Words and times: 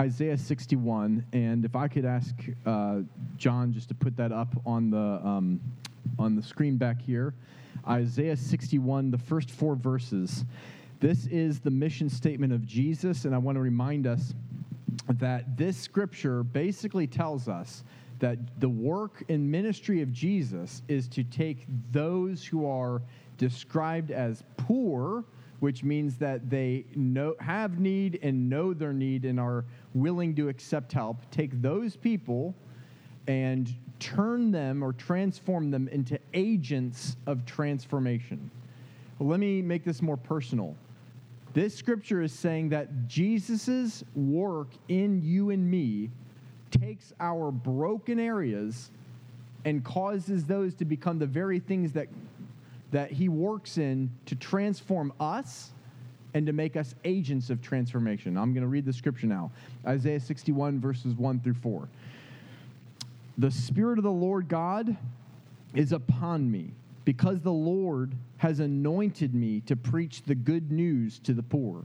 Isaiah 0.00 0.38
61, 0.38 1.26
and 1.32 1.64
if 1.64 1.74
I 1.74 1.88
could 1.88 2.04
ask 2.04 2.32
uh, 2.64 3.00
John 3.36 3.72
just 3.72 3.88
to 3.88 3.96
put 3.96 4.16
that 4.16 4.30
up 4.30 4.54
on 4.64 4.90
the 4.90 5.20
um, 5.26 5.60
on 6.20 6.36
the 6.36 6.42
screen 6.42 6.76
back 6.76 7.02
here, 7.02 7.34
Isaiah 7.84 8.36
61, 8.36 9.10
the 9.10 9.18
first 9.18 9.50
four 9.50 9.74
verses. 9.74 10.44
This 11.00 11.26
is 11.26 11.58
the 11.58 11.72
mission 11.72 12.08
statement 12.08 12.52
of 12.52 12.64
Jesus, 12.64 13.24
and 13.24 13.34
I 13.34 13.38
want 13.38 13.56
to 13.56 13.60
remind 13.60 14.06
us 14.06 14.34
that 15.14 15.56
this 15.56 15.76
scripture 15.76 16.44
basically 16.44 17.08
tells 17.08 17.48
us 17.48 17.82
that 18.20 18.60
the 18.60 18.68
work 18.68 19.24
and 19.28 19.50
ministry 19.50 20.00
of 20.00 20.12
Jesus 20.12 20.80
is 20.86 21.08
to 21.08 21.24
take 21.24 21.66
those 21.90 22.44
who 22.44 22.70
are 22.70 23.02
described 23.36 24.12
as 24.12 24.44
poor 24.56 25.24
which 25.60 25.82
means 25.82 26.16
that 26.16 26.48
they 26.48 26.84
know, 26.94 27.34
have 27.40 27.78
need 27.78 28.18
and 28.22 28.48
know 28.48 28.72
their 28.72 28.92
need 28.92 29.24
and 29.24 29.40
are 29.40 29.64
willing 30.00 30.34
to 30.36 30.48
accept 30.48 30.92
help, 30.92 31.18
take 31.30 31.60
those 31.62 31.96
people 31.96 32.54
and 33.26 33.74
turn 33.98 34.50
them 34.50 34.82
or 34.82 34.92
transform 34.92 35.70
them 35.70 35.88
into 35.88 36.18
agents 36.34 37.16
of 37.26 37.44
transformation. 37.44 38.50
Let 39.20 39.40
me 39.40 39.62
make 39.62 39.84
this 39.84 40.00
more 40.00 40.16
personal. 40.16 40.76
This 41.54 41.74
scripture 41.74 42.22
is 42.22 42.32
saying 42.32 42.68
that 42.68 43.08
Jesus' 43.08 44.04
work 44.14 44.68
in 44.88 45.20
you 45.22 45.50
and 45.50 45.68
me 45.68 46.10
takes 46.70 47.12
our 47.18 47.50
broken 47.50 48.20
areas 48.20 48.90
and 49.64 49.84
causes 49.84 50.44
those 50.44 50.74
to 50.76 50.84
become 50.84 51.18
the 51.18 51.26
very 51.26 51.58
things 51.58 51.92
that 51.92 52.08
that 52.90 53.10
he 53.10 53.28
works 53.28 53.78
in 53.78 54.10
to 54.26 54.34
transform 54.34 55.12
us 55.20 55.72
and 56.38 56.46
to 56.46 56.52
make 56.52 56.76
us 56.76 56.94
agents 57.04 57.50
of 57.50 57.60
transformation. 57.60 58.38
I'm 58.38 58.52
going 58.52 58.62
to 58.62 58.68
read 58.68 58.84
the 58.84 58.92
scripture 58.92 59.26
now 59.26 59.50
Isaiah 59.84 60.20
61, 60.20 60.80
verses 60.80 61.14
1 61.14 61.40
through 61.40 61.54
4. 61.54 61.88
The 63.38 63.50
Spirit 63.50 63.98
of 63.98 64.04
the 64.04 64.12
Lord 64.12 64.46
God 64.46 64.96
is 65.74 65.90
upon 65.90 66.48
me, 66.48 66.70
because 67.04 67.40
the 67.40 67.50
Lord 67.50 68.14
has 68.36 68.60
anointed 68.60 69.34
me 69.34 69.62
to 69.62 69.74
preach 69.74 70.22
the 70.22 70.36
good 70.36 70.70
news 70.70 71.18
to 71.24 71.34
the 71.34 71.42
poor. 71.42 71.82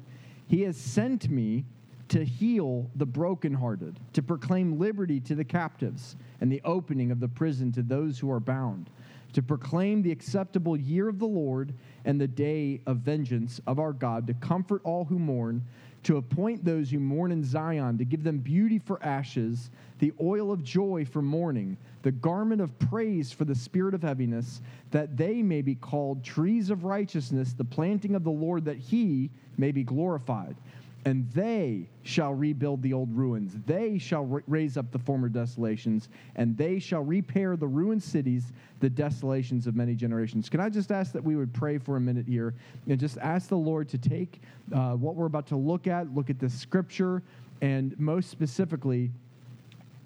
He 0.47 0.61
has 0.61 0.77
sent 0.77 1.31
me 1.31 1.65
to 2.09 2.23
heal 2.23 2.87
the 2.95 3.07
brokenhearted, 3.07 3.99
to 4.13 4.21
proclaim 4.21 4.77
liberty 4.77 5.19
to 5.21 5.33
the 5.33 5.43
captives, 5.43 6.15
and 6.41 6.51
the 6.51 6.61
opening 6.63 7.09
of 7.09 7.19
the 7.19 7.27
prison 7.27 7.71
to 7.71 7.81
those 7.81 8.19
who 8.19 8.29
are 8.29 8.39
bound 8.39 8.91
to 9.33 9.41
proclaim 9.41 10.01
the 10.01 10.11
acceptable 10.11 10.77
year 10.77 11.09
of 11.09 11.19
the 11.19 11.25
Lord 11.25 11.73
and 12.05 12.19
the 12.19 12.27
day 12.27 12.81
of 12.85 12.97
vengeance 12.97 13.59
of 13.67 13.79
our 13.79 13.93
God, 13.93 14.27
to 14.27 14.33
comfort 14.35 14.81
all 14.83 15.05
who 15.05 15.19
mourn, 15.19 15.63
to 16.03 16.17
appoint 16.17 16.65
those 16.65 16.91
who 16.91 16.99
mourn 16.99 17.31
in 17.31 17.43
Zion, 17.43 17.97
to 17.97 18.05
give 18.05 18.23
them 18.23 18.37
beauty 18.37 18.77
for 18.77 19.01
ashes, 19.03 19.69
the 19.99 20.13
oil 20.21 20.51
of 20.51 20.63
joy 20.63 21.05
for 21.05 21.21
mourning, 21.21 21.77
the 22.01 22.11
garment 22.11 22.61
of 22.61 22.77
praise 22.77 23.31
for 23.31 23.45
the 23.45 23.55
spirit 23.55 23.93
of 23.93 24.03
heaviness, 24.03 24.61
that 24.91 25.15
they 25.15 25.41
may 25.41 25.61
be 25.61 25.75
called 25.75 26.23
trees 26.23 26.69
of 26.69 26.83
righteousness, 26.83 27.53
the 27.53 27.63
planting 27.63 28.15
of 28.15 28.23
the 28.23 28.31
Lord, 28.31 28.65
that 28.65 28.77
he 28.77 29.29
may 29.57 29.71
be 29.71 29.83
glorified 29.83 30.57
and 31.05 31.29
they 31.31 31.89
shall 32.03 32.33
rebuild 32.33 32.81
the 32.81 32.93
old 32.93 33.13
ruins. 33.13 33.57
They 33.65 33.97
shall 33.97 34.25
raise 34.47 34.77
up 34.77 34.91
the 34.91 34.99
former 34.99 35.27
desolations, 35.27 36.07
and 36.35 36.57
they 36.57 36.79
shall 36.79 37.01
repair 37.01 37.57
the 37.57 37.67
ruined 37.67 38.01
cities, 38.01 38.53
the 38.79 38.89
desolations 38.89 39.67
of 39.67 39.75
many 39.75 39.95
generations. 39.95 40.49
Can 40.49 40.59
I 40.59 40.69
just 40.69 40.91
ask 40.91 41.11
that 41.11 41.23
we 41.23 41.35
would 41.35 41.53
pray 41.53 41.77
for 41.77 41.97
a 41.97 41.99
minute 41.99 42.25
here 42.27 42.53
and 42.87 42.99
just 42.99 43.17
ask 43.17 43.49
the 43.49 43.57
Lord 43.57 43.89
to 43.89 43.97
take 43.97 44.41
uh, 44.73 44.93
what 44.93 45.15
we're 45.15 45.25
about 45.25 45.47
to 45.47 45.57
look 45.57 45.87
at, 45.87 46.13
look 46.15 46.29
at 46.29 46.39
the 46.39 46.49
scripture, 46.49 47.21
and 47.61 47.97
most 47.99 48.29
specifically, 48.29 49.11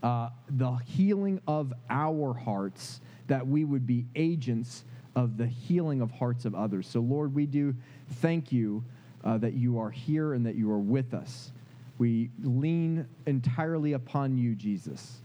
uh, 0.04 0.30
the 0.50 0.76
healing 0.86 1.42
of 1.48 1.74
our 1.90 2.34
hearts, 2.34 3.02
that 3.28 3.46
we 3.46 3.66
would 3.66 3.86
be 3.86 4.06
agents 4.16 4.84
of 5.16 5.38
the 5.38 5.48
healing 5.48 6.02
of 6.02 6.12
hearts 6.12 6.46
of 6.46 6.54
others. 6.54 6.88
So, 6.88 7.00
Lord, 7.00 7.34
we 7.34 7.46
do 7.46 7.76
thank 8.22 8.52
you 8.52 8.84
uh, 9.24 9.38
that 9.38 9.54
you 9.54 9.80
are 9.80 9.90
here 9.90 10.34
and 10.34 10.46
that 10.46 10.56
you 10.56 10.72
are 10.72 10.80
with 10.80 11.14
us. 11.14 11.52
We 11.98 12.30
lean 12.44 13.08
entirely 13.26 13.94
upon 13.94 14.38
you, 14.38 14.56
Jesus. 14.56 15.22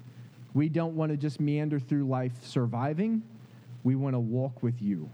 We 0.55 0.69
don't 0.69 0.95
want 0.95 1.11
to 1.11 1.17
just 1.17 1.41
meander 1.41 1.79
through 1.79 2.07
life 2.07 2.33
surviving. 2.45 3.23
We 3.85 3.95
want 3.95 4.15
to 4.15 4.21
walk 4.21 4.63
with 4.63 4.81
you. 4.81 5.11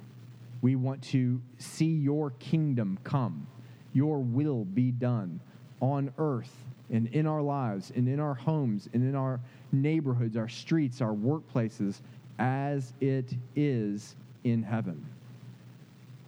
We 0.62 0.76
want 0.76 1.02
to 1.04 1.40
see 1.58 1.86
your 1.86 2.30
kingdom 2.38 2.98
come, 3.04 3.46
your 3.92 4.18
will 4.18 4.64
be 4.64 4.90
done 4.90 5.40
on 5.80 6.12
earth 6.18 6.52
and 6.90 7.06
in 7.08 7.26
our 7.26 7.42
lives 7.42 7.92
and 7.94 8.08
in 8.08 8.18
our 8.18 8.34
homes 8.34 8.88
and 8.92 9.02
in 9.02 9.14
our 9.14 9.40
neighborhoods, 9.72 10.36
our 10.36 10.48
streets, 10.48 11.00
our 11.00 11.14
workplaces, 11.14 12.00
as 12.38 12.92
it 13.00 13.34
is 13.54 14.16
in 14.44 14.62
heaven. 14.62 15.04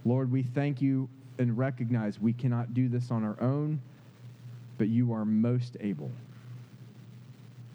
Lord, 0.04 0.30
we 0.30 0.42
thank 0.42 0.80
you 0.80 1.08
and 1.40 1.56
recognize 1.56 2.20
we 2.20 2.34
cannot 2.34 2.74
do 2.74 2.88
this 2.88 3.10
on 3.10 3.24
our 3.24 3.40
own, 3.40 3.80
but 4.78 4.88
you 4.88 5.12
are 5.12 5.24
most 5.24 5.76
able. 5.80 6.10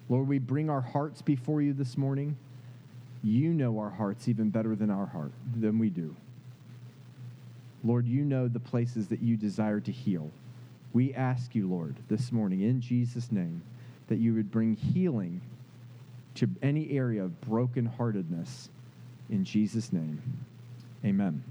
Lord, 0.08 0.28
we 0.28 0.38
bring 0.38 0.70
our 0.70 0.80
hearts 0.80 1.20
before 1.20 1.60
you 1.60 1.72
this 1.72 1.98
morning. 1.98 2.36
You 3.24 3.52
know 3.52 3.78
our 3.80 3.90
hearts 3.90 4.28
even 4.28 4.50
better 4.50 4.76
than 4.76 4.88
our 4.88 5.06
heart 5.06 5.32
than 5.56 5.80
we 5.80 5.90
do. 5.90 6.14
Lord, 7.82 8.06
you 8.06 8.24
know 8.24 8.46
the 8.46 8.60
places 8.60 9.08
that 9.08 9.20
you 9.20 9.36
desire 9.36 9.80
to 9.80 9.92
heal. 9.92 10.30
We 10.92 11.12
ask 11.12 11.54
you, 11.54 11.68
Lord, 11.68 11.96
this 12.08 12.30
morning 12.30 12.62
in 12.62 12.80
Jesus' 12.80 13.32
name, 13.32 13.62
that 14.06 14.18
you 14.18 14.32
would 14.34 14.52
bring 14.52 14.74
healing 14.74 15.40
to 16.36 16.48
any 16.62 16.92
area 16.92 17.24
of 17.24 17.32
brokenheartedness. 17.40 18.68
In 19.28 19.44
Jesus' 19.44 19.92
name, 19.92 20.22
amen. 21.04 21.42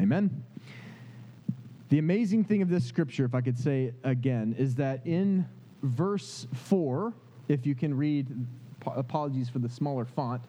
Amen. 0.00 0.44
The 1.90 1.98
amazing 1.98 2.44
thing 2.44 2.62
of 2.62 2.68
this 2.68 2.84
scripture, 2.84 3.24
if 3.24 3.34
I 3.34 3.40
could 3.40 3.58
say 3.58 3.92
again, 4.04 4.54
is 4.56 4.76
that 4.76 5.04
in 5.04 5.44
verse 5.82 6.46
4, 6.54 7.12
if 7.48 7.66
you 7.66 7.74
can 7.74 7.96
read, 7.96 8.28
apologies 8.86 9.48
for 9.48 9.58
the 9.58 9.68
smaller 9.68 10.04
font, 10.04 10.40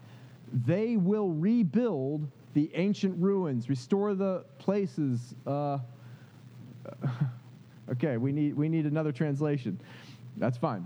they 0.53 0.97
will 0.97 1.29
rebuild 1.29 2.29
the 2.53 2.69
ancient 2.75 3.19
ruins, 3.19 3.69
restore 3.69 4.13
the 4.13 4.45
places. 4.59 5.33
Uh, 5.47 5.79
okay, 7.91 8.17
we 8.17 8.31
need, 8.31 8.55
we 8.55 8.69
need 8.69 8.85
another 8.85 9.11
translation. 9.11 9.81
That's 10.37 10.59
fine. 10.59 10.85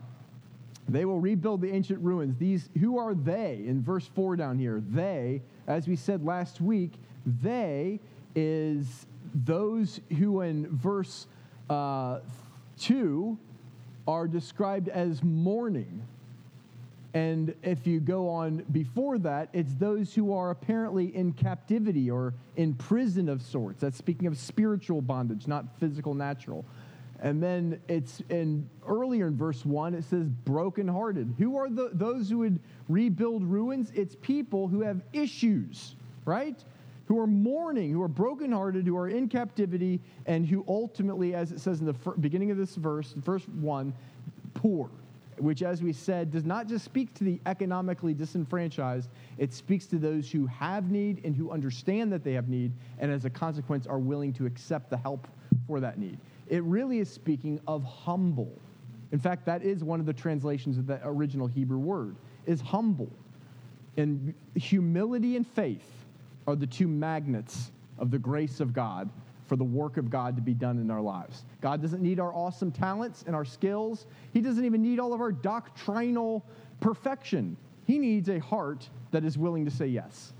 They 0.87 1.03
will 1.03 1.19
rebuild 1.19 1.59
the 1.59 1.71
ancient 1.71 1.99
ruins. 1.99 2.37
These, 2.37 2.69
who 2.79 2.97
are 2.97 3.13
they 3.13 3.61
in 3.67 3.81
verse 3.81 4.07
4 4.15 4.37
down 4.37 4.57
here? 4.57 4.81
They, 4.87 5.41
as 5.67 5.85
we 5.85 5.97
said 5.97 6.23
last 6.23 6.61
week, 6.61 6.93
they 7.25 7.99
is 8.35 9.05
those 9.43 9.99
who 10.17 10.41
in 10.41 10.67
verse 10.75 11.27
uh, 11.69 12.19
2 12.79 13.37
are 14.07 14.27
described 14.27 14.87
as 14.87 15.23
mourning. 15.23 16.01
And 17.13 17.55
if 17.63 17.87
you 17.87 17.99
go 17.99 18.27
on 18.29 18.65
before 18.71 19.17
that, 19.19 19.49
it's 19.53 19.73
those 19.75 20.13
who 20.13 20.33
are 20.33 20.51
apparently 20.51 21.15
in 21.15 21.31
captivity 21.31 22.11
or 22.11 22.33
in 22.57 22.73
prison 22.73 23.29
of 23.29 23.41
sorts. 23.41 23.81
That's 23.81 23.97
speaking 23.97 24.27
of 24.27 24.37
spiritual 24.37 25.01
bondage, 25.01 25.47
not 25.47 25.65
physical, 25.79 26.13
natural. 26.13 26.65
And 27.21 27.41
then 27.41 27.79
it's 27.87 28.21
in 28.29 28.69
earlier 28.85 29.27
in 29.27 29.37
verse 29.37 29.65
1, 29.65 29.93
it 29.93 30.03
says 30.03 30.27
brokenhearted. 30.43 31.35
Who 31.37 31.57
are 31.57 31.69
the, 31.69 31.89
those 31.93 32.29
who 32.29 32.39
would 32.39 32.59
rebuild 32.89 33.43
ruins? 33.43 33.91
It's 33.95 34.15
people 34.21 34.67
who 34.67 34.81
have 34.81 35.01
issues, 35.13 35.95
right? 36.25 36.61
Who 37.05 37.19
are 37.19 37.27
mourning, 37.27 37.91
who 37.91 38.01
are 38.01 38.07
brokenhearted, 38.07 38.85
who 38.85 38.97
are 38.97 39.09
in 39.09 39.27
captivity, 39.27 39.99
and 40.25 40.45
who 40.45 40.65
ultimately, 40.67 41.35
as 41.35 41.51
it 41.51 41.59
says 41.59 41.79
in 41.79 41.85
the 41.85 41.93
beginning 42.19 42.51
of 42.51 42.57
this 42.57 42.75
verse, 42.75 43.13
verse 43.13 43.47
1, 43.47 43.93
poor, 44.55 44.89
which, 45.37 45.61
as 45.61 45.83
we 45.83 45.93
said, 45.93 46.31
does 46.31 46.45
not 46.45 46.67
just 46.67 46.83
speak 46.83 47.13
to 47.13 47.23
the 47.23 47.39
economically 47.45 48.13
disenfranchised, 48.13 49.09
it 49.37 49.53
speaks 49.53 49.85
to 49.85 49.97
those 49.97 50.31
who 50.31 50.45
have 50.47 50.89
need 50.89 51.23
and 51.23 51.35
who 51.35 51.51
understand 51.51 52.11
that 52.11 52.23
they 52.23 52.33
have 52.33 52.49
need, 52.49 52.71
and 52.99 53.11
as 53.11 53.25
a 53.25 53.29
consequence 53.29 53.85
are 53.85 53.99
willing 53.99 54.33
to 54.33 54.45
accept 54.45 54.89
the 54.89 54.97
help 54.97 55.27
for 55.67 55.79
that 55.79 55.99
need. 55.99 56.17
It 56.47 56.63
really 56.63 56.99
is 56.99 57.09
speaking 57.09 57.59
of 57.67 57.83
humble. 57.83 58.51
In 59.11 59.19
fact, 59.19 59.45
that 59.45 59.61
is 59.61 59.83
one 59.83 59.99
of 59.99 60.05
the 60.05 60.13
translations 60.13 60.77
of 60.77 60.87
the 60.87 60.99
original 61.03 61.47
Hebrew 61.47 61.77
word, 61.77 62.15
is 62.45 62.61
humble. 62.61 63.11
And 63.97 64.33
humility 64.55 65.35
and 65.35 65.47
faith 65.47 66.04
are 66.47 66.55
the 66.55 66.67
two 66.67 66.87
magnets 66.87 67.71
of 67.97 68.11
the 68.11 68.19
grace 68.19 68.59
of 68.59 68.73
God 68.73 69.09
for 69.47 69.55
the 69.55 69.63
work 69.63 69.97
of 69.97 70.09
God 70.09 70.35
to 70.35 70.41
be 70.41 70.53
done 70.53 70.79
in 70.79 70.89
our 70.89 71.01
lives. 71.01 71.43
God 71.61 71.81
doesn't 71.81 72.01
need 72.01 72.19
our 72.19 72.33
awesome 72.33 72.71
talents 72.71 73.23
and 73.27 73.35
our 73.35 73.45
skills. 73.45 74.07
He 74.33 74.41
doesn't 74.41 74.65
even 74.65 74.81
need 74.81 74.99
all 74.99 75.13
of 75.13 75.21
our 75.21 75.31
doctrinal 75.31 76.43
perfection. 76.79 77.55
He 77.85 77.99
needs 77.99 78.29
a 78.29 78.39
heart 78.39 78.89
that 79.11 79.23
is 79.23 79.37
willing 79.37 79.65
to 79.65 79.71
say 79.71 79.87
yes. 79.87 80.33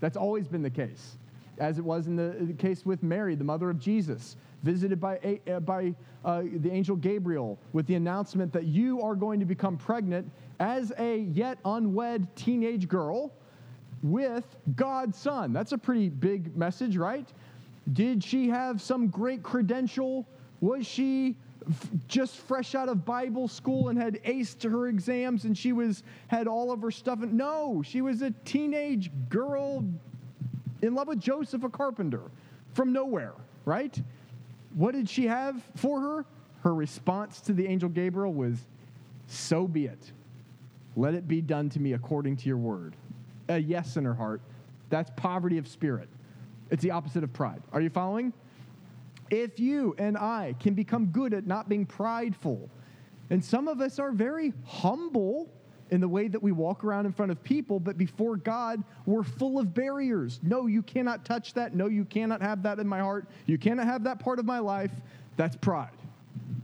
That's 0.00 0.16
always 0.16 0.46
been 0.46 0.62
the 0.62 0.70
case, 0.70 1.16
as 1.58 1.78
it 1.78 1.84
was 1.84 2.06
in 2.06 2.16
the, 2.16 2.54
case 2.58 2.84
with 2.84 3.02
Mary, 3.02 3.34
the 3.34 3.44
mother 3.44 3.70
of 3.70 3.78
Jesus. 3.78 4.36
visited 4.62 5.00
by, 5.00 5.40
uh, 5.50 5.60
by 5.60 5.94
uh, 6.24 6.42
the 6.56 6.70
angel 6.70 6.96
Gabriel 6.96 7.58
with 7.72 7.86
the 7.86 7.94
announcement 7.94 8.52
that 8.52 8.64
you 8.64 9.00
are 9.00 9.14
going 9.14 9.40
to 9.40 9.46
become 9.46 9.76
pregnant 9.76 10.30
as 10.60 10.92
a 10.98 11.18
yet 11.32 11.58
unwed 11.64 12.28
teenage 12.36 12.88
girl 12.88 13.32
with 14.02 14.44
God's 14.74 15.16
son. 15.16 15.52
That's 15.52 15.72
a 15.72 15.78
pretty 15.78 16.08
big 16.08 16.56
message, 16.56 16.96
right? 16.96 17.26
Did 17.92 18.22
she 18.22 18.48
have 18.48 18.80
some 18.80 19.08
great 19.08 19.42
credential? 19.42 20.26
Was 20.60 20.86
she 20.86 21.36
f- 21.68 21.90
just 22.08 22.36
fresh 22.36 22.74
out 22.74 22.88
of 22.88 23.04
Bible 23.04 23.48
school 23.48 23.88
and 23.88 23.98
had 23.98 24.22
aced 24.24 24.68
her 24.70 24.88
exams 24.88 25.44
and 25.44 25.56
she 25.56 25.72
was 25.72 26.02
had 26.28 26.46
all 26.46 26.72
of 26.72 26.80
her 26.82 26.90
stuff? 26.90 27.20
No, 27.20 27.82
she 27.84 28.00
was 28.00 28.22
a 28.22 28.30
teenage 28.44 29.10
girl 29.28 29.84
in 30.82 30.94
love 30.94 31.08
with 31.08 31.20
Joseph, 31.20 31.62
a 31.64 31.68
carpenter, 31.68 32.22
from 32.74 32.92
nowhere, 32.92 33.34
right? 33.64 34.00
What 34.74 34.94
did 34.94 35.08
she 35.08 35.26
have 35.26 35.62
for 35.76 36.00
her? 36.00 36.24
Her 36.62 36.74
response 36.74 37.40
to 37.42 37.52
the 37.52 37.66
angel 37.66 37.88
Gabriel 37.88 38.32
was, 38.32 38.58
So 39.26 39.66
be 39.66 39.86
it. 39.86 40.12
Let 40.96 41.14
it 41.14 41.26
be 41.26 41.40
done 41.40 41.70
to 41.70 41.80
me 41.80 41.94
according 41.94 42.36
to 42.38 42.48
your 42.48 42.58
word. 42.58 42.94
A 43.52 43.58
yes 43.58 43.96
in 43.96 44.04
her 44.04 44.14
heart. 44.14 44.40
That's 44.90 45.10
poverty 45.16 45.58
of 45.58 45.68
spirit. 45.68 46.08
It's 46.70 46.82
the 46.82 46.90
opposite 46.90 47.22
of 47.22 47.32
pride. 47.32 47.62
Are 47.72 47.80
you 47.80 47.90
following? 47.90 48.32
If 49.30 49.60
you 49.60 49.94
and 49.98 50.16
I 50.16 50.54
can 50.60 50.74
become 50.74 51.06
good 51.06 51.34
at 51.34 51.46
not 51.46 51.68
being 51.68 51.86
prideful, 51.86 52.68
and 53.30 53.44
some 53.44 53.68
of 53.68 53.80
us 53.80 53.98
are 53.98 54.10
very 54.10 54.52
humble 54.66 55.50
in 55.90 56.00
the 56.00 56.08
way 56.08 56.28
that 56.28 56.42
we 56.42 56.52
walk 56.52 56.84
around 56.84 57.04
in 57.04 57.12
front 57.12 57.30
of 57.30 57.42
people, 57.42 57.78
but 57.78 57.98
before 57.98 58.36
God, 58.36 58.82
we're 59.04 59.22
full 59.22 59.58
of 59.58 59.74
barriers. 59.74 60.40
No, 60.42 60.66
you 60.66 60.82
cannot 60.82 61.24
touch 61.26 61.52
that. 61.54 61.74
No, 61.74 61.86
you 61.86 62.06
cannot 62.06 62.40
have 62.40 62.62
that 62.62 62.78
in 62.78 62.88
my 62.88 63.00
heart. 63.00 63.26
You 63.44 63.58
cannot 63.58 63.86
have 63.86 64.04
that 64.04 64.18
part 64.18 64.38
of 64.38 64.46
my 64.46 64.58
life. 64.58 64.90
That's 65.36 65.56
pride, 65.56 65.90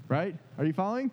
right? 0.09 0.35
Are 0.57 0.65
you 0.65 0.73
following? 0.73 1.11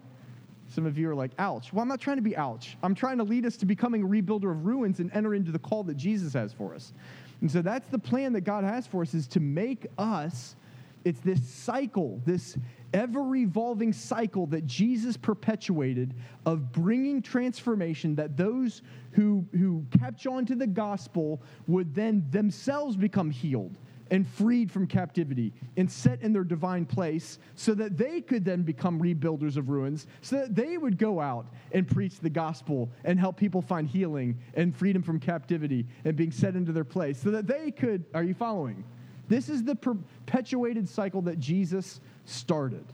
Some 0.75 0.85
of 0.85 0.97
you 0.97 1.09
are 1.09 1.15
like, 1.15 1.31
ouch. 1.39 1.71
Well, 1.71 1.81
I'm 1.81 1.87
not 1.87 2.01
trying 2.01 2.17
to 2.17 2.21
be 2.21 2.35
ouch. 2.35 2.75
I'm 2.83 2.93
trying 2.93 3.17
to 3.19 3.23
lead 3.23 3.45
us 3.45 3.55
to 3.57 3.65
becoming 3.65 4.03
a 4.03 4.05
rebuilder 4.05 4.51
of 4.51 4.65
ruins 4.65 4.99
and 4.99 5.09
enter 5.13 5.33
into 5.33 5.53
the 5.53 5.59
call 5.59 5.85
that 5.85 5.95
Jesus 5.95 6.33
has 6.33 6.51
for 6.51 6.75
us. 6.75 6.91
And 7.39 7.49
so 7.49 7.61
that's 7.61 7.87
the 7.87 7.97
plan 7.97 8.33
that 8.33 8.41
God 8.41 8.65
has 8.65 8.85
for 8.85 9.01
us 9.01 9.13
is 9.13 9.25
to 9.27 9.39
make 9.39 9.87
us, 9.97 10.57
it's 11.05 11.21
this 11.21 11.41
cycle, 11.47 12.19
this 12.25 12.57
ever 12.93 13.37
evolving 13.37 13.93
cycle 13.93 14.47
that 14.47 14.65
Jesus 14.65 15.15
perpetuated 15.15 16.13
of 16.45 16.73
bringing 16.73 17.21
transformation 17.21 18.13
that 18.15 18.35
those 18.35 18.81
who, 19.11 19.45
who 19.57 19.85
catch 19.97 20.27
on 20.27 20.45
to 20.45 20.55
the 20.55 20.67
gospel 20.67 21.41
would 21.67 21.95
then 21.95 22.25
themselves 22.31 22.97
become 22.97 23.31
healed 23.31 23.77
and 24.11 24.27
freed 24.27 24.71
from 24.71 24.87
captivity 24.87 25.53
and 25.77 25.91
set 25.91 26.21
in 26.21 26.31
their 26.31 26.43
divine 26.43 26.85
place 26.85 27.39
so 27.55 27.73
that 27.73 27.97
they 27.97 28.21
could 28.21 28.45
then 28.45 28.61
become 28.61 29.01
rebuilders 29.01 29.57
of 29.57 29.69
ruins, 29.69 30.07
so 30.21 30.37
that 30.37 30.55
they 30.55 30.77
would 30.77 30.97
go 30.97 31.19
out 31.19 31.47
and 31.71 31.87
preach 31.87 32.19
the 32.19 32.29
gospel 32.29 32.89
and 33.03 33.19
help 33.19 33.37
people 33.37 33.61
find 33.61 33.87
healing 33.87 34.37
and 34.53 34.75
freedom 34.75 35.01
from 35.01 35.19
captivity 35.19 35.85
and 36.03 36.15
being 36.15 36.31
set 36.31 36.55
into 36.55 36.71
their 36.71 36.83
place, 36.83 37.21
so 37.21 37.31
that 37.31 37.47
they 37.47 37.71
could. 37.71 38.05
Are 38.13 38.23
you 38.23 38.33
following? 38.33 38.83
This 39.27 39.49
is 39.49 39.63
the 39.63 39.75
perpetuated 39.75 40.87
cycle 40.87 41.21
that 41.23 41.39
Jesus 41.39 41.99
started. 42.25 42.85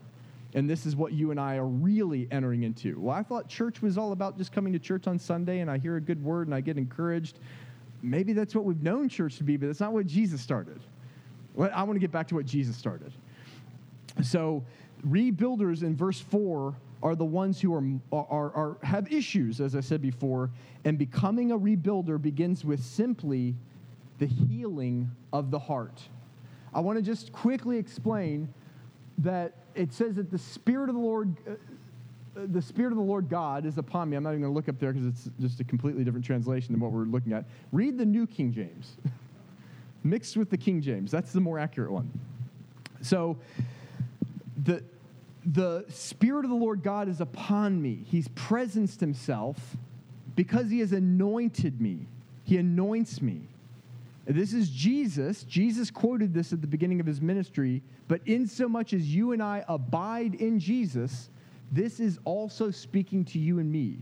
And 0.53 0.69
this 0.69 0.85
is 0.85 0.95
what 0.95 1.13
you 1.13 1.31
and 1.31 1.39
I 1.39 1.55
are 1.55 1.67
really 1.67 2.27
entering 2.29 2.63
into. 2.63 2.99
Well, 2.99 3.15
I 3.15 3.23
thought 3.23 3.47
church 3.47 3.81
was 3.81 3.97
all 3.97 4.11
about 4.11 4.37
just 4.37 4.51
coming 4.51 4.73
to 4.73 4.79
church 4.79 5.07
on 5.07 5.17
Sunday 5.17 5.59
and 5.59 5.71
I 5.71 5.77
hear 5.77 5.95
a 5.95 6.01
good 6.01 6.21
word 6.21 6.47
and 6.47 6.55
I 6.55 6.59
get 6.61 6.77
encouraged. 6.77 7.39
Maybe 8.01 8.33
that's 8.33 8.53
what 8.53 8.65
we've 8.65 8.81
known 8.81 9.07
church 9.07 9.37
to 9.37 9.43
be, 9.43 9.55
but 9.55 9.67
that's 9.67 9.79
not 9.79 9.93
what 9.93 10.07
Jesus 10.07 10.41
started. 10.41 10.81
I 11.57 11.83
want 11.83 11.94
to 11.95 12.00
get 12.00 12.12
back 12.12 12.27
to 12.30 12.36
what 12.36 12.45
Jesus 12.45 12.75
started. 12.75 13.12
So, 14.21 14.63
rebuilders 15.07 15.83
in 15.83 15.95
verse 15.95 16.19
4 16.19 16.75
are 17.03 17.15
the 17.15 17.25
ones 17.25 17.59
who 17.59 17.74
are, 17.74 17.83
are, 18.12 18.51
are, 18.53 18.77
have 18.83 19.12
issues, 19.12 19.59
as 19.59 19.75
I 19.75 19.80
said 19.80 20.01
before, 20.01 20.51
and 20.86 20.98
becoming 20.98 21.51
a 21.51 21.57
rebuilder 21.57 22.21
begins 22.21 22.63
with 22.63 22.83
simply 22.83 23.56
the 24.19 24.27
healing 24.27 25.09
of 25.33 25.50
the 25.50 25.59
heart. 25.59 26.01
I 26.74 26.80
want 26.80 26.98
to 26.98 27.01
just 27.01 27.31
quickly 27.31 27.77
explain 27.77 28.54
that 29.19 29.54
it 29.75 29.94
says 29.94 30.15
that 30.15 30.30
the 30.30 30.38
Spirit 30.38 30.89
of 30.89 30.95
the 30.95 31.01
Lord, 31.01 31.36
uh, 31.47 31.54
the 32.36 32.62
Spirit 32.62 32.92
of 32.92 32.97
the 32.97 33.04
Lord 33.04 33.30
God 33.30 33.65
is 33.65 33.77
upon 33.77 34.09
me. 34.09 34.18
I'm 34.18 34.24
not 34.24 34.31
even 34.31 34.42
going 34.42 34.54
to 34.54 34.56
look 34.56 34.69
up 34.69 34.80
there 34.80 34.94
because 34.94 35.07
it's 35.07 35.30
just 35.39 35.59
a 35.59 35.63
completely 35.63 36.04
different 36.04 36.25
translation 36.25 36.74
than 36.74 36.81
what 36.81 36.92
we're 36.92 37.06
looking 37.06 37.33
at. 37.33 37.45
Read 37.71 37.97
the 37.97 38.06
New 38.06 38.27
King 38.27 38.54
James. 38.54 38.97
mixed 40.03 40.38
with 40.38 40.50
the 40.50 40.57
King 40.57 40.81
James. 40.81 41.12
That's 41.12 41.31
the 41.31 41.42
more 41.42 41.59
accurate 41.59 41.92
one. 41.92 42.12
So 43.01 43.38
the, 44.63 44.83
the 45.45 45.86
Spirit 45.89 46.45
of 46.45 46.51
the 46.51 46.57
Lord 46.57 46.83
God 46.83 47.07
is 47.07 47.21
upon 47.21 47.81
me. 47.81 48.03
He's 48.06 48.27
presenced 48.30 49.00
himself 49.00 49.77
because 50.36 50.69
he 50.69 50.80
has 50.80 50.92
anointed 50.92 51.81
me. 51.81 52.07
He 52.44 52.57
anoints 52.57 53.21
me. 53.21 53.42
This 54.25 54.53
is 54.53 54.69
Jesus. 54.69 55.44
Jesus 55.44 55.89
quoted 55.89 56.33
this 56.33 56.54
at 56.54 56.62
the 56.62 56.68
beginning 56.68 57.00
of 57.00 57.06
his 57.06 57.21
ministry, 57.21 57.81
but 58.07 58.21
in 58.25 58.47
so 58.47 58.69
much 58.69 58.94
as 58.94 59.13
you 59.13 59.31
and 59.31 59.42
I 59.42 59.63
abide 59.68 60.36
in 60.36 60.59
Jesus, 60.59 61.30
this 61.71 62.00
is 62.00 62.19
also 62.24 62.69
speaking 62.69 63.25
to 63.25 63.39
you 63.39 63.59
and 63.59 63.71
me 63.71 63.97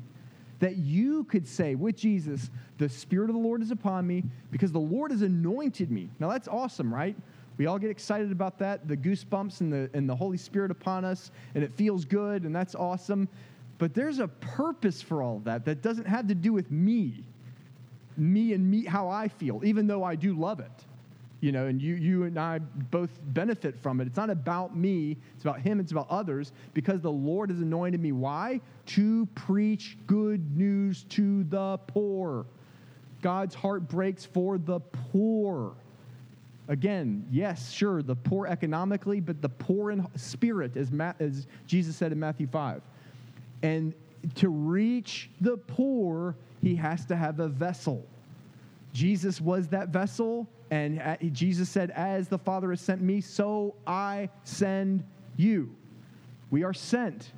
that 0.59 0.77
you 0.77 1.23
could 1.25 1.47
say 1.47 1.75
with 1.75 1.95
Jesus, 1.95 2.49
The 2.77 2.89
Spirit 2.89 3.29
of 3.29 3.35
the 3.35 3.41
Lord 3.41 3.61
is 3.61 3.71
upon 3.71 4.05
me 4.05 4.23
because 4.51 4.71
the 4.71 4.79
Lord 4.79 5.11
has 5.11 5.21
anointed 5.21 5.91
me. 5.91 6.09
Now 6.19 6.29
that's 6.29 6.47
awesome, 6.47 6.93
right? 6.93 7.15
We 7.57 7.65
all 7.65 7.79
get 7.79 7.89
excited 7.89 8.31
about 8.31 8.57
that, 8.59 8.87
the 8.87 8.95
goosebumps 8.95 9.61
and 9.61 9.71
the, 9.71 9.89
and 9.93 10.07
the 10.07 10.15
Holy 10.15 10.37
Spirit 10.37 10.71
upon 10.71 11.03
us, 11.03 11.31
and 11.55 11.63
it 11.63 11.73
feels 11.73 12.05
good, 12.05 12.43
and 12.43 12.55
that's 12.55 12.73
awesome. 12.73 13.27
But 13.77 13.93
there's 13.93 14.19
a 14.19 14.27
purpose 14.27 15.01
for 15.01 15.21
all 15.21 15.37
of 15.37 15.43
that 15.45 15.65
that 15.65 15.81
doesn't 15.81 16.07
have 16.07 16.27
to 16.27 16.35
do 16.35 16.53
with 16.53 16.71
me, 16.71 17.23
me 18.15 18.53
and 18.53 18.69
me, 18.69 18.85
how 18.85 19.09
I 19.09 19.27
feel, 19.27 19.61
even 19.65 19.87
though 19.87 20.03
I 20.03 20.15
do 20.15 20.33
love 20.37 20.59
it 20.59 20.85
you 21.41 21.51
know, 21.51 21.67
and 21.67 21.81
you, 21.81 21.95
you 21.95 22.23
and 22.23 22.37
I 22.37 22.59
both 22.59 23.09
benefit 23.27 23.77
from 23.81 24.01
it. 24.01 24.07
It's 24.07 24.17
not 24.17 24.29
about 24.29 24.75
me, 24.75 25.17
it's 25.35 25.43
about 25.43 25.61
Him, 25.61 25.79
it's 25.79 25.91
about 25.91 26.07
others, 26.09 26.51
because 26.73 27.01
the 27.01 27.11
Lord 27.11 27.49
has 27.49 27.59
anointed 27.59 28.01
me. 28.01 28.11
Why? 28.11 28.59
To 28.87 29.25
preach 29.35 29.97
good 30.05 30.57
news 30.57 31.05
to 31.09 31.43
the 31.45 31.77
poor. 31.87 32.45
God's 33.21 33.55
heart 33.55 33.87
breaks 33.87 34.25
for 34.25 34.57
the 34.57 34.79
poor. 34.79 35.73
Again, 36.67 37.25
yes, 37.31 37.71
sure, 37.71 38.03
the 38.03 38.15
poor 38.15 38.45
economically, 38.45 39.19
but 39.19 39.41
the 39.41 39.49
poor 39.49 39.91
in 39.91 40.05
spirit, 40.15 40.77
as, 40.77 40.91
Ma- 40.91 41.13
as 41.19 41.47
Jesus 41.65 41.95
said 41.95 42.11
in 42.11 42.19
Matthew 42.19 42.47
5. 42.47 42.81
And 43.63 43.93
to 44.35 44.49
reach 44.49 45.29
the 45.41 45.57
poor, 45.57 46.35
he 46.61 46.75
has 46.75 47.05
to 47.05 47.15
have 47.15 47.39
a 47.39 47.47
vessel. 47.47 48.05
Jesus 48.93 49.39
was 49.39 49.67
that 49.69 49.89
vessel 49.89 50.47
and 50.71 51.01
uh, 51.01 51.17
Jesus 51.31 51.69
said, 51.69 51.91
As 51.91 52.27
the 52.27 52.37
Father 52.37 52.69
has 52.69 52.81
sent 52.81 53.01
me, 53.01 53.21
so 53.21 53.75
I 53.87 54.29
send 54.43 55.03
you. 55.37 55.75
We 56.51 56.63
are 56.63 56.73
sent. 56.73 57.31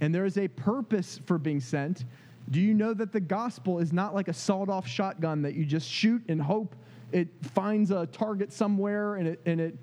And 0.00 0.14
there 0.14 0.24
is 0.24 0.36
a 0.36 0.48
purpose 0.48 1.20
for 1.26 1.38
being 1.38 1.60
sent. 1.60 2.04
Do 2.50 2.60
you 2.60 2.74
know 2.74 2.92
that 2.94 3.12
the 3.12 3.20
gospel 3.20 3.78
is 3.78 3.92
not 3.92 4.14
like 4.14 4.28
a 4.28 4.32
sawed 4.32 4.68
off 4.68 4.86
shotgun 4.86 5.42
that 5.42 5.54
you 5.54 5.64
just 5.64 5.88
shoot 5.88 6.22
and 6.28 6.42
hope 6.42 6.74
it 7.12 7.28
finds 7.42 7.90
a 7.90 8.06
target 8.06 8.52
somewhere 8.52 9.16
and 9.16 9.28
it, 9.28 9.40
and 9.46 9.60
it, 9.60 9.78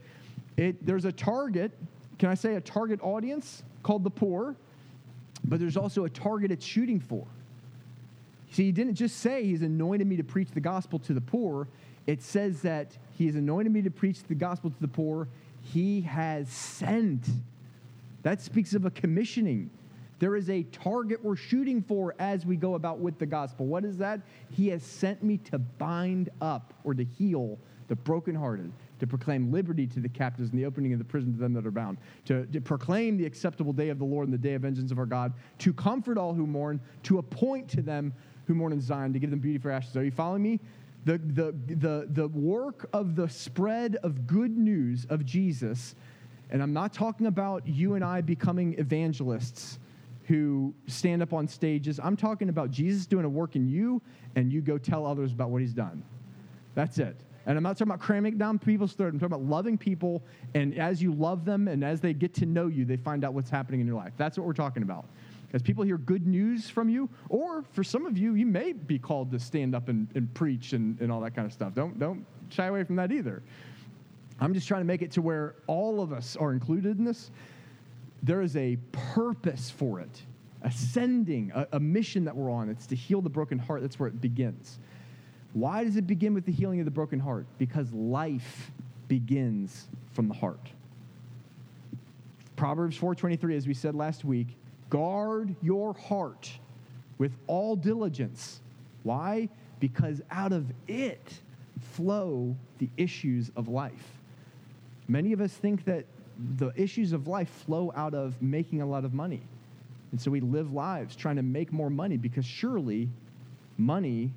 it 0.58 0.86
there's 0.86 1.06
a 1.06 1.12
target, 1.12 1.72
can 2.18 2.30
I 2.30 2.34
say 2.34 2.56
a 2.56 2.62
target 2.62 3.00
audience 3.02 3.64
called 3.82 4.04
the 4.04 4.10
poor, 4.10 4.56
but 5.46 5.60
there's 5.60 5.78
also 5.78 6.06
a 6.06 6.10
target 6.10 6.52
it's 6.52 6.66
shooting 6.66 7.00
for. 7.00 7.26
See, 8.52 8.66
he 8.66 8.72
didn't 8.72 8.96
just 8.96 9.18
say 9.18 9.44
he's 9.44 9.62
anointed 9.62 10.08
me 10.08 10.18
to 10.18 10.24
preach 10.24 10.50
the 10.52 10.60
gospel 10.60 11.00
to 11.00 11.14
the 11.14 11.22
poor 11.22 11.68
it 12.10 12.24
says 12.24 12.64
that 12.64 12.98
he 13.20 13.28
has 13.28 13.36
anointed 13.36 13.72
me 13.72 13.84
to 13.84 13.92
preach 13.92 14.24
the 14.24 14.34
gospel 14.34 14.72
to 14.72 14.82
the 14.82 14.88
poor. 14.88 15.28
He 15.62 16.02
has 16.02 16.50
sent. 16.50 17.28
That 18.24 18.42
speaks 18.42 18.74
of 18.74 18.84
a 18.84 18.90
commissioning. 18.90 19.70
There 20.18 20.36
is 20.36 20.50
a 20.50 20.64
target 20.64 21.24
we're 21.24 21.36
shooting 21.36 21.84
for 21.84 22.16
as 22.18 22.48
we 22.48 22.56
go 22.56 22.74
about 22.74 22.98
with 22.98 23.20
the 23.20 23.28
gospel. 23.28 23.68
What 23.68 23.86
is 23.86 24.00
that? 24.00 24.22
He 24.50 24.70
has 24.70 24.82
sent 24.82 25.22
me 25.22 25.38
to 25.52 25.60
bind 25.60 26.32
up 26.42 26.74
or 26.84 26.96
to 26.96 27.04
heal 27.04 27.60
the 27.90 27.96
brokenhearted, 27.96 28.72
to 29.00 29.06
proclaim 29.06 29.52
liberty 29.52 29.86
to 29.86 30.00
the 30.00 30.10
captives 30.10 30.50
and 30.50 30.60
the 30.60 30.66
opening 30.66 30.94
of 30.94 31.00
the 31.00 31.06
prison 31.06 31.32
to 31.34 31.40
them 31.40 31.54
that 31.54 31.66
are 31.68 31.72
bound, 31.72 31.98
to, 32.26 32.48
to 32.48 32.60
proclaim 32.60 33.18
the 33.18 33.26
acceptable 33.26 33.74
day 33.74 33.90
of 33.90 34.00
the 34.00 34.06
Lord 34.06 34.28
and 34.28 34.34
the 34.34 34.38
day 34.38 34.56
of 34.56 34.64
vengeance 34.64 34.92
of 34.92 34.98
our 34.98 35.06
God, 35.06 35.34
to 35.60 35.74
comfort 35.74 36.18
all 36.18 36.34
who 36.34 36.48
mourn, 36.48 36.80
to 37.04 37.20
appoint 37.20 37.68
to 37.70 37.84
them 37.84 38.14
who 38.50 38.56
mourn 38.56 38.74
in 38.74 38.82
Zion, 38.82 39.14
to 39.14 39.20
give 39.20 39.30
them 39.30 39.40
beauty 39.40 39.60
for 39.60 39.72
ashes. 39.72 39.96
Are 39.96 40.04
you 40.04 40.12
following 40.12 40.44
me? 40.44 40.60
the, 41.06 41.18
the, 41.18 41.56
the, 41.76 42.08
the 42.12 42.28
work 42.28 42.90
of 42.94 43.16
the 43.16 43.30
spread 43.30 43.96
of 44.04 44.28
good 44.28 44.58
news 44.58 45.06
of 45.10 45.26
Jesus, 45.26 45.96
and 46.50 46.62
I'm 46.62 46.74
not 46.74 46.94
talking 46.94 47.28
about 47.28 47.68
you 47.68 47.96
and 47.96 48.04
I 48.04 48.22
becoming 48.22 48.78
evangelists 48.78 49.80
who 50.28 50.74
stand 50.88 51.24
up 51.24 51.34
on 51.34 51.48
stages. 51.48 52.00
I'm 52.04 52.16
talking 52.16 52.50
about 52.50 52.70
Jesus 52.70 53.06
doing 53.06 53.26
a 53.26 53.30
work 53.30 53.56
in 53.56 53.68
you, 53.68 54.02
and 54.36 54.52
you 54.52 54.62
go 54.62 54.78
tell 54.78 55.06
others 55.06 55.32
about 55.32 55.50
what 55.50 55.62
he's 55.62 55.74
done. 55.74 56.04
That's 56.76 57.00
it. 57.00 57.16
And 57.46 57.58
I'm 57.58 57.64
not 57.64 57.78
talking 57.78 57.92
about 57.92 58.02
cramming 58.02 58.38
down 58.38 58.60
people's 58.60 58.94
throat. 58.94 59.14
I'm 59.14 59.20
talking 59.20 59.34
about 59.34 59.50
loving 59.50 59.78
people, 59.78 60.22
and 60.54 60.78
as 60.78 61.02
you 61.02 61.14
love 61.14 61.46
them 61.46 61.68
and 61.68 61.84
as 61.84 62.02
they 62.02 62.14
get 62.14 62.34
to 62.36 62.46
know 62.46 62.68
you, 62.68 62.86
they 62.86 62.98
find 62.98 63.24
out 63.24 63.34
what's 63.34 63.50
happening 63.50 63.80
in 63.80 63.88
your 63.88 63.96
life. 63.96 64.14
That's 64.18 64.38
what 64.38 64.46
we're 64.46 64.54
talking 64.54 64.84
about. 64.84 65.06
As 65.52 65.62
people 65.64 65.84
hear 65.84 65.98
good 65.98 66.28
news 66.28 66.70
from 66.70 66.90
you, 66.90 67.10
or 67.28 67.64
for 67.72 67.84
some 67.84 68.06
of 68.06 68.18
you, 68.18 68.36
you 68.36 68.46
may 68.46 68.74
be 68.74 69.00
called 69.00 69.32
to 69.32 69.40
stand 69.40 69.74
up 69.74 69.90
and, 69.90 70.08
and 70.14 70.32
preach 70.34 70.74
and, 70.74 71.00
and 71.02 71.12
all 71.12 71.22
that 71.22 71.36
kind 71.36 71.46
of 71.46 71.54
stuff. 71.54 71.74
Don't, 71.74 71.98
don't 71.98 72.26
shy 72.50 72.68
away 72.68 72.84
from 72.84 72.96
that 72.98 73.12
either. 73.12 73.42
I'm 74.40 74.54
just 74.54 74.68
trying 74.68 74.82
to 74.82 74.86
make 74.86 75.02
it 75.02 75.12
to 75.12 75.22
where 75.22 75.56
all 75.68 76.02
of 76.02 76.14
us 76.14 76.36
are 76.36 76.54
included 76.54 76.98
in 77.00 77.04
this. 77.04 77.32
There 78.22 78.42
is 78.42 78.56
a 78.56 78.78
purpose 78.92 79.70
for 79.70 80.00
it, 80.00 80.22
ascending, 80.62 81.52
a, 81.56 81.68
a 81.74 81.80
mission 81.80 82.26
that 82.26 82.36
we're 82.36 82.52
on. 82.52 82.70
It's 82.70 82.86
to 82.88 82.96
heal 82.96 83.22
the 83.22 83.30
broken 83.30 83.58
heart. 83.58 83.82
That's 83.82 84.00
where 84.00 84.08
it 84.08 84.22
begins. 84.22 84.78
Why 85.54 85.84
does 85.84 85.96
it 85.96 86.06
begin 86.06 86.34
with 86.34 86.46
the 86.46 86.52
healing 86.52 86.80
of 86.80 86.86
the 86.86 86.92
broken 86.92 87.20
heart? 87.20 87.48
Because 87.58 87.92
life 87.92 88.72
begins 89.08 89.88
from 90.14 90.28
the 90.28 90.36
heart. 90.36 90.70
Proverbs 92.56 92.98
4:23 92.98 93.56
as 93.56 93.68
we 93.68 93.74
said 93.74 93.96
last 93.96 94.24
week, 94.24 94.59
guard 94.90 95.56
your 95.62 95.94
heart 95.94 96.52
with 97.18 97.32
all 97.48 97.76
diligence. 97.76 98.62
Why? 99.04 99.50
Because 99.80 100.22
out 100.32 100.54
of 100.54 100.66
it 100.88 101.34
flow 101.94 102.56
the 102.80 102.90
issues 102.98 103.52
of 103.56 103.68
life. 103.68 104.20
Many 105.08 105.34
of 105.34 105.42
us 105.42 105.54
think 105.54 105.86
that 105.86 106.06
the 106.58 106.72
issues 106.76 107.14
of 107.14 107.28
life 107.28 107.50
flow 107.66 107.92
out 107.96 108.14
of 108.14 108.42
making 108.42 108.82
a 108.82 108.86
lot 108.86 109.06
of 109.06 109.14
money. 109.14 109.42
And 110.12 110.20
so 110.20 110.32
we 110.32 110.40
live 110.40 110.74
lives 110.74 111.16
trying 111.16 111.36
to 111.36 111.44
make 111.44 111.72
more 111.72 111.90
money 111.90 112.18
because 112.18 112.46
surely 112.46 113.10
money 113.78 114.32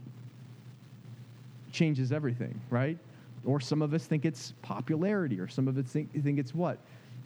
changes 1.72 2.12
everything, 2.12 2.60
right? 2.70 2.98
Or 3.44 3.60
some 3.60 3.82
of 3.82 3.94
us 3.94 4.04
think 4.04 4.24
it's 4.24 4.52
popularity, 4.62 5.40
or 5.40 5.48
some 5.48 5.66
of 5.66 5.76
us 5.78 5.86
think, 5.86 6.22
think 6.22 6.38
it's 6.38 6.54
what? 6.54 6.78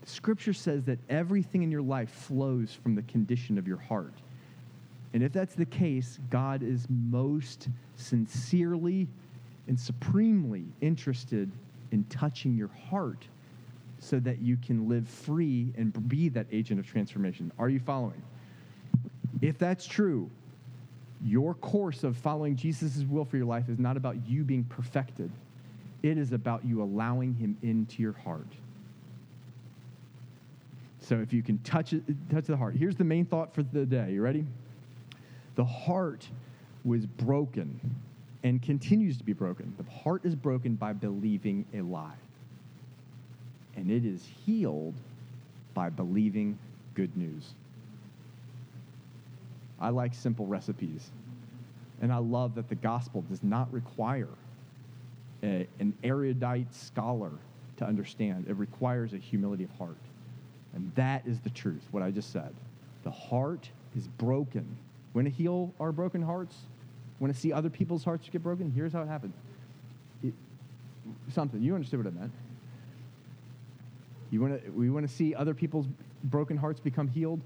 Scripture 0.07 0.53
says 0.53 0.85
that 0.85 0.99
everything 1.09 1.63
in 1.63 1.71
your 1.71 1.81
life 1.81 2.09
flows 2.09 2.73
from 2.73 2.95
the 2.95 3.01
condition 3.03 3.57
of 3.57 3.67
your 3.67 3.77
heart. 3.77 4.13
And 5.13 5.21
if 5.21 5.33
that's 5.33 5.53
the 5.53 5.65
case, 5.65 6.19
God 6.29 6.63
is 6.63 6.87
most 6.89 7.67
sincerely 7.97 9.07
and 9.67 9.77
supremely 9.77 10.65
interested 10.79 11.51
in 11.91 12.05
touching 12.05 12.55
your 12.55 12.69
heart 12.89 13.27
so 13.99 14.19
that 14.19 14.39
you 14.39 14.55
can 14.55 14.87
live 14.87 15.07
free 15.07 15.73
and 15.77 16.07
be 16.07 16.29
that 16.29 16.47
agent 16.53 16.79
of 16.79 16.87
transformation. 16.87 17.51
Are 17.59 17.67
you 17.67 17.79
following? 17.79 18.21
If 19.41 19.57
that's 19.57 19.85
true, 19.85 20.29
your 21.21 21.53
course 21.55 22.05
of 22.05 22.15
following 22.15 22.55
Jesus' 22.55 23.03
will 23.09 23.25
for 23.25 23.35
your 23.35 23.45
life 23.45 23.67
is 23.67 23.77
not 23.77 23.97
about 23.97 24.25
you 24.25 24.43
being 24.43 24.63
perfected, 24.63 25.31
it 26.01 26.17
is 26.17 26.31
about 26.31 26.63
you 26.63 26.81
allowing 26.81 27.33
him 27.33 27.57
into 27.61 28.01
your 28.01 28.13
heart. 28.13 28.47
So 31.07 31.19
if 31.19 31.31
you 31.31 31.41
can 31.41 31.57
touch 31.59 31.93
it, 31.93 32.03
touch 32.29 32.47
the 32.47 32.57
heart. 32.57 32.75
Here's 32.75 32.97
the 32.97 33.05
main 33.05 33.25
thought 33.25 33.55
for 33.55 33.63
the 33.63 33.85
day. 33.85 34.11
You 34.11 34.21
ready? 34.21 34.45
The 35.55 35.63
heart 35.63 36.27
was 36.83 37.05
broken 37.05 37.79
and 38.43 38.61
continues 38.61 39.17
to 39.17 39.23
be 39.23 39.31
broken. 39.31 39.73
The 39.77 39.89
heart 39.89 40.25
is 40.25 40.35
broken 40.35 40.75
by 40.75 40.91
believing 40.91 41.65
a 41.73 41.79
lie. 41.79 42.17
And 43.77 43.89
it 43.89 44.03
is 44.03 44.27
healed 44.45 44.95
by 45.73 45.89
believing 45.89 46.59
good 46.93 47.15
news. 47.15 47.53
I 49.79 49.89
like 49.89 50.13
simple 50.13 50.45
recipes. 50.45 51.09
And 52.01 52.11
I 52.11 52.17
love 52.17 52.53
that 52.55 52.67
the 52.67 52.75
gospel 52.75 53.23
does 53.29 53.43
not 53.43 53.71
require 53.71 54.27
a, 55.41 55.67
an 55.79 55.93
erudite 56.03 56.75
scholar 56.75 57.31
to 57.77 57.85
understand, 57.85 58.47
it 58.49 58.57
requires 58.57 59.13
a 59.13 59.17
humility 59.17 59.63
of 59.63 59.69
heart. 59.77 59.95
And 60.77 60.91
that 60.93 61.25
is 61.25 61.39
the 61.39 61.49
truth, 61.49 61.81
what 61.89 62.03
I 62.03 62.11
just 62.11 62.31
said. 62.31 62.53
The 63.03 63.09
heart 63.09 63.67
is 63.95 64.07
broken. 64.07 64.77
Want 65.15 65.25
to 65.25 65.33
heal 65.33 65.73
our 65.79 65.91
broken 65.91 66.21
hearts, 66.21 66.55
want 67.19 67.33
to 67.33 67.39
see 67.39 67.51
other 67.51 67.71
people's 67.71 68.03
hearts 68.03 68.29
get 68.29 68.43
broken. 68.43 68.71
Here's 68.71 68.93
how 68.93 69.01
it 69.01 69.07
happens 69.07 69.33
it, 70.21 70.33
something, 71.33 71.59
you 71.63 71.73
understood 71.73 72.05
what 72.05 72.13
I 72.13 72.19
meant. 72.19 72.31
You 74.29 74.39
want 74.39 74.63
to, 74.63 74.71
we 74.71 74.91
want 74.91 75.09
to 75.09 75.13
see 75.13 75.33
other 75.33 75.55
people's 75.55 75.87
broken 76.23 76.57
hearts 76.57 76.79
become 76.79 77.07
healed. 77.07 77.41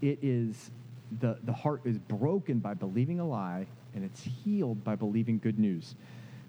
It 0.00 0.18
is 0.20 0.72
the, 1.20 1.38
the 1.44 1.52
heart 1.52 1.82
is 1.84 1.98
broken 1.98 2.58
by 2.58 2.74
believing 2.74 3.20
a 3.20 3.26
lie 3.26 3.66
and 3.94 4.04
it's 4.04 4.22
healed 4.22 4.82
by 4.82 4.96
believing 4.96 5.38
good 5.38 5.60
news. 5.60 5.94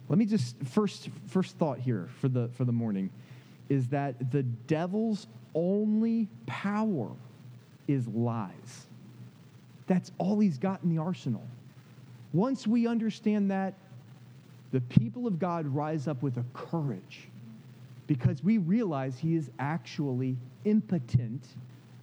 Let 0.10 0.18
me 0.18 0.26
just 0.26 0.58
first 0.64 1.10
first 1.28 1.58
thought 1.58 1.78
here 1.78 2.10
for 2.20 2.28
the 2.28 2.48
for 2.58 2.66
the 2.66 2.72
morning 2.72 3.12
is 3.74 3.88
that 3.88 4.32
the 4.32 4.44
devil's 4.44 5.28
only 5.56 6.28
power 6.46 7.10
is 7.88 8.08
lies. 8.08 8.88
That's 9.88 10.12
all 10.20 10.40
he's 10.40 10.58
got 10.58 10.82
in 10.84 10.96
the 10.96 11.02
arsenal. 11.02 11.44
Once 12.32 12.66
we 12.68 12.88
understand 12.88 13.50
that, 13.52 13.74
the 14.72 14.82
people 14.82 15.28
of 15.28 15.40
God 15.40 15.68
rise 15.68 16.08
up 16.08 16.22
with 16.22 16.38
a 16.38 16.46
courage 16.54 17.28
because 18.08 18.44
we 18.44 18.60
realize 18.60 19.18
he 19.18 19.36
is 19.36 19.50
actually 19.60 20.38
impotent 20.66 21.44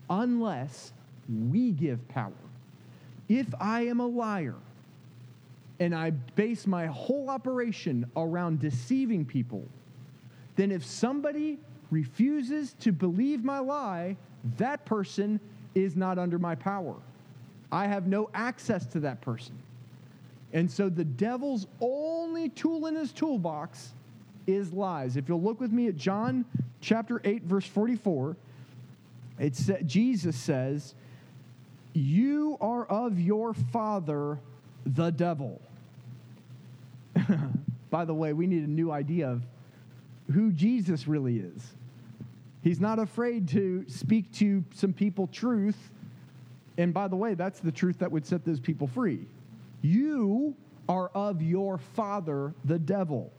unless 0.09 0.93
we 1.51 1.71
give 1.71 2.07
power. 2.09 2.33
If 3.29 3.47
I 3.61 3.83
am 3.83 4.01
a 4.01 4.07
liar 4.07 4.57
and 5.79 5.95
I 5.95 6.11
base 6.11 6.67
my 6.67 6.87
whole 6.87 7.31
operation 7.31 8.11
around 8.17 8.61
deceiving 8.61 9.25
people, 9.25 9.67
then 10.61 10.71
if 10.71 10.85
somebody 10.85 11.59
refuses 11.91 12.75
to 12.81 12.93
believe 12.93 13.43
my 13.43 13.59
lie, 13.59 14.15
that 14.59 14.85
person 14.85 15.41
is 15.75 15.97
not 15.97 16.19
under 16.19 16.39
my 16.39 16.55
power. 16.55 16.97
I 17.73 17.87
have 17.87 18.07
no 18.07 18.29
access 18.35 18.85
to 18.89 19.01
that 19.01 19.23
person. 19.23 19.57
And 20.53 20.71
so 20.71 20.91
the 20.91 21.05
devil's 21.05 21.67
only 21.81 22.51
tool 22.51 22.87
in 22.87 22.95
his 22.95 23.11
toolbox 23.11 23.93
is 24.47 24.71
lies. 24.71 25.17
If 25.17 25.31
you'll 25.31 25.41
look 25.41 25.61
with 25.61 25.73
me 25.73 25.89
at 25.89 25.97
John 25.97 26.45
chapter 26.83 27.23
8 27.25 27.45
verse 27.45 27.67
44, 27.67 28.37
it's 29.39 29.71
Jesus 29.87 30.37
says, 30.37 30.95
you 31.95 32.59
are 32.61 32.85
of 32.85 33.19
your 33.19 33.55
father, 33.55 34.39
the 34.85 35.11
devil. 35.11 35.59
By 37.91 38.05
the 38.05 38.15
way, 38.15 38.35
we 38.35 38.47
need 38.47 38.65
a 38.65 38.71
new 38.71 38.93
idea 38.93 39.31
of 39.31 39.43
who 40.33 40.53
Jesus 40.53 41.07
really 41.07 41.39
is. 41.39 41.75
He's 42.63 42.81
not 42.81 42.99
afraid 42.99 43.49
to 43.49 43.85
speak 43.89 44.33
to 44.35 44.65
some 44.75 44.93
people 44.93 45.27
truth. 45.27 45.91
And 46.77 46.93
by 46.93 47.09
the 47.09 47.17
way, 47.17 47.35
that's 47.35 47.61
the 47.61 47.73
truth 47.73 47.99
that 47.99 48.11
would 48.11 48.27
set 48.27 48.45
those 48.45 48.61
people 48.61 48.87
free. 48.87 49.27
You 49.83 50.55
are 50.89 51.09
of 51.15 51.43
your 51.43 51.79
father, 51.79 52.55
the 52.65 52.79
devil 52.79 53.33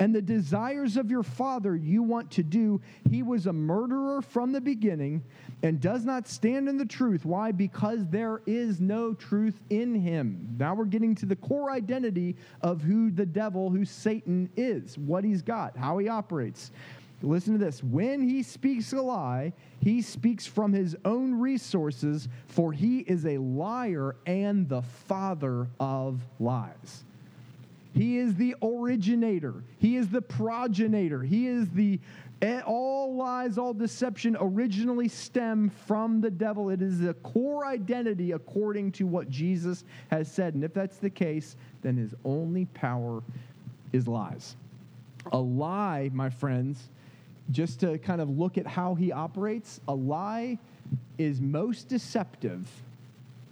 and 0.00 0.14
the 0.14 0.22
desires 0.22 0.96
of 0.96 1.10
your 1.10 1.22
father 1.22 1.74
you 1.74 2.02
want 2.02 2.30
to 2.32 2.42
do. 2.42 2.80
He 3.10 3.22
was 3.22 3.46
a 3.46 3.52
murderer 3.52 4.22
from 4.22 4.52
the 4.52 4.60
beginning 4.60 5.22
and 5.62 5.80
does 5.80 6.04
not 6.04 6.28
stand 6.28 6.68
in 6.68 6.76
the 6.76 6.86
truth. 6.86 7.24
Why? 7.24 7.50
Because 7.50 8.06
there 8.06 8.40
is 8.46 8.80
no 8.80 9.12
truth 9.12 9.60
in 9.70 9.94
him. 9.94 10.56
Now 10.58 10.74
we're 10.74 10.84
getting 10.84 11.14
to 11.16 11.26
the 11.26 11.36
core 11.36 11.70
identity 11.70 12.36
of 12.62 12.82
who 12.82 13.10
the 13.10 13.26
devil, 13.26 13.70
who 13.70 13.84
Satan 13.84 14.50
is, 14.56 14.96
what 14.98 15.24
he's 15.24 15.42
got, 15.42 15.76
how 15.76 15.98
he 15.98 16.08
operates. 16.08 16.70
Listen 17.20 17.54
to 17.54 17.58
this. 17.58 17.82
When 17.82 18.22
he 18.22 18.44
speaks 18.44 18.92
a 18.92 19.02
lie, 19.02 19.52
he 19.80 20.02
speaks 20.02 20.46
from 20.46 20.72
his 20.72 20.96
own 21.04 21.34
resources, 21.34 22.28
for 22.46 22.72
he 22.72 23.00
is 23.00 23.26
a 23.26 23.38
liar 23.38 24.14
and 24.24 24.68
the 24.68 24.82
father 24.82 25.66
of 25.80 26.20
lies. 26.38 27.04
He 27.94 28.18
is 28.18 28.34
the 28.34 28.54
originator. 28.62 29.54
He 29.78 29.96
is 29.96 30.08
the 30.08 30.22
progenitor. 30.22 31.22
He 31.22 31.46
is 31.46 31.68
the 31.70 31.98
eh, 32.42 32.60
all 32.66 33.16
lies, 33.16 33.58
all 33.58 33.74
deception 33.74 34.36
originally 34.40 35.08
stem 35.08 35.70
from 35.86 36.20
the 36.20 36.30
devil. 36.30 36.70
It 36.70 36.82
is 36.82 37.00
the 37.00 37.14
core 37.14 37.66
identity 37.66 38.32
according 38.32 38.92
to 38.92 39.06
what 39.06 39.28
Jesus 39.28 39.84
has 40.10 40.30
said. 40.30 40.54
And 40.54 40.62
if 40.62 40.74
that's 40.74 40.98
the 40.98 41.10
case, 41.10 41.56
then 41.82 41.96
his 41.96 42.14
only 42.24 42.66
power 42.66 43.22
is 43.92 44.06
lies. 44.06 44.56
A 45.32 45.38
lie, 45.38 46.10
my 46.12 46.30
friends, 46.30 46.88
just 47.50 47.80
to 47.80 47.98
kind 47.98 48.20
of 48.20 48.28
look 48.28 48.58
at 48.58 48.66
how 48.66 48.94
he 48.94 49.10
operates, 49.12 49.80
a 49.88 49.94
lie 49.94 50.58
is 51.16 51.40
most 51.40 51.88
deceptive 51.88 52.68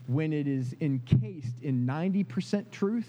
when 0.07 0.33
it 0.33 0.47
is 0.47 0.77
encased 0.81 1.55
in 1.63 1.87
90% 1.87 2.71
truth 2.71 3.09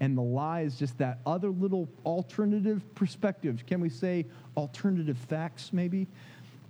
and 0.00 0.16
the 0.16 0.22
lie 0.22 0.62
is 0.62 0.76
just 0.76 0.96
that 0.98 1.18
other 1.26 1.50
little 1.50 1.88
alternative 2.06 2.82
perspective. 2.94 3.62
Can 3.66 3.80
we 3.80 3.90
say 3.90 4.26
alternative 4.56 5.18
facts, 5.18 5.72
maybe? 5.72 6.06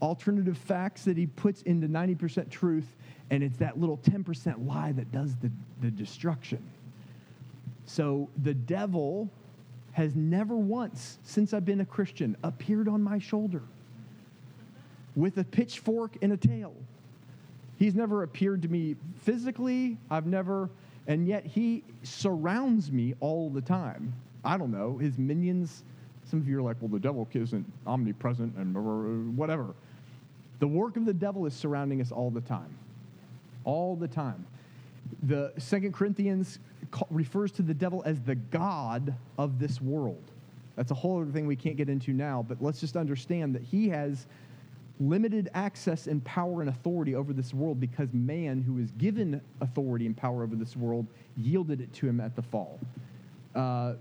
Alternative 0.02 0.58
facts 0.58 1.04
that 1.04 1.16
he 1.16 1.26
puts 1.26 1.62
into 1.62 1.86
90% 1.88 2.50
truth, 2.50 2.96
and 3.30 3.42
it's 3.42 3.56
that 3.58 3.78
little 3.78 3.98
10% 3.98 4.66
lie 4.66 4.92
that 4.92 5.12
does 5.12 5.36
the, 5.36 5.50
the 5.80 5.90
destruction. 5.90 6.62
So 7.86 8.28
the 8.42 8.54
devil 8.54 9.30
has 9.92 10.14
never 10.14 10.56
once, 10.56 11.18
since 11.22 11.52
I've 11.52 11.64
been 11.64 11.80
a 11.80 11.86
Christian, 11.86 12.36
appeared 12.42 12.88
on 12.88 13.02
my 13.02 13.18
shoulder 13.18 13.62
with 15.16 15.38
a 15.38 15.44
pitchfork 15.44 16.16
and 16.22 16.32
a 16.32 16.36
tail. 16.36 16.74
He's 17.78 17.94
never 17.94 18.22
appeared 18.22 18.62
to 18.62 18.68
me 18.68 18.96
physically. 19.22 19.98
I've 20.10 20.26
never, 20.26 20.70
and 21.06 21.26
yet 21.26 21.44
he 21.44 21.82
surrounds 22.02 22.90
me 22.92 23.14
all 23.20 23.50
the 23.50 23.60
time. 23.60 24.12
I 24.44 24.56
don't 24.56 24.70
know, 24.70 24.98
his 24.98 25.18
minions. 25.18 25.84
Some 26.24 26.40
of 26.40 26.48
you 26.48 26.58
are 26.58 26.62
like, 26.62 26.76
well, 26.80 26.88
the 26.88 26.98
devil 26.98 27.26
isn't 27.32 27.72
omnipresent 27.86 28.54
and 28.56 29.36
whatever. 29.36 29.74
The 30.60 30.68
work 30.68 30.96
of 30.96 31.04
the 31.04 31.14
devil 31.14 31.46
is 31.46 31.54
surrounding 31.54 32.00
us 32.00 32.12
all 32.12 32.30
the 32.30 32.42
time. 32.42 32.76
All 33.64 33.96
the 33.96 34.08
time. 34.08 34.46
The 35.24 35.52
Second 35.58 35.92
Corinthians 35.92 36.58
refers 37.10 37.50
to 37.52 37.62
the 37.62 37.74
devil 37.74 38.02
as 38.06 38.20
the 38.20 38.34
God 38.34 39.14
of 39.38 39.58
this 39.58 39.80
world. 39.80 40.22
That's 40.76 40.90
a 40.90 40.94
whole 40.94 41.20
other 41.20 41.30
thing 41.30 41.46
we 41.46 41.56
can't 41.56 41.76
get 41.76 41.88
into 41.88 42.12
now, 42.12 42.44
but 42.46 42.62
let's 42.62 42.80
just 42.80 42.96
understand 42.96 43.54
that 43.54 43.62
he 43.62 43.88
has 43.88 44.26
limited 45.00 45.48
access 45.54 46.06
and 46.06 46.22
power 46.24 46.60
and 46.60 46.68
authority 46.68 47.14
over 47.14 47.32
this 47.32 47.54
world 47.54 47.80
because 47.80 48.12
man, 48.12 48.62
who 48.62 48.74
was 48.74 48.90
given 48.92 49.40
authority 49.60 50.06
and 50.06 50.16
power 50.16 50.42
over 50.42 50.54
this 50.54 50.76
world, 50.76 51.06
yielded 51.36 51.80
it 51.80 51.92
to 51.94 52.06
him 52.06 52.20
at 52.20 52.36
the 52.36 52.42
fall. 52.42 52.78
Uh, 53.54 53.94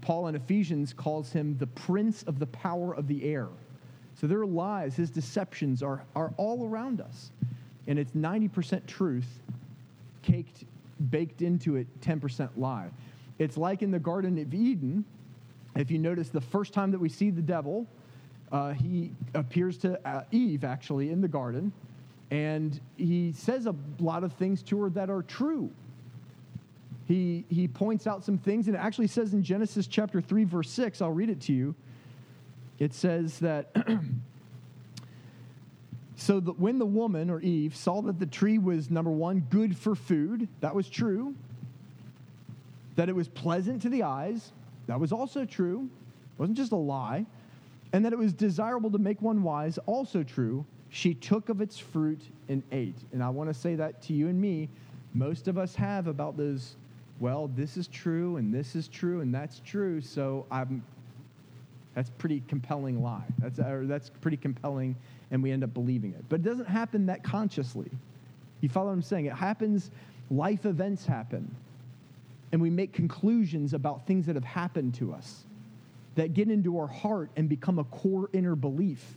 Paul 0.00 0.26
in 0.28 0.34
Ephesians 0.34 0.92
calls 0.92 1.32
him 1.32 1.56
the 1.58 1.66
prince 1.68 2.24
of 2.24 2.38
the 2.38 2.46
power 2.46 2.94
of 2.94 3.06
the 3.06 3.24
air. 3.24 3.48
So 4.20 4.26
their 4.26 4.46
lies, 4.46 4.96
his 4.96 5.10
deceptions 5.10 5.82
are, 5.82 6.02
are 6.14 6.32
all 6.36 6.66
around 6.66 7.00
us. 7.00 7.30
And 7.86 7.98
it's 7.98 8.12
90% 8.12 8.86
truth, 8.86 9.28
caked, 10.22 10.64
baked 11.10 11.42
into 11.42 11.76
it 11.76 11.86
10% 12.00 12.48
lie. 12.56 12.88
It's 13.38 13.56
like 13.56 13.82
in 13.82 13.90
the 13.90 13.98
Garden 13.98 14.38
of 14.38 14.52
Eden. 14.54 15.04
If 15.76 15.90
you 15.90 15.98
notice, 15.98 16.30
the 16.30 16.40
first 16.40 16.72
time 16.72 16.90
that 16.90 16.98
we 16.98 17.08
see 17.08 17.30
the 17.30 17.42
devil, 17.42 17.86
uh, 18.52 18.72
he 18.72 19.12
appears 19.34 19.76
to 19.78 20.08
uh, 20.08 20.22
Eve 20.30 20.64
actually 20.64 21.10
in 21.10 21.20
the 21.20 21.28
garden, 21.28 21.72
and 22.30 22.80
he 22.96 23.32
says 23.32 23.66
a 23.66 23.74
lot 23.98 24.24
of 24.24 24.32
things 24.34 24.62
to 24.64 24.80
her 24.82 24.90
that 24.90 25.10
are 25.10 25.22
true. 25.22 25.70
He, 27.06 27.44
he 27.48 27.68
points 27.68 28.06
out 28.06 28.24
some 28.24 28.38
things, 28.38 28.66
and 28.66 28.76
it 28.76 28.80
actually 28.80 29.06
says 29.06 29.32
in 29.32 29.42
Genesis 29.42 29.86
chapter 29.86 30.20
3, 30.20 30.44
verse 30.44 30.70
6, 30.70 31.00
I'll 31.00 31.12
read 31.12 31.30
it 31.30 31.40
to 31.42 31.52
you. 31.52 31.74
It 32.78 32.94
says 32.94 33.38
that, 33.38 33.74
so 36.16 36.40
that 36.40 36.58
when 36.58 36.78
the 36.78 36.86
woman, 36.86 37.30
or 37.30 37.40
Eve, 37.40 37.76
saw 37.76 38.02
that 38.02 38.18
the 38.18 38.26
tree 38.26 38.58
was, 38.58 38.90
number 38.90 39.10
one, 39.10 39.46
good 39.50 39.76
for 39.76 39.94
food, 39.94 40.48
that 40.60 40.74
was 40.74 40.88
true. 40.88 41.34
That 42.96 43.08
it 43.08 43.14
was 43.14 43.28
pleasant 43.28 43.82
to 43.82 43.88
the 43.88 44.02
eyes, 44.02 44.52
that 44.88 44.98
was 44.98 45.12
also 45.12 45.44
true. 45.44 45.88
It 46.34 46.40
wasn't 46.40 46.58
just 46.58 46.72
a 46.72 46.76
lie 46.76 47.26
and 47.92 48.04
that 48.04 48.12
it 48.12 48.18
was 48.18 48.32
desirable 48.32 48.90
to 48.90 48.98
make 48.98 49.20
one 49.22 49.42
wise, 49.42 49.78
also 49.86 50.22
true. 50.22 50.64
She 50.90 51.14
took 51.14 51.48
of 51.48 51.60
its 51.60 51.78
fruit 51.78 52.20
and 52.48 52.62
ate. 52.72 52.98
And 53.12 53.22
I 53.22 53.28
want 53.28 53.50
to 53.50 53.54
say 53.54 53.74
that 53.76 54.02
to 54.02 54.12
you 54.12 54.28
and 54.28 54.40
me. 54.40 54.68
Most 55.14 55.48
of 55.48 55.58
us 55.58 55.74
have 55.74 56.06
about 56.06 56.36
those, 56.36 56.76
well, 57.20 57.48
this 57.48 57.76
is 57.76 57.88
true, 57.88 58.36
and 58.36 58.52
this 58.52 58.76
is 58.76 58.88
true, 58.88 59.20
and 59.20 59.34
that's 59.34 59.60
true. 59.64 60.00
So 60.00 60.46
I'm, 60.50 60.84
that's 61.94 62.10
pretty 62.10 62.42
compelling 62.48 63.02
lie. 63.02 63.24
That's, 63.38 63.58
that's 63.58 64.10
pretty 64.20 64.36
compelling, 64.36 64.94
and 65.30 65.42
we 65.42 65.50
end 65.50 65.64
up 65.64 65.72
believing 65.72 66.12
it. 66.12 66.24
But 66.28 66.40
it 66.40 66.44
doesn't 66.44 66.68
happen 66.68 67.06
that 67.06 67.24
consciously. 67.24 67.90
You 68.60 68.68
follow 68.68 68.88
what 68.88 68.92
I'm 68.94 69.02
saying? 69.02 69.26
It 69.26 69.34
happens, 69.34 69.90
life 70.30 70.66
events 70.66 71.06
happen, 71.06 71.54
and 72.52 72.60
we 72.60 72.70
make 72.70 72.92
conclusions 72.92 73.74
about 73.74 74.06
things 74.06 74.26
that 74.26 74.34
have 74.34 74.44
happened 74.44 74.94
to 74.94 75.12
us 75.12 75.44
that 76.16 76.34
get 76.34 76.50
into 76.50 76.78
our 76.78 76.86
heart 76.86 77.30
and 77.36 77.48
become 77.48 77.78
a 77.78 77.84
core 77.84 78.28
inner 78.32 78.56
belief. 78.56 79.14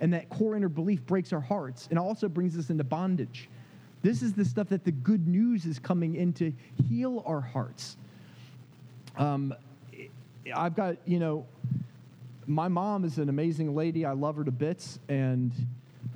And 0.00 0.12
that 0.12 0.28
core 0.28 0.56
inner 0.56 0.68
belief 0.68 1.04
breaks 1.06 1.32
our 1.32 1.40
hearts 1.40 1.88
and 1.90 1.98
also 1.98 2.28
brings 2.28 2.56
us 2.56 2.70
into 2.70 2.84
bondage. 2.84 3.48
This 4.02 4.22
is 4.22 4.32
the 4.32 4.44
stuff 4.44 4.68
that 4.68 4.84
the 4.84 4.92
good 4.92 5.26
news 5.26 5.64
is 5.64 5.78
coming 5.78 6.16
in 6.16 6.32
to 6.34 6.52
heal 6.88 7.22
our 7.26 7.40
hearts. 7.40 7.96
Um, 9.16 9.54
I've 10.54 10.74
got, 10.74 10.96
you 11.06 11.18
know, 11.18 11.46
my 12.46 12.68
mom 12.68 13.04
is 13.04 13.18
an 13.18 13.28
amazing 13.28 13.74
lady. 13.74 14.04
I 14.04 14.12
love 14.12 14.36
her 14.36 14.44
to 14.44 14.50
bits. 14.50 14.98
And 15.08 15.52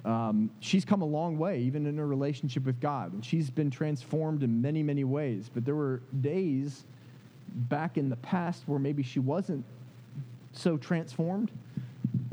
um, 0.05 0.51
she's 0.61 0.85
come 0.85 1.03
a 1.03 1.07
long 1.07 1.38
way, 1.38 1.61
even 1.61 1.87
in 1.87 1.96
her 1.96 2.07
relationship 2.07 2.64
with 2.64 2.81
God. 2.81 3.12
And 3.12 3.25
she's 3.25 3.51
been 3.51 3.70
transformed 3.70 4.42
in 4.42 4.61
many, 4.61 4.83
many 4.83 5.05
ways. 5.05 5.49
But 5.53 5.64
there 5.64 5.77
were 5.77 6.03
days 6.20 6.85
back 7.49 7.96
in 7.96 8.09
the 8.09 8.16
past 8.16 8.64
where 8.66 8.81
maybe 8.81 9.05
she 9.05 9.20
wasn't 9.20 9.64
so 10.59 10.77
transformed. 10.77 11.51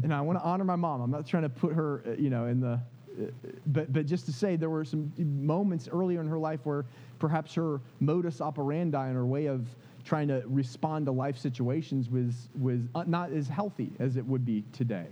And 0.04 0.14
I 0.14 0.22
want 0.22 0.38
to 0.40 0.44
honor 0.44 0.64
my 0.64 0.76
mom. 0.76 1.02
I'm 1.02 1.12
not 1.12 1.26
trying 1.26 1.44
to 1.44 1.50
put 1.50 1.74
her, 1.74 2.04
uh, 2.06 2.12
you 2.12 2.30
know, 2.30 2.46
in 2.46 2.60
the, 2.60 2.80
uh, 3.22 3.26
but, 3.68 3.92
but 3.94 4.06
just 4.06 4.26
to 4.26 4.34
say 4.34 4.56
there 4.56 4.70
were 4.70 4.84
some 4.84 5.12
moments 5.18 5.88
earlier 5.88 6.20
in 6.20 6.28
her 6.28 6.38
life 6.38 6.60
where 6.64 6.86
perhaps 7.20 7.54
her 7.54 7.80
modus 8.00 8.42
operandi 8.42 9.08
and 9.08 9.16
her 9.16 9.26
way 9.26 9.46
of 9.46 9.68
trying 10.04 10.28
to 10.28 10.44
respond 10.48 11.06
to 11.06 11.12
life 11.12 11.38
situations 11.38 12.10
was, 12.10 12.50
was 12.60 12.82
not 13.08 13.32
as 13.32 13.48
healthy 13.48 13.92
as 14.00 14.18
it 14.18 14.26
would 14.26 14.46
be 14.46 14.64
today. 14.74 15.08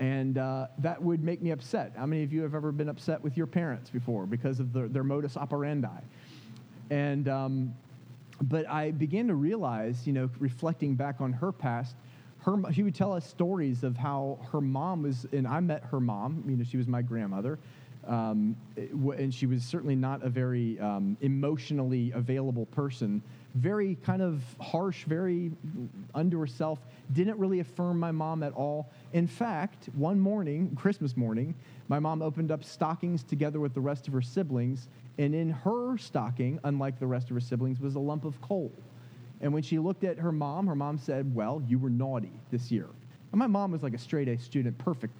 And 0.00 0.38
uh, 0.38 0.68
that 0.78 1.02
would 1.02 1.22
make 1.22 1.42
me 1.42 1.50
upset. 1.50 1.92
How 1.96 2.06
many 2.06 2.22
of 2.22 2.32
you 2.32 2.42
have 2.42 2.54
ever 2.54 2.72
been 2.72 2.88
upset 2.88 3.22
with 3.22 3.36
your 3.36 3.46
parents 3.46 3.90
before 3.90 4.26
because 4.26 4.60
of 4.60 4.72
the, 4.72 4.88
their 4.88 5.04
modus 5.04 5.36
operandi? 5.36 5.88
And, 6.90 7.28
um, 7.28 7.74
but 8.42 8.68
I 8.68 8.90
began 8.90 9.26
to 9.28 9.34
realize, 9.34 10.06
you 10.06 10.12
know, 10.12 10.30
reflecting 10.38 10.94
back 10.94 11.20
on 11.20 11.32
her 11.32 11.52
past, 11.52 11.96
her, 12.46 12.72
she 12.72 12.82
would 12.84 12.94
tell 12.94 13.12
us 13.12 13.26
stories 13.26 13.82
of 13.82 13.96
how 13.96 14.38
her 14.52 14.60
mom 14.60 15.02
was, 15.02 15.26
and 15.32 15.46
I 15.46 15.60
met 15.60 15.84
her 15.90 16.00
mom, 16.00 16.44
you 16.48 16.56
know, 16.56 16.64
she 16.64 16.76
was 16.76 16.86
my 16.86 17.02
grandmother. 17.02 17.58
Um, 18.06 18.56
and 18.76 19.34
she 19.34 19.46
was 19.46 19.64
certainly 19.64 19.96
not 19.96 20.22
a 20.22 20.28
very 20.28 20.78
um, 20.78 21.16
emotionally 21.22 22.12
available 22.12 22.66
person. 22.66 23.20
Very 23.56 23.96
kind 23.96 24.22
of 24.22 24.44
harsh, 24.60 25.02
very 25.06 25.50
unto 26.14 26.38
herself. 26.38 26.78
Didn't 27.14 27.36
really 27.36 27.58
affirm 27.58 27.98
my 27.98 28.12
mom 28.12 28.44
at 28.44 28.52
all. 28.52 28.92
In 29.12 29.26
fact, 29.26 29.88
one 29.94 30.20
morning, 30.20 30.76
Christmas 30.76 31.16
morning, 31.16 31.52
my 31.88 31.98
mom 31.98 32.22
opened 32.22 32.52
up 32.52 32.62
stockings 32.62 33.24
together 33.24 33.58
with 33.58 33.74
the 33.74 33.80
rest 33.80 34.06
of 34.06 34.14
her 34.14 34.22
siblings, 34.22 34.86
and 35.18 35.34
in 35.34 35.50
her 35.50 35.98
stocking, 35.98 36.60
unlike 36.62 37.00
the 37.00 37.06
rest 37.08 37.30
of 37.30 37.34
her 37.34 37.40
siblings, 37.40 37.80
was 37.80 37.96
a 37.96 38.00
lump 38.00 38.24
of 38.24 38.40
coal. 38.40 38.70
And 39.40 39.52
when 39.52 39.62
she 39.62 39.78
looked 39.78 40.04
at 40.04 40.18
her 40.18 40.32
mom, 40.32 40.66
her 40.66 40.74
mom 40.74 40.98
said, 40.98 41.34
Well, 41.34 41.62
you 41.66 41.78
were 41.78 41.90
naughty 41.90 42.32
this 42.50 42.70
year. 42.70 42.88
And 43.32 43.38
my 43.38 43.46
mom 43.46 43.72
was 43.72 43.82
like 43.82 43.94
a 43.94 43.98
straight 43.98 44.28
A 44.28 44.38
student, 44.38 44.76
perfect 44.78 45.14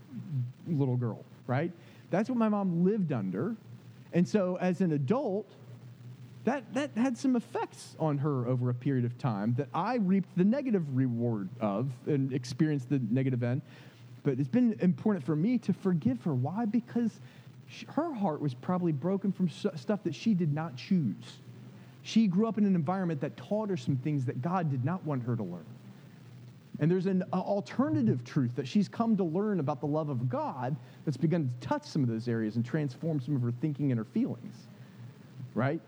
little 0.69 0.97
girl, 0.97 1.25
right? 1.47 1.71
That's 2.11 2.29
what 2.29 2.39
my 2.39 2.49
mom 2.49 2.85
lived 2.85 3.13
under. 3.13 3.57
And 4.13 4.27
so 4.27 4.57
as 4.61 4.81
an 4.81 4.93
adult, 4.93 5.51
that, 6.45 6.73
that 6.75 6.91
had 6.97 7.19
some 7.19 7.35
effects 7.35 7.97
on 7.99 8.19
her 8.19 8.47
over 8.47 8.71
a 8.71 8.75
period 8.75 9.05
of 9.05 9.19
time 9.19 9.55
that 9.59 9.69
I 9.75 9.97
reaped 9.97 10.29
the 10.37 10.45
negative 10.45 10.97
reward 10.97 11.49
of 11.61 11.91
and 12.07 12.33
experienced 12.33 12.89
the 12.89 13.01
negative 13.11 13.43
end. 13.43 13.63
But 14.23 14.39
it's 14.39 14.49
been 14.49 14.77
important 14.81 15.25
for 15.27 15.37
me 15.37 15.59
to 15.59 15.73
forgive 15.73 16.23
her. 16.23 16.35
Why? 16.35 16.65
Because 16.65 17.21
she, 17.67 17.85
her 17.91 18.15
heart 18.15 18.41
was 18.41 18.55
probably 18.55 18.93
broken 18.93 19.33
from 19.33 19.49
stuff 19.49 20.05
that 20.05 20.15
she 20.15 20.35
did 20.35 20.53
not 20.53 20.77
choose. 20.77 21.39
She 22.07 22.29
grew 22.29 22.47
up 22.47 22.57
in 22.57 22.65
an 22.65 22.77
environment 22.77 23.21
that 23.23 23.37
taught 23.37 23.69
her 23.69 23.77
some 23.77 23.97
things 23.97 24.25
that 24.27 24.41
God 24.41 24.71
did 24.71 24.85
not 24.85 25.05
want 25.05 25.25
her 25.25 25.35
to 25.35 25.43
learn. 25.43 25.67
And 26.79 26.89
there's 26.89 27.07
an 27.07 27.25
alternative 27.33 28.23
truth 28.23 28.55
that 28.55 28.69
she's 28.69 28.89
come 28.89 29.17
to 29.17 29.25
learn 29.25 29.59
about 29.59 29.81
the 29.81 29.89
love 29.89 30.09
of 30.09 30.29
God 30.29 30.77
that's 31.05 31.17
begun 31.17 31.49
to 31.49 31.67
touch 31.67 31.83
some 31.83 32.05
of 32.05 32.09
those 32.09 32.29
areas 32.29 32.55
and 32.55 32.65
transform 32.65 33.19
some 33.19 33.35
of 33.35 33.43
her 33.43 33.51
thinking 33.61 33.91
and 33.91 33.99
her 33.99 34.05
feelings. 34.05 34.69
Right? 35.57 35.81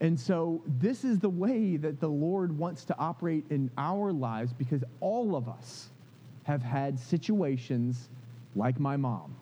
And 0.00 0.18
so, 0.18 0.62
this 0.80 1.04
is 1.04 1.18
the 1.18 1.28
way 1.28 1.76
that 1.76 2.00
the 2.00 2.08
Lord 2.08 2.56
wants 2.56 2.86
to 2.86 2.96
operate 2.98 3.44
in 3.50 3.70
our 3.76 4.10
lives 4.10 4.54
because 4.54 4.82
all 5.00 5.36
of 5.36 5.50
us 5.50 5.90
have 6.44 6.62
had 6.62 6.98
situations 6.98 8.08
like 8.56 8.80
my 8.80 8.96
mom. 8.96 9.36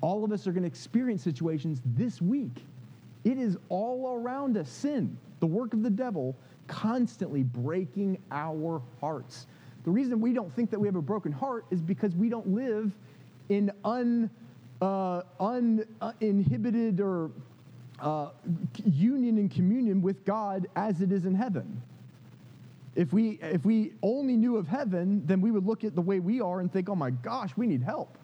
All 0.00 0.22
of 0.22 0.30
us 0.30 0.46
are 0.46 0.52
going 0.52 0.62
to 0.62 0.68
experience 0.68 1.24
situations 1.24 1.82
this 1.84 2.22
week. 2.22 2.64
It 3.24 3.36
is 3.36 3.56
all 3.68 4.14
around 4.14 4.56
us 4.56 4.70
sin 4.70 5.18
the 5.40 5.46
work 5.46 5.74
of 5.74 5.82
the 5.82 5.90
devil, 5.90 6.36
constantly 6.68 7.42
breaking 7.42 8.18
our 8.30 8.80
hearts. 9.00 9.46
The 9.84 9.90
reason 9.90 10.20
we 10.20 10.32
don't 10.32 10.54
think 10.54 10.70
that 10.70 10.78
we 10.78 10.86
have 10.86 10.96
a 10.96 11.02
broken 11.02 11.32
heart 11.32 11.64
is 11.70 11.80
because 11.80 12.14
we 12.14 12.28
don't 12.28 12.48
live 12.48 12.92
in 13.48 13.72
un, 13.84 14.30
uh, 14.80 15.22
uninhibited 15.40 17.00
or 17.00 17.30
uh, 18.00 18.28
union 18.84 19.38
and 19.38 19.50
communion 19.50 20.00
with 20.02 20.24
God 20.24 20.66
as 20.76 21.00
it 21.00 21.12
is 21.12 21.24
in 21.24 21.34
heaven. 21.34 21.82
If 22.94 23.12
we, 23.12 23.38
if 23.42 23.64
we 23.64 23.92
only 24.02 24.36
knew 24.36 24.56
of 24.56 24.66
heaven, 24.66 25.22
then 25.26 25.40
we 25.40 25.50
would 25.50 25.66
look 25.66 25.84
at 25.84 25.94
the 25.94 26.00
way 26.00 26.20
we 26.20 26.40
are 26.40 26.60
and 26.60 26.72
think, 26.72 26.88
oh 26.88 26.94
my 26.94 27.10
gosh, 27.10 27.50
we 27.56 27.66
need 27.66 27.82
help. 27.82 28.18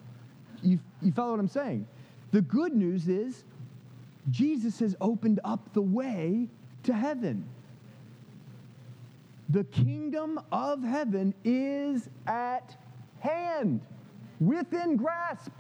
You, 0.63 0.79
you 1.01 1.13
follow 1.13 1.33
what 1.33 1.41
I'm 1.41 1.49
saying? 1.49 1.87
The 2.33 2.43
good 2.43 2.75
news 2.75 3.09
is 3.09 3.45
Jesus 4.31 4.81
has 4.81 4.97
opened 5.01 5.41
up 5.45 5.73
the 5.73 5.83
way 5.83 6.49
to 6.87 6.95
heaven. 6.95 7.45
The 9.51 9.65
kingdom 9.65 10.41
of 10.51 10.83
heaven 10.83 11.35
is 11.45 12.09
at 12.27 12.77
hand, 13.21 13.81
within 14.41 14.97
grasp. 14.97 15.53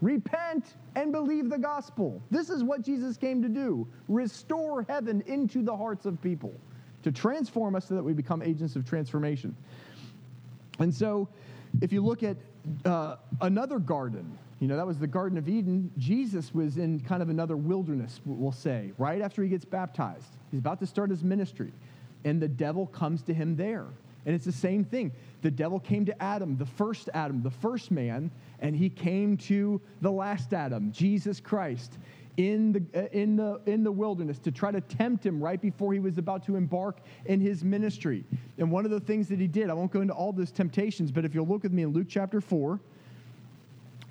Repent 0.00 0.74
and 0.96 1.12
believe 1.12 1.48
the 1.48 1.58
gospel. 1.58 2.20
This 2.30 2.50
is 2.50 2.62
what 2.62 2.82
Jesus 2.82 3.16
came 3.16 3.40
to 3.42 3.48
do 3.48 3.86
restore 4.08 4.84
heaven 4.88 5.22
into 5.26 5.62
the 5.62 5.74
hearts 5.74 6.04
of 6.06 6.20
people, 6.20 6.52
to 7.02 7.12
transform 7.12 7.74
us 7.74 7.88
so 7.88 7.94
that 7.94 8.02
we 8.02 8.12
become 8.12 8.42
agents 8.42 8.76
of 8.76 8.84
transformation. 8.84 9.56
And 10.78 10.92
so, 10.92 11.28
if 11.80 11.92
you 11.92 12.04
look 12.04 12.22
at 12.22 12.36
uh, 12.84 13.16
another 13.40 13.78
garden, 13.78 14.36
you 14.60 14.68
know, 14.68 14.76
that 14.76 14.86
was 14.86 14.98
the 14.98 15.06
Garden 15.06 15.36
of 15.36 15.48
Eden. 15.48 15.90
Jesus 15.98 16.54
was 16.54 16.76
in 16.76 17.00
kind 17.00 17.22
of 17.22 17.28
another 17.28 17.56
wilderness, 17.56 18.20
we'll 18.24 18.52
say, 18.52 18.92
right 18.98 19.20
after 19.20 19.42
he 19.42 19.48
gets 19.48 19.64
baptized. 19.64 20.36
He's 20.50 20.60
about 20.60 20.80
to 20.80 20.86
start 20.86 21.10
his 21.10 21.24
ministry, 21.24 21.72
and 22.24 22.40
the 22.40 22.48
devil 22.48 22.86
comes 22.86 23.22
to 23.22 23.34
him 23.34 23.56
there. 23.56 23.86
And 24.26 24.34
it's 24.34 24.46
the 24.46 24.52
same 24.52 24.84
thing. 24.84 25.12
The 25.42 25.50
devil 25.50 25.78
came 25.78 26.06
to 26.06 26.22
Adam, 26.22 26.56
the 26.56 26.66
first 26.66 27.10
Adam, 27.12 27.42
the 27.42 27.50
first 27.50 27.90
man, 27.90 28.30
and 28.60 28.74
he 28.74 28.88
came 28.88 29.36
to 29.38 29.80
the 30.00 30.10
last 30.10 30.54
Adam, 30.54 30.90
Jesus 30.92 31.40
Christ, 31.40 31.98
in 32.36 32.72
the, 32.72 32.82
uh, 32.98 33.06
in 33.12 33.36
the, 33.36 33.60
in 33.66 33.84
the 33.84 33.92
wilderness 33.92 34.38
to 34.40 34.50
try 34.50 34.70
to 34.70 34.80
tempt 34.80 35.24
him 35.24 35.42
right 35.42 35.60
before 35.60 35.92
he 35.92 36.00
was 36.00 36.18
about 36.18 36.44
to 36.46 36.56
embark 36.56 37.00
in 37.26 37.40
his 37.40 37.62
ministry. 37.62 38.24
And 38.58 38.70
one 38.70 38.84
of 38.84 38.90
the 38.90 39.00
things 39.00 39.28
that 39.28 39.38
he 39.38 39.46
did, 39.46 39.70
I 39.70 39.74
won't 39.74 39.92
go 39.92 40.00
into 40.00 40.14
all 40.14 40.32
those 40.32 40.50
temptations, 40.50 41.12
but 41.12 41.24
if 41.24 41.34
you'll 41.34 41.46
look 41.46 41.62
with 41.62 41.72
me 41.72 41.82
in 41.82 41.90
Luke 41.92 42.06
chapter 42.08 42.40
4, 42.40 42.80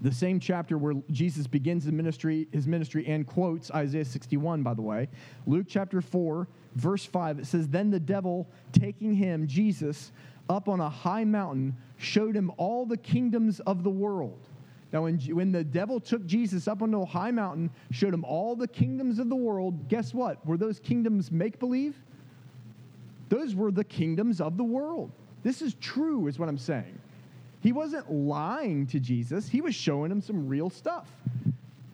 the 0.03 0.13
same 0.13 0.37
chapter 0.39 0.77
where 0.77 0.95
Jesus 1.11 1.47
begins 1.47 1.85
the 1.85 1.91
ministry, 1.93 2.47
his 2.51 2.67
ministry 2.67 3.07
and 3.07 3.25
quotes 3.25 3.71
Isaiah 3.71 4.03
61, 4.03 4.61
by 4.61 4.73
the 4.73 4.81
way. 4.81 5.07
Luke 5.47 5.65
chapter 5.69 6.01
4, 6.01 6.45
verse 6.75 7.05
5, 7.05 7.39
it 7.39 7.47
says, 7.47 7.69
Then 7.69 7.89
the 7.89 8.01
devil, 8.01 8.49
taking 8.73 9.13
him, 9.13 9.47
Jesus, 9.47 10.11
up 10.49 10.67
on 10.67 10.81
a 10.81 10.89
high 10.89 11.23
mountain, 11.23 11.77
showed 11.97 12.35
him 12.35 12.51
all 12.57 12.85
the 12.85 12.97
kingdoms 12.97 13.61
of 13.61 13.83
the 13.83 13.89
world. 13.89 14.49
Now, 14.91 15.03
when, 15.03 15.17
when 15.19 15.53
the 15.53 15.63
devil 15.63 16.01
took 16.01 16.25
Jesus 16.25 16.67
up 16.67 16.81
onto 16.81 17.01
a 17.01 17.05
high 17.05 17.31
mountain, 17.31 17.71
showed 17.91 18.13
him 18.13 18.25
all 18.25 18.57
the 18.57 18.67
kingdoms 18.67 19.19
of 19.19 19.29
the 19.29 19.35
world, 19.35 19.87
guess 19.87 20.13
what? 20.13 20.45
Were 20.45 20.57
those 20.57 20.81
kingdoms 20.81 21.31
make 21.31 21.59
believe? 21.59 21.95
Those 23.29 23.55
were 23.55 23.71
the 23.71 23.85
kingdoms 23.85 24.41
of 24.41 24.57
the 24.57 24.63
world. 24.65 25.11
This 25.43 25.61
is 25.61 25.75
true, 25.75 26.27
is 26.27 26.37
what 26.37 26.49
I'm 26.49 26.57
saying. 26.57 26.99
He 27.63 27.71
wasn't 27.71 28.11
lying 28.11 28.85
to 28.87 28.99
Jesus, 28.99 29.47
he 29.47 29.61
was 29.61 29.73
showing 29.73 30.11
him 30.11 30.21
some 30.21 30.47
real 30.47 30.69
stuff. 30.69 31.07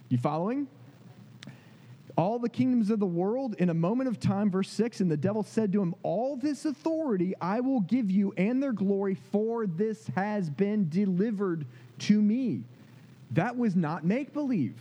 You 0.09 0.17
following? 0.17 0.67
all 2.19 2.37
the 2.37 2.49
kingdoms 2.49 2.89
of 2.89 2.99
the 2.99 3.05
world 3.05 3.55
in 3.59 3.69
a 3.69 3.73
moment 3.73 4.09
of 4.09 4.19
time. 4.19 4.51
Verse 4.51 4.69
6 4.71 4.99
And 4.99 5.09
the 5.09 5.15
devil 5.15 5.41
said 5.41 5.71
to 5.71 5.81
him, 5.81 5.95
All 6.03 6.35
this 6.35 6.65
authority 6.65 7.33
I 7.39 7.61
will 7.61 7.79
give 7.79 8.11
you 8.11 8.33
and 8.35 8.61
their 8.61 8.73
glory, 8.73 9.15
for 9.31 9.65
this 9.65 10.05
has 10.15 10.49
been 10.49 10.89
delivered 10.89 11.65
to 11.99 12.21
me. 12.21 12.63
That 13.31 13.55
was 13.55 13.73
not 13.73 14.03
make 14.03 14.33
believe. 14.33 14.75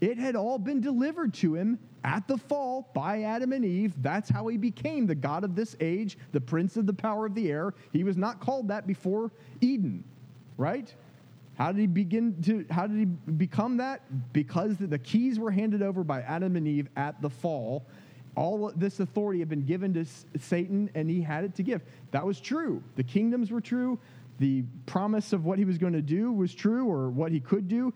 It 0.00 0.16
had 0.16 0.34
all 0.34 0.58
been 0.58 0.80
delivered 0.80 1.34
to 1.34 1.54
him 1.54 1.78
at 2.04 2.26
the 2.26 2.38
fall 2.38 2.88
by 2.94 3.22
Adam 3.22 3.52
and 3.52 3.66
Eve. 3.66 3.92
That's 4.00 4.30
how 4.30 4.46
he 4.46 4.56
became 4.56 5.06
the 5.06 5.14
God 5.14 5.44
of 5.44 5.54
this 5.54 5.76
age, 5.80 6.16
the 6.32 6.40
prince 6.40 6.78
of 6.78 6.86
the 6.86 6.94
power 6.94 7.26
of 7.26 7.34
the 7.34 7.50
air. 7.50 7.74
He 7.92 8.02
was 8.02 8.16
not 8.16 8.40
called 8.40 8.68
that 8.68 8.86
before 8.86 9.30
Eden, 9.60 10.04
right? 10.58 10.92
How 11.56 11.72
did 11.72 11.80
he 11.80 11.86
begin 11.86 12.40
to, 12.42 12.66
how 12.70 12.86
did 12.86 12.98
he 12.98 13.04
become 13.04 13.78
that? 13.78 14.02
Because 14.32 14.76
the 14.76 14.98
keys 14.98 15.38
were 15.38 15.50
handed 15.50 15.82
over 15.82 16.04
by 16.04 16.20
Adam 16.20 16.54
and 16.56 16.68
Eve 16.68 16.88
at 16.96 17.20
the 17.22 17.30
fall. 17.30 17.86
All 18.36 18.70
this 18.76 19.00
authority 19.00 19.40
had 19.40 19.48
been 19.48 19.64
given 19.64 19.92
to 19.94 20.04
Satan, 20.38 20.88
and 20.94 21.10
he 21.10 21.20
had 21.20 21.42
it 21.42 21.56
to 21.56 21.64
give. 21.64 21.82
That 22.12 22.24
was 22.24 22.38
true. 22.40 22.80
The 22.94 23.02
kingdoms 23.02 23.50
were 23.50 23.60
true. 23.60 23.98
The 24.38 24.62
promise 24.86 25.32
of 25.32 25.44
what 25.44 25.58
he 25.58 25.64
was 25.64 25.78
going 25.78 25.94
to 25.94 26.02
do 26.02 26.30
was 26.30 26.54
true, 26.54 26.88
or 26.88 27.10
what 27.10 27.32
he 27.32 27.40
could 27.40 27.66
do. 27.66 27.92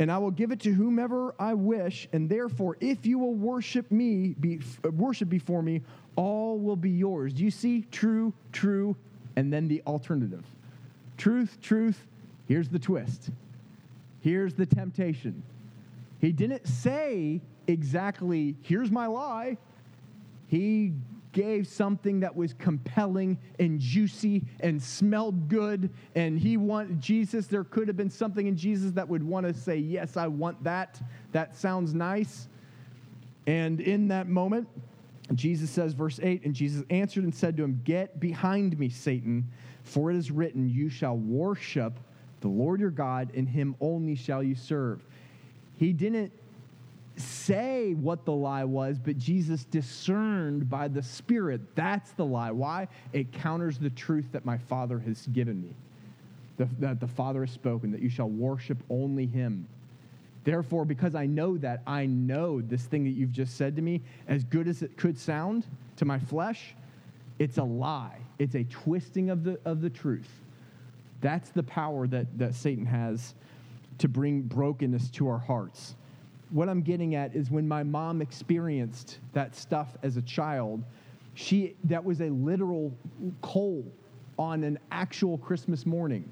And 0.00 0.10
I 0.10 0.18
will 0.18 0.32
give 0.32 0.50
it 0.50 0.58
to 0.62 0.72
whomever 0.72 1.36
I 1.38 1.54
wish. 1.54 2.08
And 2.12 2.28
therefore, 2.28 2.76
if 2.80 3.06
you 3.06 3.20
will 3.20 3.34
worship 3.34 3.92
me, 3.92 4.34
be, 4.40 4.60
worship 4.90 5.28
before 5.28 5.62
me, 5.62 5.82
all 6.16 6.58
will 6.58 6.74
be 6.74 6.90
yours. 6.90 7.32
Do 7.32 7.44
you 7.44 7.52
see? 7.52 7.86
True, 7.92 8.32
true, 8.50 8.96
and 9.36 9.52
then 9.52 9.68
the 9.68 9.80
alternative. 9.86 10.44
Truth, 11.16 11.58
truth, 11.60 12.06
Here's 12.46 12.68
the 12.68 12.78
twist. 12.78 13.30
Here's 14.20 14.54
the 14.54 14.66
temptation. 14.66 15.42
He 16.20 16.32
didn't 16.32 16.66
say 16.66 17.40
exactly, 17.66 18.56
here's 18.62 18.90
my 18.90 19.06
lie. 19.06 19.56
He 20.46 20.92
gave 21.32 21.66
something 21.66 22.20
that 22.20 22.34
was 22.34 22.54
compelling 22.54 23.38
and 23.58 23.80
juicy 23.80 24.42
and 24.60 24.80
smelled 24.80 25.48
good. 25.48 25.90
And 26.14 26.38
he 26.38 26.56
wanted 26.56 27.00
Jesus, 27.00 27.46
there 27.46 27.64
could 27.64 27.88
have 27.88 27.96
been 27.96 28.10
something 28.10 28.46
in 28.46 28.56
Jesus 28.56 28.92
that 28.92 29.08
would 29.08 29.22
want 29.22 29.46
to 29.46 29.54
say, 29.54 29.76
Yes, 29.76 30.16
I 30.16 30.28
want 30.28 30.62
that. 30.64 31.00
That 31.32 31.56
sounds 31.56 31.92
nice. 31.92 32.48
And 33.46 33.80
in 33.80 34.08
that 34.08 34.28
moment, 34.28 34.68
Jesus 35.34 35.70
says, 35.70 35.94
verse 35.94 36.20
8, 36.22 36.44
and 36.44 36.54
Jesus 36.54 36.84
answered 36.90 37.24
and 37.24 37.34
said 37.34 37.56
to 37.56 37.64
him, 37.64 37.80
Get 37.84 38.20
behind 38.20 38.78
me, 38.78 38.88
Satan, 38.88 39.50
for 39.84 40.10
it 40.10 40.16
is 40.16 40.30
written, 40.30 40.68
You 40.68 40.88
shall 40.88 41.16
worship 41.16 41.98
the 42.40 42.48
Lord 42.48 42.80
your 42.80 42.90
God, 42.90 43.30
and 43.34 43.48
him 43.48 43.76
only 43.80 44.14
shall 44.14 44.42
you 44.42 44.54
serve. 44.54 45.02
He 45.76 45.92
didn't 45.92 46.32
say 47.16 47.94
what 47.94 48.24
the 48.24 48.32
lie 48.32 48.64
was, 48.64 48.98
but 48.98 49.18
Jesus 49.18 49.64
discerned 49.64 50.68
by 50.68 50.88
the 50.88 51.02
Spirit 51.02 51.60
that's 51.74 52.12
the 52.12 52.24
lie. 52.24 52.50
Why? 52.50 52.88
It 53.12 53.32
counters 53.32 53.78
the 53.78 53.90
truth 53.90 54.26
that 54.32 54.44
my 54.44 54.58
Father 54.58 54.98
has 54.98 55.26
given 55.28 55.62
me, 55.62 55.74
the, 56.56 56.68
that 56.80 57.00
the 57.00 57.06
Father 57.06 57.44
has 57.44 57.50
spoken, 57.50 57.92
that 57.92 58.02
you 58.02 58.08
shall 58.08 58.28
worship 58.28 58.78
only 58.90 59.26
him. 59.26 59.66
Therefore, 60.44 60.84
because 60.84 61.14
I 61.14 61.26
know 61.26 61.56
that, 61.58 61.82
I 61.86 62.06
know 62.06 62.60
this 62.60 62.84
thing 62.84 63.04
that 63.04 63.10
you've 63.10 63.32
just 63.32 63.56
said 63.56 63.76
to 63.76 63.82
me, 63.82 64.02
as 64.28 64.44
good 64.44 64.68
as 64.68 64.82
it 64.82 64.96
could 64.96 65.18
sound 65.18 65.66
to 65.96 66.04
my 66.04 66.18
flesh, 66.18 66.74
it's 67.38 67.56
a 67.58 67.64
lie. 67.64 68.18
It's 68.38 68.54
a 68.54 68.64
twisting 68.64 69.30
of 69.30 69.44
the, 69.44 69.58
of 69.64 69.80
the 69.80 69.90
truth. 69.90 70.28
That's 71.20 71.50
the 71.50 71.62
power 71.62 72.06
that, 72.08 72.38
that 72.38 72.54
Satan 72.54 72.84
has 72.86 73.34
to 73.98 74.08
bring 74.08 74.42
brokenness 74.42 75.10
to 75.10 75.28
our 75.28 75.38
hearts. 75.38 75.94
What 76.50 76.68
I'm 76.68 76.82
getting 76.82 77.14
at 77.14 77.34
is 77.34 77.50
when 77.50 77.66
my 77.66 77.82
mom 77.82 78.20
experienced 78.20 79.18
that 79.32 79.56
stuff 79.56 79.96
as 80.02 80.16
a 80.16 80.22
child, 80.22 80.84
she 81.34 81.74
that 81.84 82.04
was 82.04 82.20
a 82.20 82.30
literal 82.30 82.92
coal 83.42 83.84
on 84.38 84.64
an 84.64 84.78
actual 84.90 85.38
Christmas 85.38 85.86
morning, 85.86 86.28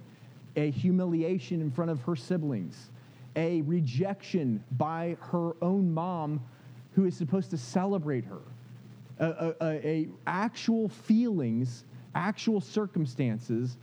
a 0.56 0.70
humiliation 0.70 1.60
in 1.60 1.70
front 1.70 1.90
of 1.90 2.00
her 2.02 2.16
siblings, 2.16 2.90
a 3.36 3.62
rejection 3.62 4.62
by 4.72 5.16
her 5.20 5.52
own 5.62 5.92
mom 5.92 6.40
who 6.94 7.06
is 7.06 7.16
supposed 7.16 7.50
to 7.50 7.56
celebrate 7.56 8.24
her, 8.24 8.42
a, 9.18 9.54
a, 9.60 9.86
a 9.86 10.08
actual 10.26 10.88
feelings, 10.88 11.84
actual 12.14 12.60
circumstances 12.60 13.76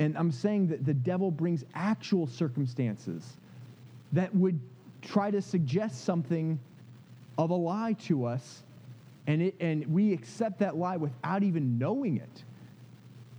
and 0.00 0.16
I'm 0.16 0.32
saying 0.32 0.68
that 0.68 0.86
the 0.86 0.94
devil 0.94 1.30
brings 1.30 1.62
actual 1.74 2.26
circumstances 2.26 3.36
that 4.12 4.34
would 4.34 4.58
try 5.02 5.30
to 5.30 5.42
suggest 5.42 6.04
something 6.04 6.58
of 7.36 7.50
a 7.50 7.54
lie 7.54 7.92
to 8.04 8.24
us, 8.24 8.62
and, 9.26 9.42
it, 9.42 9.54
and 9.60 9.86
we 9.86 10.14
accept 10.14 10.58
that 10.60 10.76
lie 10.76 10.96
without 10.96 11.42
even 11.42 11.78
knowing 11.78 12.16
it. 12.16 12.44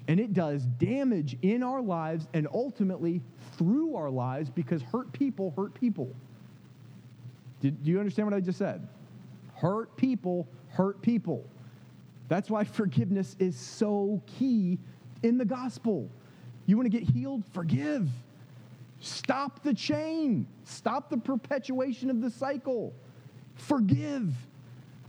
And 0.07 0.19
it 0.19 0.33
does 0.33 0.63
damage 0.77 1.35
in 1.41 1.63
our 1.63 1.81
lives 1.81 2.27
and 2.33 2.47
ultimately 2.53 3.21
through 3.57 3.95
our 3.95 4.09
lives 4.09 4.49
because 4.51 4.83
hurt 4.83 5.11
people 5.13 5.53
hurt 5.57 5.73
people. 5.73 6.13
Did, 7.59 7.83
do 7.83 7.89
you 7.89 7.97
understand 7.97 8.27
what 8.27 8.35
I 8.35 8.39
just 8.39 8.59
said? 8.59 8.87
Hurt 9.55 9.95
people 9.97 10.47
hurt 10.69 11.01
people. 11.01 11.43
That's 12.31 12.49
why 12.49 12.63
forgiveness 12.63 13.35
is 13.39 13.57
so 13.57 14.21
key 14.25 14.79
in 15.21 15.37
the 15.37 15.43
gospel. 15.43 16.09
You 16.65 16.77
want 16.77 16.89
to 16.89 16.97
get 16.97 17.03
healed? 17.03 17.43
Forgive. 17.51 18.07
Stop 19.01 19.63
the 19.63 19.73
chain. 19.73 20.47
Stop 20.63 21.09
the 21.09 21.17
perpetuation 21.17 22.09
of 22.09 22.21
the 22.21 22.29
cycle. 22.29 22.93
Forgive. 23.55 24.33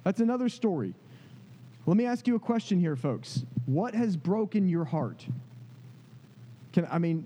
That's 0.02 0.18
another 0.18 0.48
story. 0.48 0.94
Let 1.86 1.96
me 1.96 2.06
ask 2.06 2.26
you 2.26 2.34
a 2.34 2.40
question 2.40 2.80
here, 2.80 2.96
folks. 2.96 3.44
What 3.66 3.94
has 3.94 4.16
broken 4.16 4.68
your 4.68 4.84
heart? 4.84 5.24
Can 6.72 6.88
I 6.90 6.98
mean, 6.98 7.24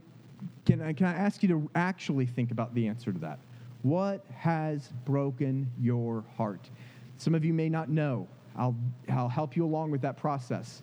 can 0.66 0.82
I, 0.82 0.92
can 0.92 1.06
I 1.06 1.14
ask 1.14 1.42
you 1.42 1.48
to 1.48 1.70
actually 1.74 2.26
think 2.26 2.50
about 2.50 2.74
the 2.74 2.86
answer 2.86 3.14
to 3.14 3.18
that? 3.20 3.38
What 3.80 4.26
has 4.36 4.92
broken 5.06 5.70
your 5.80 6.22
heart? 6.36 6.68
Some 7.16 7.34
of 7.34 7.46
you 7.46 7.54
may 7.54 7.70
not 7.70 7.88
know. 7.88 8.28
I'll, 8.56 8.76
I'll 9.08 9.28
help 9.28 9.56
you 9.56 9.64
along 9.64 9.90
with 9.90 10.00
that 10.02 10.16
process. 10.16 10.82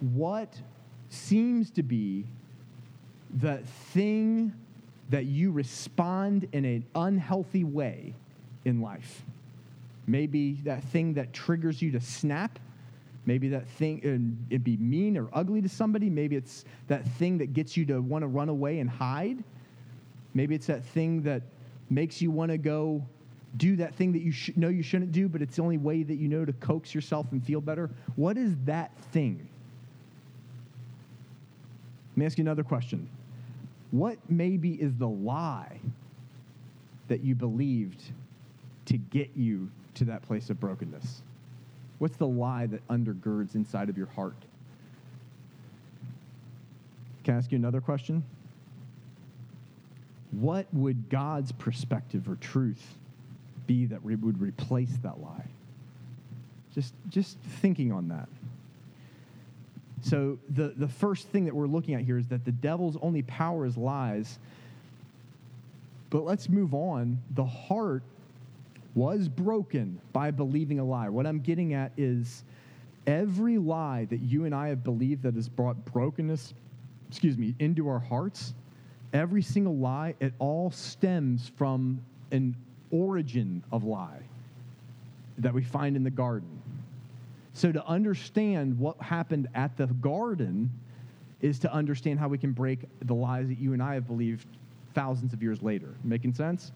What 0.00 0.54
seems 1.08 1.70
to 1.72 1.82
be 1.82 2.24
the 3.40 3.58
thing 3.92 4.52
that 5.10 5.26
you 5.26 5.50
respond 5.52 6.48
in 6.52 6.64
an 6.64 6.84
unhealthy 6.94 7.64
way 7.64 8.14
in 8.64 8.80
life. 8.80 9.22
Maybe 10.06 10.54
that 10.64 10.82
thing 10.84 11.14
that 11.14 11.32
triggers 11.32 11.82
you 11.82 11.92
to 11.92 12.00
snap, 12.00 12.58
Maybe 13.24 13.48
that 13.50 13.68
thing, 13.68 14.00
and 14.02 14.36
it'd 14.50 14.64
be 14.64 14.76
mean 14.78 15.16
or 15.16 15.28
ugly 15.32 15.62
to 15.62 15.68
somebody. 15.68 16.10
Maybe 16.10 16.34
it's 16.34 16.64
that 16.88 17.06
thing 17.18 17.38
that 17.38 17.52
gets 17.52 17.76
you 17.76 17.86
to 17.86 18.00
want 18.00 18.22
to 18.22 18.26
run 18.26 18.48
away 18.48 18.80
and 18.80 18.90
hide. 18.90 19.44
Maybe 20.34 20.54
it's 20.54 20.66
that 20.66 20.84
thing 20.84 21.22
that 21.22 21.42
makes 21.88 22.20
you 22.20 22.30
want 22.30 22.50
to 22.50 22.58
go 22.58 23.04
do 23.56 23.76
that 23.76 23.94
thing 23.94 24.12
that 24.12 24.22
you 24.22 24.32
sh- 24.32 24.50
know 24.56 24.68
you 24.68 24.82
shouldn't 24.82 25.12
do, 25.12 25.28
but 25.28 25.42
it's 25.42 25.56
the 25.56 25.62
only 25.62 25.78
way 25.78 26.02
that 26.02 26.16
you 26.16 26.28
know 26.28 26.44
to 26.44 26.52
coax 26.54 26.94
yourself 26.94 27.26
and 27.32 27.44
feel 27.44 27.60
better. 27.60 27.90
What 28.16 28.38
is 28.38 28.54
that 28.64 28.96
thing? 29.12 29.46
Let 32.12 32.16
me 32.16 32.26
ask 32.26 32.38
you 32.38 32.42
another 32.42 32.64
question. 32.64 33.08
What 33.90 34.18
maybe 34.28 34.72
is 34.72 34.94
the 34.96 35.08
lie 35.08 35.80
that 37.08 37.22
you 37.22 37.34
believed 37.34 38.02
to 38.86 38.96
get 38.96 39.30
you 39.36 39.70
to 39.94 40.04
that 40.06 40.22
place 40.22 40.48
of 40.48 40.58
brokenness? 40.58 41.22
What's 41.98 42.16
the 42.16 42.26
lie 42.26 42.66
that 42.66 42.86
undergirds 42.88 43.54
inside 43.54 43.88
of 43.88 43.98
your 43.98 44.08
heart? 44.08 44.36
Can 47.24 47.34
I 47.34 47.38
ask 47.38 47.52
you 47.52 47.58
another 47.58 47.80
question? 47.80 48.24
What 50.32 50.66
would 50.72 51.10
God's 51.10 51.52
perspective 51.52 52.28
or 52.28 52.36
truth 52.36 52.96
be 53.72 53.86
that 53.86 54.00
re- 54.04 54.16
would 54.16 54.40
replace 54.40 54.90
that 55.02 55.20
lie? 55.20 55.46
Just, 56.74 56.94
just 57.08 57.38
thinking 57.60 57.92
on 57.92 58.08
that. 58.08 58.28
So, 60.02 60.38
the, 60.48 60.74
the 60.76 60.88
first 60.88 61.28
thing 61.28 61.44
that 61.44 61.54
we're 61.54 61.66
looking 61.66 61.94
at 61.94 62.02
here 62.02 62.18
is 62.18 62.26
that 62.28 62.44
the 62.44 62.52
devil's 62.52 62.96
only 63.00 63.22
power 63.22 63.64
is 63.66 63.76
lies. 63.76 64.38
But 66.10 66.24
let's 66.24 66.48
move 66.48 66.74
on. 66.74 67.18
The 67.34 67.44
heart 67.44 68.02
was 68.94 69.28
broken 69.28 70.00
by 70.12 70.30
believing 70.32 70.78
a 70.80 70.84
lie. 70.84 71.08
What 71.08 71.26
I'm 71.26 71.40
getting 71.40 71.72
at 71.72 71.92
is 71.96 72.42
every 73.06 73.58
lie 73.58 74.06
that 74.10 74.18
you 74.18 74.44
and 74.44 74.54
I 74.54 74.68
have 74.68 74.82
believed 74.84 75.22
that 75.22 75.34
has 75.34 75.48
brought 75.48 75.82
brokenness, 75.86 76.52
excuse 77.08 77.38
me, 77.38 77.54
into 77.58 77.88
our 77.88 78.00
hearts, 78.00 78.54
every 79.12 79.42
single 79.42 79.76
lie, 79.76 80.14
it 80.20 80.34
all 80.38 80.70
stems 80.72 81.50
from 81.56 82.02
an 82.32 82.56
origin 82.92 83.64
of 83.72 83.82
lie 83.82 84.20
that 85.38 85.52
we 85.52 85.64
find 85.64 85.96
in 85.96 86.04
the 86.04 86.10
garden. 86.10 86.62
So 87.54 87.72
to 87.72 87.84
understand 87.86 88.78
what 88.78 89.00
happened 89.00 89.48
at 89.54 89.76
the 89.76 89.86
garden 89.86 90.70
is 91.40 91.58
to 91.58 91.72
understand 91.72 92.20
how 92.20 92.28
we 92.28 92.38
can 92.38 92.52
break 92.52 92.80
the 93.02 93.14
lies 93.14 93.48
that 93.48 93.58
you 93.58 93.72
and 93.72 93.82
I 93.82 93.94
have 93.94 94.06
believed 94.06 94.46
thousands 94.94 95.32
of 95.32 95.42
years 95.42 95.62
later. 95.62 95.88
Making 96.04 96.34
sense? 96.34 96.70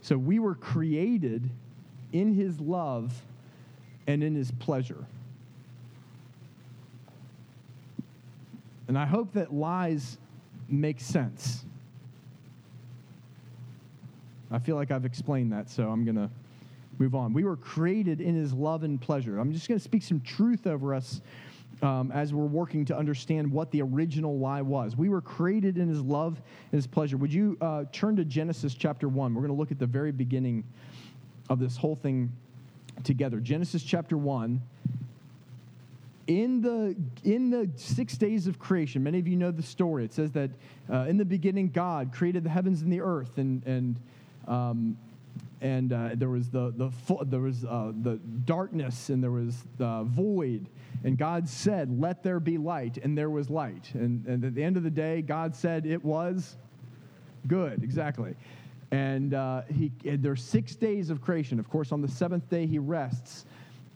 So 0.00 0.16
we 0.16 0.38
were 0.38 0.54
created 0.54 1.50
in 2.12 2.32
his 2.32 2.58
love 2.58 3.12
and 4.06 4.22
in 4.24 4.34
his 4.34 4.50
pleasure. 4.52 5.04
And 8.88 8.98
I 8.98 9.04
hope 9.04 9.32
that 9.34 9.52
lies 9.52 10.16
make 10.68 11.00
sense. 11.00 11.65
I 14.56 14.58
feel 14.58 14.76
like 14.76 14.90
I've 14.90 15.04
explained 15.04 15.52
that, 15.52 15.68
so 15.68 15.90
I'm 15.90 16.02
going 16.02 16.16
to 16.16 16.30
move 16.98 17.14
on. 17.14 17.34
We 17.34 17.44
were 17.44 17.58
created 17.58 18.22
in 18.22 18.34
his 18.34 18.54
love 18.54 18.84
and 18.84 18.98
pleasure. 18.98 19.38
I'm 19.38 19.52
just 19.52 19.68
going 19.68 19.78
to 19.78 19.84
speak 19.84 20.02
some 20.02 20.18
truth 20.22 20.66
over 20.66 20.94
us 20.94 21.20
um, 21.82 22.10
as 22.10 22.32
we're 22.32 22.46
working 22.46 22.86
to 22.86 22.96
understand 22.96 23.52
what 23.52 23.70
the 23.70 23.82
original 23.82 24.38
lie 24.38 24.62
was. 24.62 24.96
We 24.96 25.10
were 25.10 25.20
created 25.20 25.76
in 25.76 25.90
his 25.90 26.00
love 26.00 26.40
and 26.72 26.78
his 26.78 26.86
pleasure. 26.86 27.18
Would 27.18 27.34
you 27.34 27.58
uh, 27.60 27.84
turn 27.92 28.16
to 28.16 28.24
Genesis 28.24 28.72
chapter 28.72 29.10
1? 29.10 29.34
We're 29.34 29.42
going 29.42 29.52
to 29.52 29.58
look 29.58 29.72
at 29.72 29.78
the 29.78 29.86
very 29.86 30.10
beginning 30.10 30.64
of 31.50 31.58
this 31.58 31.76
whole 31.76 31.96
thing 31.96 32.32
together. 33.04 33.40
Genesis 33.40 33.82
chapter 33.82 34.16
1. 34.16 34.62
In 36.28 36.62
the, 36.62 36.96
in 37.24 37.50
the 37.50 37.68
six 37.76 38.16
days 38.16 38.46
of 38.46 38.58
creation, 38.58 39.02
many 39.02 39.18
of 39.18 39.28
you 39.28 39.36
know 39.36 39.50
the 39.50 39.62
story. 39.62 40.06
It 40.06 40.14
says 40.14 40.32
that 40.32 40.50
uh, 40.90 41.00
in 41.00 41.18
the 41.18 41.26
beginning, 41.26 41.68
God 41.68 42.10
created 42.10 42.42
the 42.42 42.48
heavens 42.48 42.80
and 42.80 42.90
the 42.90 43.02
earth, 43.02 43.36
and, 43.36 43.62
and 43.66 44.00
um, 44.46 44.96
and 45.60 45.92
uh, 45.92 46.10
there 46.14 46.28
was 46.28 46.50
the 46.50 46.72
the 46.76 47.24
there 47.24 47.40
was 47.40 47.64
uh, 47.64 47.92
the 48.02 48.16
darkness 48.44 49.08
and 49.08 49.22
there 49.22 49.30
was 49.30 49.64
the 49.78 50.02
void. 50.04 50.68
And 51.04 51.16
god 51.16 51.48
said 51.48 52.00
let 52.00 52.22
there 52.22 52.40
be 52.40 52.58
light 52.58 52.98
and 52.98 53.16
there 53.16 53.30
was 53.30 53.50
light. 53.50 53.90
And, 53.94 54.26
and 54.26 54.44
at 54.44 54.54
the 54.54 54.62
end 54.62 54.76
of 54.76 54.82
the 54.82 54.90
day 54.90 55.22
god 55.22 55.54
said 55.54 55.86
it 55.86 56.04
was 56.04 56.56
good 57.46 57.82
exactly. 57.82 58.34
And 58.90 59.34
uh, 59.34 59.62
he 59.62 59.90
there's 60.04 60.42
six 60.42 60.74
days 60.76 61.10
of 61.10 61.20
creation. 61.20 61.58
Of 61.58 61.68
course 61.68 61.92
on 61.92 62.02
the 62.02 62.08
seventh 62.08 62.48
day 62.50 62.66
he 62.66 62.78
rests 62.78 63.46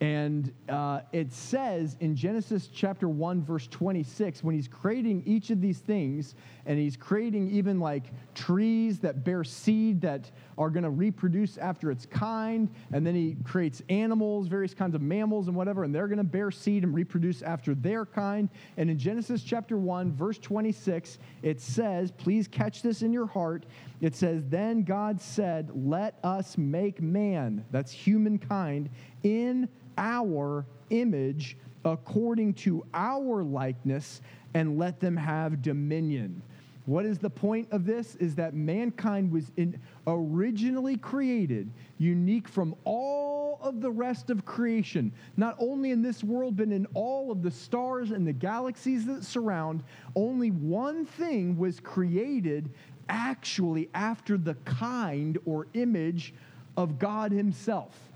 and 0.00 0.50
uh, 0.70 1.00
it 1.12 1.30
says 1.30 1.96
in 2.00 2.16
Genesis 2.16 2.70
chapter 2.72 3.06
1, 3.06 3.44
verse 3.44 3.66
26, 3.66 4.42
when 4.42 4.54
he's 4.54 4.66
creating 4.66 5.22
each 5.26 5.50
of 5.50 5.60
these 5.60 5.78
things, 5.78 6.34
and 6.64 6.78
he's 6.78 6.96
creating 6.96 7.50
even 7.50 7.78
like 7.78 8.04
trees 8.34 8.98
that 9.00 9.24
bear 9.24 9.44
seed 9.44 10.00
that 10.00 10.30
are 10.56 10.70
going 10.70 10.84
to 10.84 10.90
reproduce 10.90 11.58
after 11.58 11.90
its 11.90 12.06
kind, 12.06 12.70
and 12.92 13.06
then 13.06 13.14
he 13.14 13.36
creates 13.44 13.82
animals, 13.90 14.46
various 14.46 14.72
kinds 14.72 14.94
of 14.94 15.02
mammals 15.02 15.48
and 15.48 15.56
whatever, 15.56 15.84
and 15.84 15.94
they're 15.94 16.08
going 16.08 16.16
to 16.16 16.24
bear 16.24 16.50
seed 16.50 16.82
and 16.82 16.94
reproduce 16.94 17.42
after 17.42 17.74
their 17.74 18.06
kind. 18.06 18.48
And 18.78 18.88
in 18.88 18.98
Genesis 18.98 19.42
chapter 19.42 19.76
1, 19.76 20.12
verse 20.12 20.38
26, 20.38 21.18
it 21.42 21.60
says, 21.60 22.10
please 22.10 22.48
catch 22.48 22.80
this 22.80 23.02
in 23.02 23.12
your 23.12 23.26
heart. 23.26 23.66
It 24.00 24.16
says, 24.16 24.42
Then 24.48 24.82
God 24.82 25.20
said, 25.20 25.70
Let 25.74 26.18
us 26.24 26.56
make 26.56 27.02
man, 27.02 27.64
that's 27.70 27.92
humankind, 27.92 28.88
in 29.22 29.68
our 29.98 30.64
image 30.90 31.56
according 31.84 32.54
to 32.54 32.84
our 32.92 33.42
likeness 33.42 34.20
and 34.54 34.78
let 34.78 35.00
them 35.00 35.16
have 35.16 35.62
dominion. 35.62 36.42
What 36.86 37.06
is 37.06 37.18
the 37.18 37.30
point 37.30 37.68
of 37.70 37.84
this? 37.84 38.16
Is 38.16 38.34
that 38.36 38.54
mankind 38.54 39.30
was 39.30 39.52
in, 39.56 39.78
originally 40.06 40.96
created, 40.96 41.70
unique 41.98 42.48
from 42.48 42.74
all 42.84 43.60
of 43.62 43.80
the 43.80 43.90
rest 43.90 44.30
of 44.30 44.44
creation, 44.44 45.12
not 45.36 45.54
only 45.58 45.90
in 45.90 46.02
this 46.02 46.24
world, 46.24 46.56
but 46.56 46.68
in 46.68 46.86
all 46.94 47.30
of 47.30 47.42
the 47.42 47.50
stars 47.50 48.10
and 48.10 48.26
the 48.26 48.32
galaxies 48.32 49.06
that 49.06 49.24
surround. 49.24 49.84
Only 50.16 50.50
one 50.50 51.04
thing 51.04 51.56
was 51.56 51.78
created 51.78 52.70
actually 53.08 53.88
after 53.94 54.36
the 54.36 54.54
kind 54.64 55.38
or 55.44 55.66
image 55.74 56.34
of 56.76 56.98
God 56.98 57.30
Himself 57.30 58.09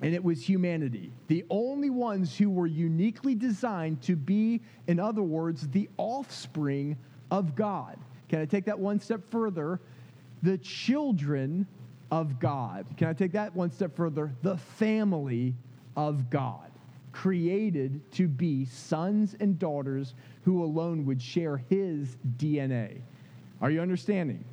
and 0.00 0.14
it 0.14 0.22
was 0.22 0.42
humanity. 0.42 1.12
The 1.26 1.44
only 1.50 1.90
ones 1.90 2.36
who 2.36 2.50
were 2.50 2.66
uniquely 2.66 3.34
designed 3.34 4.00
to 4.02 4.16
be, 4.16 4.60
in 4.86 5.00
other 5.00 5.22
words, 5.22 5.68
the 5.68 5.88
offspring 5.96 6.96
of 7.30 7.56
God. 7.56 7.98
Can 8.28 8.40
I 8.40 8.44
take 8.44 8.66
that 8.66 8.78
one 8.78 9.00
step 9.00 9.20
further? 9.30 9.80
The 10.42 10.58
children 10.58 11.66
of 12.10 12.38
God. 12.38 12.86
Can 12.96 13.08
I 13.08 13.12
take 13.12 13.32
that 13.32 13.54
one 13.54 13.70
step 13.70 13.96
further? 13.96 14.32
The 14.42 14.56
family 14.56 15.54
of 15.96 16.30
God, 16.30 16.70
created 17.10 18.00
to 18.12 18.28
be 18.28 18.64
sons 18.66 19.34
and 19.40 19.58
daughters 19.58 20.14
who 20.44 20.62
alone 20.62 21.04
would 21.06 21.20
share 21.20 21.56
his 21.68 22.16
DNA. 22.36 23.00
Are 23.60 23.70
you 23.70 23.80
understanding? 23.80 24.44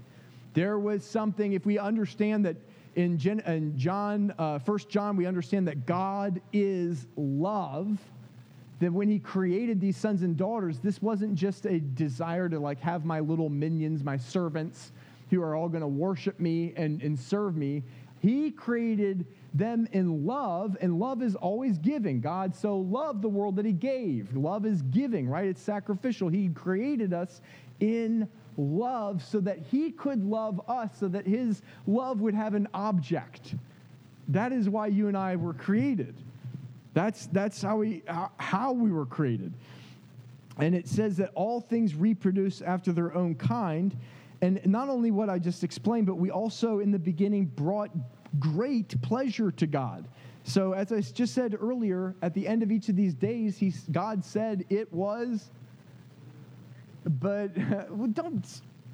There 0.54 0.80
was 0.80 1.06
something, 1.06 1.54
if 1.54 1.66
we 1.66 1.78
understand 1.78 2.46
that 2.46 2.56
in, 2.96 3.18
Gen, 3.18 3.42
in 3.42 3.78
John, 3.78 4.34
uh, 4.40 4.60
1 4.60 4.80
John, 4.90 5.18
we 5.18 5.26
understand 5.26 5.68
that 5.68 5.86
God 5.86 6.42
is 6.54 7.08
love. 7.16 8.00
That 8.80 8.92
when 8.92 9.08
he 9.08 9.20
created 9.20 9.80
these 9.80 9.96
sons 9.96 10.22
and 10.22 10.36
daughters, 10.36 10.80
this 10.80 11.02
wasn't 11.02 11.36
just 11.36 11.66
a 11.66 11.80
desire 11.80 12.50
to 12.50 12.60
like 12.60 12.80
have 12.82 13.06
my 13.06 13.22
little 13.22 13.50
minions, 13.50 14.04
my 14.04 14.18
servants, 14.18 14.92
who 15.30 15.42
are 15.42 15.56
all 15.56 15.70
going 15.70 15.82
to 15.82 15.88
worship 15.88 16.40
me 16.40 16.74
and, 16.76 17.02
and 17.02 17.18
serve 17.18 17.56
me. 17.56 17.84
He 18.20 18.52
created 18.52 19.26
them 19.54 19.88
in 19.92 20.26
love, 20.26 20.76
and 20.82 21.00
love 21.00 21.22
is 21.22 21.36
always 21.36 21.78
giving. 21.78 22.20
God 22.20 22.56
so 22.56 22.78
loved 22.78 23.22
the 23.22 23.30
world 23.30 23.56
that 23.58 23.66
he 23.66 23.72
gave. 23.72 24.36
Love 24.36 24.66
is 24.66 24.82
giving, 24.82 25.30
right? 25.30 25.46
It's 25.46 25.62
sacrificial. 25.62 26.28
He 26.28 26.50
created 26.50 27.14
us 27.14 27.42
in 27.80 28.28
love 28.58 29.24
so 29.24 29.40
that 29.42 29.60
he 29.60 29.92
could 29.92 30.24
love 30.24 30.62
us, 30.68 30.92
so 31.00 31.08
that 31.08 31.26
his 31.26 31.62
love 31.88 32.22
would 32.22 32.34
have 32.34 32.54
an 32.54 32.68
object. 32.74 33.56
That 34.30 34.52
is 34.52 34.70
why 34.70 34.88
you 34.88 35.08
and 35.08 35.18
I 35.18 35.36
were 35.36 35.54
created. 35.54 36.16
That's, 36.94 37.28
that's 37.28 37.62
how, 37.62 37.78
we, 37.78 38.04
how 38.38 38.72
we 38.72 38.92
were 38.92 39.06
created. 39.06 39.54
And 40.58 40.74
it 40.74 40.88
says 40.88 41.18
that 41.18 41.32
all 41.36 41.60
things 41.60 41.96
reproduce 41.96 42.62
after 42.62 42.92
their 42.94 43.14
own 43.14 43.36
kind. 43.36 43.96
And 44.42 44.66
not 44.66 44.90
only 44.90 45.12
what 45.12 45.30
I 45.30 45.38
just 45.38 45.64
explained, 45.64 46.08
but 46.08 46.16
we 46.16 46.32
also 46.32 46.80
in 46.80 46.92
the 46.92 47.00
beginning 47.00 47.46
brought 47.46 47.92
great 48.40 49.00
pleasure 49.02 49.52
to 49.52 49.68
God. 49.68 50.08
So, 50.44 50.74
as 50.74 50.92
I 50.92 51.02
just 51.02 51.34
said 51.34 51.58
earlier, 51.60 52.16
at 52.22 52.34
the 52.36 52.48
end 52.48 52.62
of 52.62 52.72
each 52.72 52.88
of 52.88 52.96
these 52.96 53.16
days, 53.16 53.58
he, 53.58 53.74
God 53.92 54.24
said 54.24 54.64
it 54.70 54.92
was 54.94 55.50
but 57.06 57.52
well, 57.90 58.08
don't 58.08 58.46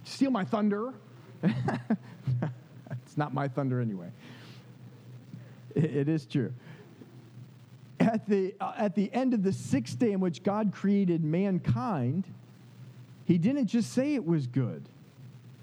steal 0.04 0.32
my 0.32 0.44
thunder. 0.44 0.94
it's 1.44 3.18
not 3.18 3.34
my 3.34 3.48
thunder 3.48 3.82
anyway. 3.82 4.10
it, 5.76 5.86
it 5.86 6.10
is 6.10 6.26
true. 6.26 6.54
at 8.00 8.28
the, 8.28 8.54
uh, 8.60 8.74
at 8.78 8.96
the 8.96 9.12
end 9.14 9.34
of 9.34 9.44
the 9.44 9.54
sixth 9.54 9.98
day 9.98 10.12
in 10.12 10.20
which 10.20 10.44
God 10.44 10.72
created 10.72 11.24
mankind, 11.24 12.26
he 13.26 13.38
didn't 13.38 13.68
just 13.68 13.94
say 13.94 14.14
it 14.16 14.26
was 14.26 14.48
good. 14.48 14.88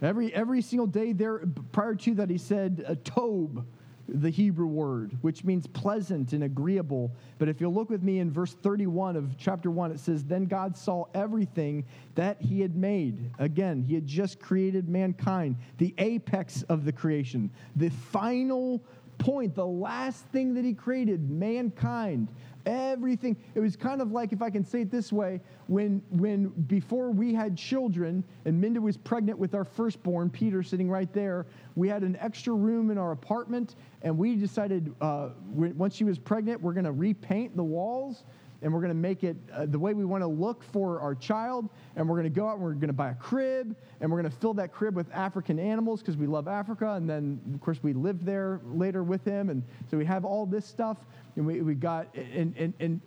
Every, 0.01 0.33
every 0.33 0.63
single 0.63 0.87
day 0.87 1.13
there, 1.13 1.43
prior 1.73 1.95
to 1.97 2.15
that, 2.15 2.31
he 2.31 2.39
said, 2.39 2.85
uh, 2.87 2.95
Tob, 3.05 3.67
the 4.09 4.31
Hebrew 4.31 4.67
word, 4.67 5.17
which 5.21 5.45
means 5.45 5.67
pleasant 5.67 6.33
and 6.33 6.45
agreeable. 6.45 7.13
But 7.39 7.49
if 7.49 7.61
you'll 7.61 7.75
look 7.75 7.91
with 7.91 8.03
me 8.03 8.21
in 8.21 8.31
verse 8.31 8.55
31 8.55 9.17
of 9.17 9.37
chapter 9.37 9.71
1, 9.71 9.93
it 9.93 10.01
says, 10.01 10.25
Then 10.25 10.47
God 10.47 10.77
saw 10.77 11.05
everything 11.15 11.85
that 12.15 12.41
he 12.41 12.61
had 12.61 12.75
made. 12.75 13.31
Again, 13.39 13.83
he 13.83 13.95
had 13.95 14.07
just 14.07 14.41
created 14.41 14.89
mankind, 14.89 15.57
the 15.77 15.95
apex 15.99 16.63
of 16.65 16.85
the 16.85 16.93
creation, 16.93 17.51
the 17.77 17.91
final 17.91 18.83
point, 19.19 19.55
the 19.55 19.67
last 19.67 20.25
thing 20.27 20.55
that 20.55 20.65
he 20.65 20.73
created, 20.73 21.29
mankind. 21.29 22.29
Everything. 22.69 23.35
It 23.55 23.61
was 23.61 23.77
kind 23.77 24.03
of 24.03 24.13
like, 24.13 24.35
if 24.35 24.43
I 24.43 24.51
can 24.51 24.63
say 24.63 24.83
it 24.83 24.91
this 24.91 25.11
way, 25.11 25.41
when, 25.69 26.03
when 26.11 26.49
before 26.49 27.11
we 27.11 27.33
had 27.33 27.57
children 27.57 28.23
and 28.45 28.61
Minda 28.61 28.79
was 28.79 28.99
pregnant 28.99 29.39
with 29.39 29.55
our 29.55 29.65
firstborn, 29.65 30.29
Peter 30.29 30.63
sitting 30.63 30.91
right 30.91 31.11
there, 31.15 31.47
we 31.77 31.89
had 31.89 32.03
an 32.03 32.19
extra 32.21 32.53
room 32.53 32.91
in 32.91 32.99
our 32.99 33.13
apartment, 33.13 33.77
and 34.03 34.19
we 34.19 34.37
decided 34.37 34.95
uh, 35.01 35.31
once 35.55 35.95
she 35.95 36.05
was 36.05 36.19
pregnant, 36.19 36.61
we're 36.61 36.75
going 36.75 36.85
to 36.85 36.93
repaint 36.93 37.57
the 37.57 37.65
walls 37.65 38.25
and 38.63 38.73
we're 38.73 38.81
going 38.81 38.91
to 38.91 38.95
make 38.95 39.23
it 39.23 39.37
uh, 39.53 39.67
the 39.67 39.79
way 39.79 39.95
we 39.95 40.05
want 40.05 40.23
to 40.23 40.27
look 40.27 40.65
for 40.65 41.01
our 41.01 41.15
child. 41.15 41.69
And 41.97 42.09
we're 42.09 42.17
going 42.17 42.33
to 42.33 42.41
go 42.41 42.49
out 42.49 42.55
and 42.55 42.63
we're 42.63 42.73
going 42.73 42.89
to 42.89 42.93
buy 42.93 43.11
a 43.11 43.15
crib 43.15 43.77
and 44.01 44.11
we're 44.11 44.21
going 44.21 44.31
to 44.31 44.37
fill 44.37 44.55
that 44.55 44.73
crib 44.73 44.97
with 44.97 45.13
African 45.13 45.59
animals 45.59 46.01
because 46.01 46.17
we 46.17 46.27
love 46.27 46.49
Africa. 46.49 46.95
And 46.95 47.09
then, 47.09 47.41
of 47.55 47.61
course, 47.61 47.79
we 47.83 47.93
lived 47.93 48.25
there 48.25 48.61
later 48.65 49.05
with 49.05 49.25
him. 49.25 49.51
And 49.51 49.63
so 49.91 49.97
we 49.97 50.05
have 50.07 50.25
all 50.25 50.45
this 50.45 50.67
stuff. 50.67 50.99
And 51.39 51.47
we, 51.47 51.63
we 51.63 51.77
got, 51.77 52.13
and, 52.17 52.53
and, 52.59 52.75
and 52.81 53.01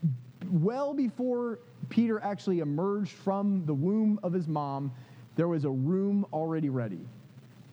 well 0.49 0.93
before 0.93 1.59
Peter 1.89 2.17
actually 2.23 2.59
emerged 2.59 3.11
from 3.11 3.65
the 3.65 3.73
womb 3.73 4.21
of 4.23 4.31
his 4.31 4.47
mom, 4.47 4.93
there 5.35 5.49
was 5.49 5.65
a 5.65 5.69
room 5.69 6.25
already 6.31 6.69
ready. 6.69 7.01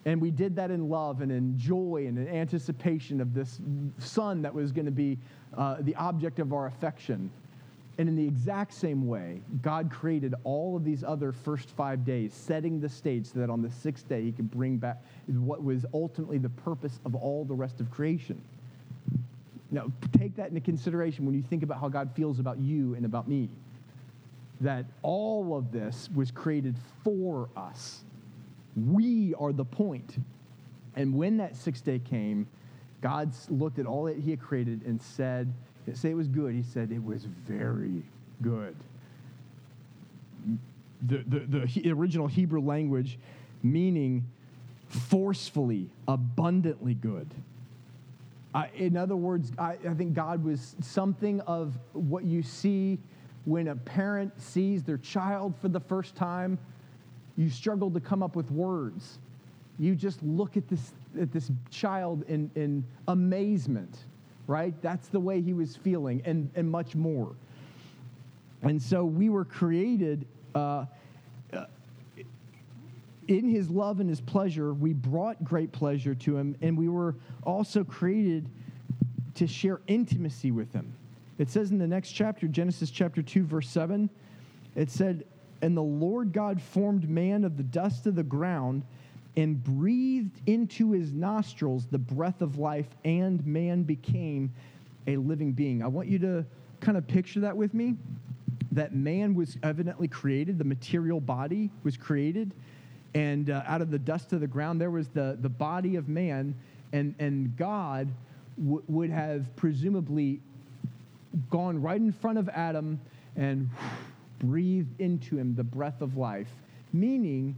And 0.05 0.21
we 0.21 0.33
did 0.33 0.57
that 0.57 0.73
in 0.73 0.88
love 0.88 1.21
and 1.21 1.31
in 1.31 1.57
joy 1.57 2.07
and 2.09 2.18
in 2.18 2.27
anticipation 2.27 3.21
of 3.21 3.35
this 3.35 3.61
son 3.99 4.42
that 4.42 4.53
was 4.53 4.73
going 4.73 4.87
to 4.87 4.90
be 4.90 5.16
uh, 5.57 5.77
the 5.79 5.94
object 5.94 6.40
of 6.40 6.53
our 6.53 6.66
affection. 6.66 7.31
And 7.99 8.09
in 8.09 8.16
the 8.16 8.27
exact 8.27 8.75
same 8.75 9.07
way, 9.07 9.40
God 9.62 9.92
created 9.92 10.35
all 10.42 10.77
of 10.77 10.83
these 10.83 11.05
other 11.05 11.31
first 11.31 11.71
five 11.71 12.05
days, 12.05 12.35
setting 12.35 12.81
the 12.81 12.88
stage 12.88 13.27
so 13.27 13.38
that 13.38 13.49
on 13.49 13.62
the 13.62 13.71
sixth 13.71 14.09
day 14.09 14.23
he 14.25 14.33
could 14.33 14.51
bring 14.51 14.77
back 14.77 15.05
what 15.29 15.62
was 15.62 15.87
ultimately 15.94 16.38
the 16.38 16.49
purpose 16.49 16.99
of 17.05 17.14
all 17.14 17.44
the 17.44 17.55
rest 17.55 17.79
of 17.79 17.92
creation. 17.92 18.42
Now, 19.71 19.93
take 20.17 20.37
that 20.37 20.49
into 20.49 20.61
consideration 20.61 21.27
when 21.27 21.35
you 21.35 21.43
think 21.43 21.63
about 21.63 21.81
how 21.81 21.89
God 21.89 22.11
feels 22.15 22.39
about 22.39 22.59
you 22.59 22.95
and 22.95 23.05
about 23.05 23.29
me. 23.29 23.49
That 24.61 24.87
all 25.03 25.57
of 25.57 25.71
this 25.71 26.09
was 26.15 26.31
created 26.31 26.75
for 27.05 27.49
us. 27.57 28.03
We 28.77 29.35
are 29.39 29.53
the 29.53 29.65
point. 29.65 30.17
And 30.97 31.15
when 31.15 31.37
that 31.37 31.55
sixth 31.57 31.85
day 31.85 31.99
came, 31.99 32.47
God 33.01 33.33
looked 33.49 33.79
at 33.79 33.87
all 33.87 34.05
that 34.05 34.17
he 34.19 34.31
had 34.31 34.41
created 34.41 34.83
and 34.85 35.01
said, 35.01 35.53
say 35.95 36.11
it 36.11 36.17
was 36.17 36.29
good. 36.29 36.55
He 36.55 36.63
said 36.63 36.91
it 36.91 37.05
was 37.05 37.25
very 37.25 38.03
good. 38.43 38.75
The, 41.07 41.19
the, 41.27 41.67
the 41.67 41.93
original 41.93 42.27
Hebrew 42.27 42.61
language 42.61 43.19
meaning 43.63 44.25
forcefully, 44.89 45.89
abundantly 46.07 46.95
good. 46.95 47.29
In 48.75 48.97
other 48.97 49.17
words, 49.17 49.53
I, 49.59 49.77
I 49.89 49.95
think 49.95 50.15
God 50.15 50.43
was 50.43 50.77
something 50.81 51.41
of 51.43 51.79
what 51.93 52.25
you 52.25 52.43
see 52.43 52.99
when 53.45 53.69
a 53.69 53.77
parent 53.77 54.41
sees 54.41 54.83
their 54.83 54.99
child 54.99 55.55
for 55.61 55.69
the 55.69 55.81
first 55.81 56.15
time. 56.15 56.59
You 57.37 57.51
struggle 57.51 57.91
to 57.91 58.01
come 58.01 58.23
up 58.23 58.37
with 58.37 58.51
words. 58.51 59.19
You 59.79 59.95
just 59.95 60.23
look 60.23 60.57
at 60.57 60.69
this, 60.69 60.93
at 61.21 61.33
this 61.33 61.51
child 61.71 62.25
in, 62.29 62.51
in 62.55 62.85
amazement 63.07 63.97
right? 64.49 64.75
That's 64.83 65.09
the 65.09 65.21
way 65.21 65.41
he 65.41 65.53
was 65.53 65.77
feeling, 65.77 66.23
and, 66.25 66.51
and 66.57 66.69
much 66.69 66.97
more. 66.97 67.37
And 68.63 68.83
so 68.83 69.05
we 69.05 69.29
were 69.29 69.45
created 69.45 70.27
uh, 70.55 70.87
in 73.29 73.49
his 73.49 73.71
love 73.71 74.01
and 74.01 74.09
his 74.09 74.21
pleasure. 74.21 74.73
We 74.75 74.93
brought 74.93 75.45
great 75.45 75.71
pleasure 75.71 76.14
to 76.14 76.37
him, 76.37 76.57
and 76.61 76.77
we 76.77 76.88
were 76.88 77.14
also 77.45 77.85
created 77.85 78.51
to 79.35 79.47
share 79.47 79.81
intimacy 79.87 80.51
with 80.51 80.73
him. 80.73 80.93
It 81.38 81.49
says 81.49 81.71
in 81.71 81.79
the 81.79 81.87
next 81.87 82.12
chapter, 82.12 82.49
Genesis 82.49 82.91
chapter 82.91 83.23
2, 83.23 83.45
verse 83.45 83.69
7, 83.69 84.11
it 84.75 84.91
said, 84.91 85.25
And 85.62 85.77
the 85.77 85.83
Lord 85.83 86.33
God 86.33 86.61
formed 86.61 87.09
man 87.09 87.45
of 87.45 87.57
the 87.57 87.62
dust 87.62 88.07
of 88.07 88.17
the 88.17 88.25
ground 88.25 88.83
and 89.37 89.62
breathed 89.62 90.41
into 90.47 90.91
his 90.91 91.12
nostrils 91.12 91.87
the 91.87 91.99
breath 91.99 92.43
of 92.43 92.59
life, 92.59 92.88
and 93.05 93.47
man 93.47 93.85
became 93.85 94.53
a 95.07 95.17
living 95.17 95.53
being. 95.53 95.83
I 95.83 95.87
want 95.87 96.09
you 96.09 96.19
to 96.21 96.45
kind 96.81 96.99
of 96.99 97.07
picture 97.07 97.41
that 97.41 97.57
with 97.57 97.73
me 97.73 97.95
that 98.73 98.95
man 98.95 99.35
was 99.35 99.57
evidently 99.62 100.09
created, 100.09 100.59
the 100.59 100.64
material 100.64 101.21
body 101.21 101.71
was 101.85 101.97
created, 101.97 102.53
and 103.14 103.51
uh, 103.51 103.62
out 103.66 103.81
of 103.81 103.90
the 103.90 103.99
dust 103.99 104.33
of 104.33 104.40
the 104.40 104.47
ground, 104.47 104.81
there 104.81 104.90
was 104.90 105.09
the, 105.09 105.38
the 105.40 105.49
body 105.49 105.97
of 105.97 106.09
man, 106.09 106.55
and, 106.92 107.14
and 107.18 107.57
God 107.57 108.09
w- 108.59 108.83
would 108.87 109.11
have 109.11 109.55
presumably 109.57 110.40
gone 111.51 111.81
right 111.81 112.01
in 112.01 112.12
front 112.12 112.38
of 112.38 112.49
Adam 112.51 113.01
and 113.37 113.71
breathed 114.38 115.01
into 115.01 115.37
him 115.37 115.55
the 115.55 115.64
breath 115.64 116.01
of 116.01 116.16
life, 116.16 116.51
meaning 116.92 117.57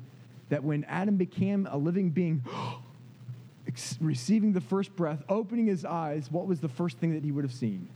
that 0.49 0.63
when 0.63 0.85
Adam 0.85 1.17
became 1.17 1.67
a 1.71 1.77
living 1.77 2.11
being, 2.11 2.43
receiving 4.01 4.53
the 4.53 4.61
first 4.61 4.95
breath, 4.97 5.23
opening 5.29 5.67
his 5.67 5.85
eyes, 5.85 6.31
what 6.31 6.47
was 6.47 6.61
the 6.61 6.69
first 6.69 6.99
thing 6.99 7.13
that 7.15 7.25
he 7.25 7.33
would 7.33 7.45
have 7.45 7.53
seen? 7.53 7.89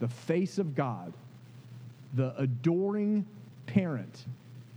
The 0.00 0.08
face 0.08 0.58
of 0.58 0.74
God, 0.74 1.12
the 2.14 2.34
adoring 2.36 3.26
parent, 3.66 4.24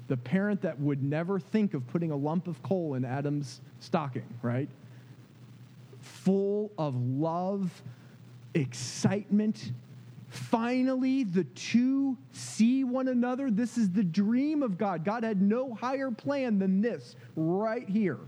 the 0.08 0.17
parent 0.17 0.62
that 0.62 0.80
would 0.80 1.04
never 1.04 1.39
think 1.39 1.74
of 1.74 1.86
putting 1.88 2.12
a 2.12 2.15
lump 2.15 2.48
of 2.48 2.62
coal 2.63 2.93
in 2.96 3.04
Adam's 3.04 3.62
stocking, 3.80 4.26
right? 4.41 4.70
Full 6.00 6.72
of 6.78 6.96
love, 6.96 7.82
excitement, 8.54 9.72
Finally, 10.30 11.24
the 11.24 11.46
two 11.46 12.17
see 12.34 12.84
one 12.84 13.08
another. 13.08 13.50
This 13.50 13.78
is 13.78 13.89
the 13.89 14.04
dream 14.04 14.62
of 14.62 14.78
God. 14.78 15.06
God 15.06 15.24
had 15.24 15.41
no 15.41 15.74
higher 15.74 16.12
plan 16.12 16.60
than 16.60 16.82
this 16.82 17.15
right 17.36 17.88
here. 17.88 18.20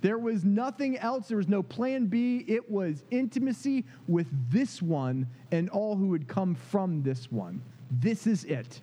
There 0.00 0.18
was 0.18 0.44
nothing 0.44 0.96
else. 0.98 1.28
There 1.28 1.38
was 1.38 1.48
no 1.48 1.62
plan 1.62 2.06
B. 2.06 2.44
It 2.46 2.70
was 2.70 3.02
intimacy 3.10 3.84
with 4.06 4.26
this 4.50 4.80
one 4.80 5.26
and 5.50 5.68
all 5.70 5.96
who 5.96 6.08
would 6.08 6.28
come 6.28 6.54
from 6.54 7.02
this 7.02 7.32
one. 7.32 7.60
This 7.90 8.26
is 8.26 8.44
it 8.44 8.80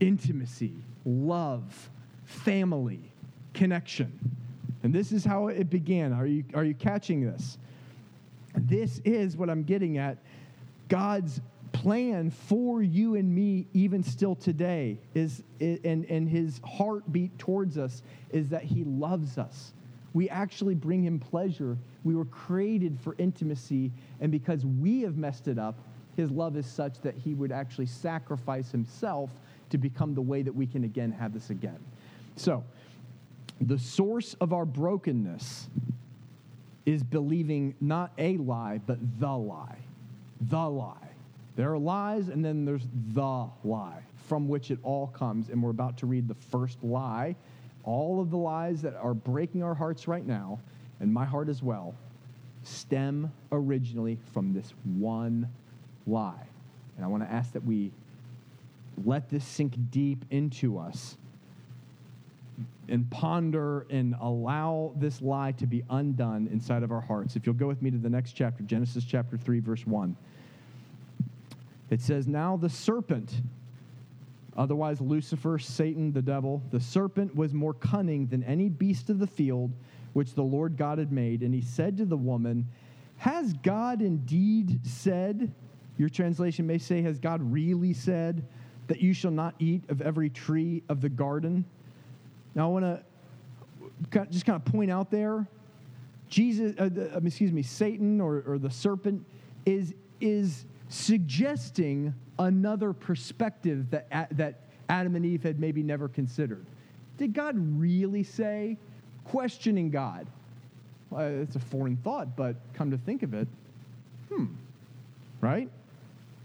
intimacy, 0.00 0.74
love, 1.04 1.90
family, 2.24 3.00
connection. 3.54 4.18
And 4.82 4.94
this 4.94 5.12
is 5.12 5.24
how 5.24 5.48
it 5.48 5.68
began. 5.70 6.12
Are 6.12 6.26
you, 6.26 6.44
are 6.54 6.64
you 6.64 6.74
catching 6.74 7.20
this? 7.20 7.58
This 8.56 9.00
is 9.04 9.36
what 9.36 9.50
I'm 9.50 9.62
getting 9.62 9.98
at 9.98 10.18
God's 10.88 11.40
plan 11.72 12.30
for 12.30 12.82
you 12.82 13.14
and 13.14 13.32
me, 13.32 13.66
even 13.74 14.02
still 14.02 14.34
today, 14.34 14.98
is, 15.14 15.42
and, 15.60 16.04
and 16.06 16.28
his 16.28 16.60
heartbeat 16.64 17.38
towards 17.38 17.78
us 17.78 18.02
is 18.30 18.48
that 18.48 18.64
he 18.64 18.84
loves 18.84 19.38
us. 19.38 19.72
We 20.12 20.28
actually 20.28 20.74
bring 20.74 21.04
him 21.04 21.20
pleasure. 21.20 21.78
We 22.02 22.16
were 22.16 22.24
created 22.24 22.98
for 22.98 23.14
intimacy, 23.18 23.92
and 24.20 24.32
because 24.32 24.66
we 24.66 25.02
have 25.02 25.16
messed 25.16 25.46
it 25.46 25.58
up, 25.58 25.78
his 26.16 26.30
love 26.30 26.56
is 26.56 26.66
such 26.66 27.00
that 27.02 27.14
he 27.16 27.34
would 27.34 27.52
actually 27.52 27.86
sacrifice 27.86 28.72
himself 28.72 29.30
to 29.70 29.78
become 29.78 30.14
the 30.14 30.22
way 30.22 30.42
that 30.42 30.54
we 30.54 30.66
can 30.66 30.84
again 30.84 31.12
have 31.12 31.32
this 31.32 31.50
again. 31.50 31.78
So, 32.36 32.64
the 33.60 33.78
source 33.78 34.34
of 34.40 34.52
our 34.52 34.64
brokenness 34.64 35.68
is 36.86 37.02
believing 37.02 37.74
not 37.80 38.12
a 38.18 38.38
lie, 38.38 38.80
but 38.86 38.98
the 39.18 39.36
lie 39.36 39.78
the 40.40 40.68
lie. 40.68 40.96
There 41.56 41.72
are 41.72 41.78
lies, 41.78 42.28
and 42.28 42.44
then 42.44 42.64
there's 42.64 42.86
the 43.12 43.46
lie 43.64 44.02
from 44.28 44.48
which 44.48 44.70
it 44.70 44.78
all 44.82 45.08
comes. 45.08 45.48
And 45.48 45.62
we're 45.62 45.70
about 45.70 45.98
to 45.98 46.06
read 46.06 46.28
the 46.28 46.34
first 46.34 46.82
lie. 46.82 47.36
All 47.84 48.20
of 48.20 48.30
the 48.30 48.36
lies 48.36 48.82
that 48.82 48.94
are 48.96 49.14
breaking 49.14 49.62
our 49.62 49.74
hearts 49.74 50.08
right 50.08 50.26
now, 50.26 50.60
and 51.00 51.12
my 51.12 51.24
heart 51.24 51.48
as 51.48 51.62
well, 51.62 51.94
stem 52.62 53.32
originally 53.52 54.18
from 54.32 54.52
this 54.52 54.72
one 54.84 55.48
lie. 56.06 56.46
And 56.96 57.04
I 57.04 57.08
want 57.08 57.22
to 57.22 57.30
ask 57.30 57.52
that 57.52 57.64
we 57.64 57.90
let 59.04 59.28
this 59.30 59.44
sink 59.44 59.74
deep 59.90 60.24
into 60.30 60.78
us 60.78 61.16
and 62.88 63.08
ponder 63.10 63.86
and 63.88 64.14
allow 64.20 64.92
this 64.96 65.22
lie 65.22 65.52
to 65.52 65.66
be 65.66 65.82
undone 65.90 66.48
inside 66.52 66.82
of 66.82 66.90
our 66.90 67.00
hearts. 67.00 67.36
If 67.36 67.46
you'll 67.46 67.54
go 67.54 67.68
with 67.68 67.80
me 67.82 67.90
to 67.90 67.98
the 67.98 68.10
next 68.10 68.32
chapter, 68.32 68.64
Genesis 68.64 69.04
chapter 69.04 69.38
3, 69.38 69.60
verse 69.60 69.86
1. 69.86 70.16
It 71.90 72.00
says, 72.00 72.26
Now 72.26 72.56
the 72.56 72.68
serpent, 72.68 73.42
otherwise 74.56 75.00
Lucifer, 75.00 75.58
Satan, 75.58 76.12
the 76.12 76.22
devil, 76.22 76.62
the 76.70 76.80
serpent 76.80 77.34
was 77.34 77.54
more 77.54 77.74
cunning 77.74 78.26
than 78.26 78.42
any 78.42 78.68
beast 78.68 79.08
of 79.08 79.18
the 79.18 79.26
field 79.26 79.72
which 80.12 80.34
the 80.34 80.42
Lord 80.42 80.76
God 80.76 80.98
had 80.98 81.12
made. 81.12 81.42
And 81.42 81.54
he 81.54 81.62
said 81.62 81.96
to 81.98 82.04
the 82.04 82.16
woman, 82.16 82.66
Has 83.18 83.52
God 83.62 84.02
indeed 84.02 84.84
said, 84.84 85.52
your 85.96 86.08
translation 86.08 86.66
may 86.66 86.78
say, 86.78 87.02
Has 87.02 87.18
God 87.18 87.40
really 87.42 87.92
said 87.92 88.44
that 88.90 89.00
you 89.00 89.14
shall 89.14 89.30
not 89.30 89.54
eat 89.58 89.82
of 89.88 90.02
every 90.02 90.28
tree 90.28 90.82
of 90.90 91.00
the 91.00 91.08
garden? 91.08 91.64
Now, 92.54 92.66
I 92.66 92.68
want 92.70 92.84
to 92.84 94.26
just 94.30 94.44
kind 94.44 94.56
of 94.56 94.64
point 94.70 94.90
out 94.90 95.10
there 95.10 95.46
Jesus, 96.30 96.74
uh, 96.78 96.88
the, 96.88 97.14
um, 97.16 97.26
excuse 97.26 97.52
me, 97.52 97.62
Satan 97.62 98.20
or, 98.20 98.44
or 98.46 98.58
the 98.58 98.70
serpent 98.70 99.26
is, 99.66 99.94
is 100.20 100.64
suggesting 100.88 102.14
another 102.38 102.92
perspective 102.92 103.90
that, 103.90 104.28
that 104.36 104.60
Adam 104.88 105.16
and 105.16 105.26
Eve 105.26 105.42
had 105.42 105.58
maybe 105.58 105.82
never 105.82 106.08
considered. 106.08 106.64
Did 107.18 107.34
God 107.34 107.56
really 107.78 108.22
say? 108.22 108.78
Questioning 109.24 109.90
God. 109.90 110.26
Well, 111.10 111.42
it's 111.42 111.56
a 111.56 111.60
foreign 111.60 111.96
thought, 111.96 112.36
but 112.36 112.56
come 112.74 112.92
to 112.92 112.96
think 112.98 113.24
of 113.24 113.34
it, 113.34 113.48
hmm, 114.32 114.46
right? 115.40 115.68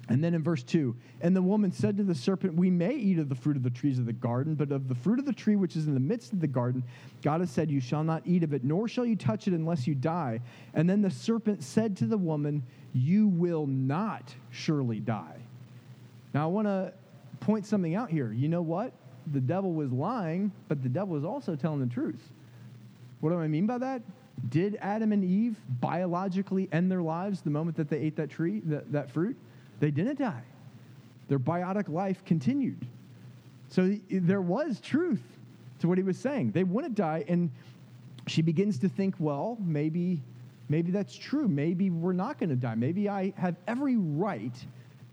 And 0.08 0.24
then 0.24 0.36
in 0.36 0.44
verse 0.44 0.62
2, 0.64 0.96
and 1.22 1.36
the 1.36 1.42
woman 1.42 1.72
said 1.72 1.98
to 1.98 2.04
the 2.04 2.14
serpent, 2.14 2.54
We 2.54 2.70
may 2.70 2.94
eat 2.94 3.18
of 3.18 3.28
the 3.28 3.36
fruit 3.36 3.58
of 3.58 3.64
the 3.64 3.72
trees 3.72 3.98
of 3.98 4.06
the 4.06 4.14
garden, 4.14 4.54
but 4.54 4.72
of 4.72 4.88
the 4.88 4.94
fruit 4.94 5.18
of 5.18 5.26
the 5.26 5.34
tree 5.34 5.56
which 5.56 5.76
is 5.76 5.88
in 5.88 5.96
the 5.96 6.00
midst 6.00 6.32
of 6.32 6.40
the 6.40 6.48
garden, 6.48 6.84
God 7.24 7.40
has 7.40 7.50
said, 7.50 7.72
You 7.72 7.80
shall 7.80 8.04
not 8.04 8.22
eat 8.26 8.44
of 8.44 8.54
it, 8.54 8.64
nor 8.64 8.88
shall 8.88 9.06
you 9.06 9.16
touch 9.16 9.48
it 9.48 9.54
unless 9.54 9.88
you 9.88 9.96
die. 9.96 10.42
And 10.76 10.88
then 10.88 11.02
the 11.02 11.10
serpent 11.10 11.64
said 11.64 11.98
to 11.98 12.06
the 12.06 12.18
woman, 12.18 12.64
You 12.94 13.28
will 13.28 13.66
not 13.66 14.34
surely 14.52 15.00
die. 15.00 15.38
Now 16.36 16.44
I 16.44 16.52
want 16.52 16.68
to 16.68 16.94
point 17.40 17.66
something 17.66 17.96
out 17.96 18.12
here. 18.12 18.32
You 18.32 18.48
know 18.48 18.62
what? 18.62 18.94
The 19.34 19.42
devil 19.42 19.74
was 19.74 19.92
lying, 19.92 20.52
but 20.68 20.84
the 20.84 20.90
devil 20.90 21.16
was 21.16 21.26
also 21.26 21.56
telling 21.56 21.80
the 21.80 21.92
truth. 21.92 22.32
What 23.22 23.32
do 23.32 23.40
I 23.40 23.48
mean 23.48 23.66
by 23.66 23.80
that? 23.80 24.04
Did 24.50 24.78
Adam 24.82 25.12
and 25.12 25.24
Eve 25.24 25.58
biologically 25.80 26.70
end 26.72 26.92
their 26.92 27.02
lives 27.02 27.42
the 27.42 27.50
moment 27.50 27.78
that 27.78 27.90
they 27.90 27.98
ate 27.98 28.18
that 28.18 28.30
tree, 28.30 28.62
that, 28.66 28.92
that 28.92 29.10
fruit? 29.10 29.38
They 29.80 29.92
didn't 29.92 30.20
die. 30.20 30.44
Their 31.28 31.40
biotic 31.40 31.90
life 31.90 32.24
continued. 32.26 32.86
So 33.70 33.98
there 34.10 34.42
was 34.42 34.80
truth 34.80 35.24
to 35.80 35.88
what 35.88 35.98
he 35.98 36.04
was 36.04 36.18
saying. 36.18 36.52
They 36.52 36.64
wouldn't 36.64 36.96
die. 36.96 37.26
And 37.28 37.50
she 38.28 38.42
begins 38.42 38.80
to 38.80 38.90
think, 38.90 39.16
well, 39.20 39.58
maybe, 39.60 40.22
maybe 40.70 40.92
that's 40.92 41.16
true. 41.16 41.48
Maybe 41.48 41.90
we're 41.90 42.14
not 42.14 42.40
going 42.40 42.50
to 42.50 42.56
die. 42.56 42.76
Maybe 42.76 43.10
I 43.10 43.34
have 43.38 43.56
every 43.68 43.98
right 43.98 44.56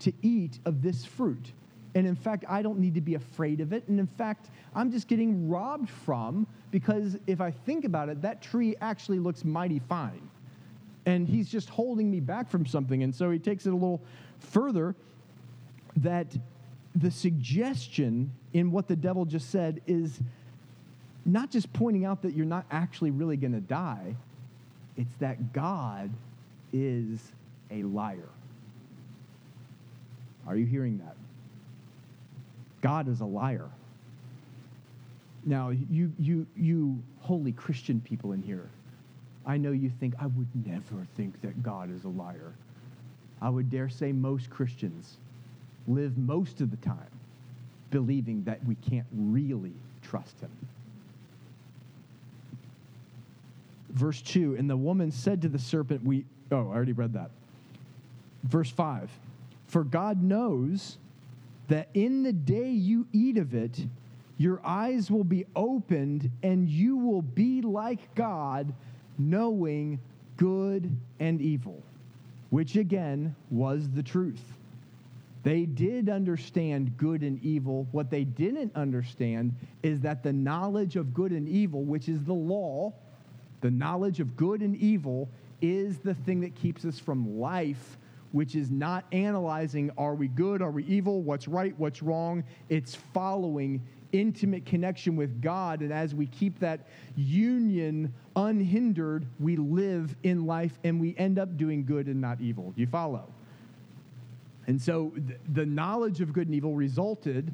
to 0.01 0.13
eat 0.23 0.59
of 0.65 0.83
this 0.83 1.05
fruit. 1.05 1.53
And 1.95 2.07
in 2.07 2.15
fact, 2.15 2.45
I 2.49 2.63
don't 2.63 2.79
need 2.79 2.95
to 2.95 3.01
be 3.01 3.15
afraid 3.15 3.61
of 3.61 3.73
it. 3.73 3.87
And 3.89 4.01
in 4.01 4.07
fact, 4.07 4.51
I'm 4.75 4.91
just 4.91 5.09
getting 5.09 5.49
robbed 5.49 5.91
from 5.91 6.47
because 6.71 7.19
if 7.27 7.41
I 7.41 7.51
think 7.51 7.85
about 7.85 8.09
it, 8.09 8.23
that 8.23 8.41
tree 8.41 8.75
actually 8.81 9.19
looks 9.19 9.45
mighty 9.45 9.79
fine. 9.79 10.29
And 11.05 11.29
he's 11.29 11.51
just 11.51 11.69
holding 11.69 12.11
me 12.11 12.21
back 12.21 12.49
from 12.49 12.65
something. 12.65 13.03
And 13.03 13.15
so 13.15 13.31
he 13.31 13.39
takes 13.39 13.67
it 13.67 13.71
a 13.71 13.75
little 13.75 14.01
further 14.43 14.95
that 15.97 16.26
the 16.95 17.11
suggestion 17.11 18.32
in 18.53 18.70
what 18.70 18.88
the 18.88 18.97
devil 18.97 19.24
just 19.24 19.51
said 19.51 19.80
is 19.86 20.20
not 21.24 21.51
just 21.51 21.72
pointing 21.72 22.05
out 22.05 22.22
that 22.22 22.34
you're 22.34 22.47
not 22.47 22.66
actually 22.70 23.11
really 23.11 23.36
going 23.36 23.53
to 23.53 23.61
die, 23.61 24.14
it's 24.97 25.14
that 25.20 25.53
God 25.53 26.11
is 26.72 27.32
a 27.70 27.82
liar. 27.84 28.28
Are 30.47 30.57
you 30.57 30.66
hearing 30.66 30.99
that? 30.99 31.16
God 32.80 33.09
is 33.09 33.20
a 33.20 33.24
liar. 33.24 33.68
Now, 35.45 35.70
you, 35.70 36.12
you, 36.18 36.47
you 36.57 37.03
holy 37.20 37.53
Christian 37.53 38.01
people 38.01 38.32
in 38.32 38.43
here, 38.43 38.68
I 39.47 39.57
know 39.57 39.72
you 39.72 39.90
think, 40.01 40.14
I 40.20 40.26
would 40.26 40.66
never 40.66 41.07
think 41.16 41.40
that 41.43 41.62
God 41.62 41.90
is 41.90 42.05
a 42.05 42.09
liar. 42.09 42.53
I 43.43 43.49
would 43.49 43.70
dare 43.70 43.88
say 43.88 44.12
most 44.12 44.49
Christians 44.49 45.16
live 45.88 46.16
most 46.16 46.61
of 46.61 46.70
the 46.70 46.76
time 46.76 47.11
believing 47.90 48.45
that 48.45 48.64
we 48.64 48.76
can't 48.76 49.07
really 49.12 49.74
trust 50.01 50.38
him. 50.40 50.51
Verse 53.90 54.22
2 54.22 54.55
And 54.55 54.70
the 54.70 54.76
woman 54.76 55.11
said 55.11 55.43
to 55.43 55.49
the 55.49 55.59
serpent, 55.59 56.05
We, 56.05 56.24
oh, 56.53 56.70
I 56.70 56.74
already 56.74 56.93
read 56.93 57.14
that. 57.14 57.30
Verse 58.45 58.70
5 58.70 59.11
For 59.66 59.82
God 59.82 60.22
knows 60.22 60.99
that 61.66 61.88
in 61.95 62.22
the 62.22 62.32
day 62.32 62.70
you 62.70 63.09
eat 63.12 63.38
of 63.38 63.55
it, 63.55 63.86
your 64.38 64.61
eyes 64.64 65.11
will 65.11 65.24
be 65.24 65.47
opened 65.57 66.30
and 66.45 66.68
you 66.68 66.97
will 66.97 67.22
be 67.22 67.61
like 67.61 68.14
God, 68.14 68.72
knowing 69.18 69.99
good 70.36 70.97
and 71.18 71.40
evil 71.40 71.82
which 72.53 72.77
again 72.77 73.35
was 73.51 73.89
the 73.93 74.03
truth. 74.03 74.53
They 75.43 75.65
did 75.65 76.11
understand 76.11 76.99
good 76.99 77.23
and 77.23 77.43
evil. 77.43 77.89
What 77.93 78.11
they 78.11 78.25
didn't 78.25 78.77
understand 78.77 79.55
is 79.83 80.03
that 80.03 80.23
the 80.23 80.35
knowledge 80.35 80.97
of 80.97 81.15
good 81.15 81.33
and 81.33 81.49
evil, 81.49 81.83
which 81.83 82.11
is 82.11 82.23
the 82.25 82.35
law, 82.35 82.93
the 83.63 83.71
knowledge 83.71 84.21
of 84.21 84.37
good 84.37 84.61
and 84.61 84.77
evil, 84.77 85.31
is 85.63 85.97
the 86.01 86.13
thing 86.13 86.43
that 86.43 86.55
keeps 86.55 86.85
us 86.85 86.99
from 86.99 87.41
life, 87.41 87.97
which 88.33 88.55
is 88.55 88.71
not 88.71 89.07
analyzing 89.13 89.91
are 89.97 90.15
we 90.15 90.29
good, 90.29 90.61
are 90.61 90.71
we 90.71 90.85
evil, 90.85 91.23
what's 91.23 91.49
right, 91.49 91.75
what's 91.79 92.03
wrong. 92.03 92.45
It's 92.69 92.95
following 93.15 93.81
intimate 94.13 94.65
connection 94.67 95.17
with 95.17 95.41
God. 95.41 95.81
And 95.81 95.93
as 95.93 96.15
we 96.15 96.27
keep 96.27 96.59
that 96.61 96.87
union 97.17 98.13
unhindered, 98.37 99.27
we 99.41 99.57
live 99.57 100.15
in 100.23 100.47
life 100.47 100.79
and 100.85 101.01
we 101.01 101.15
end 101.17 101.39
up 101.39 101.57
doing 101.57 101.85
good 101.85 102.07
and 102.07 102.21
not 102.21 102.41
evil. 102.41 102.73
You 102.77 102.87
follow? 102.87 103.33
And 104.67 104.81
so 104.81 105.11
th- 105.11 105.39
the 105.53 105.67
knowledge 105.67 106.21
of 106.21 106.33
good 106.33 106.47
and 106.47 106.55
evil 106.55 106.75
resulted 106.75 107.53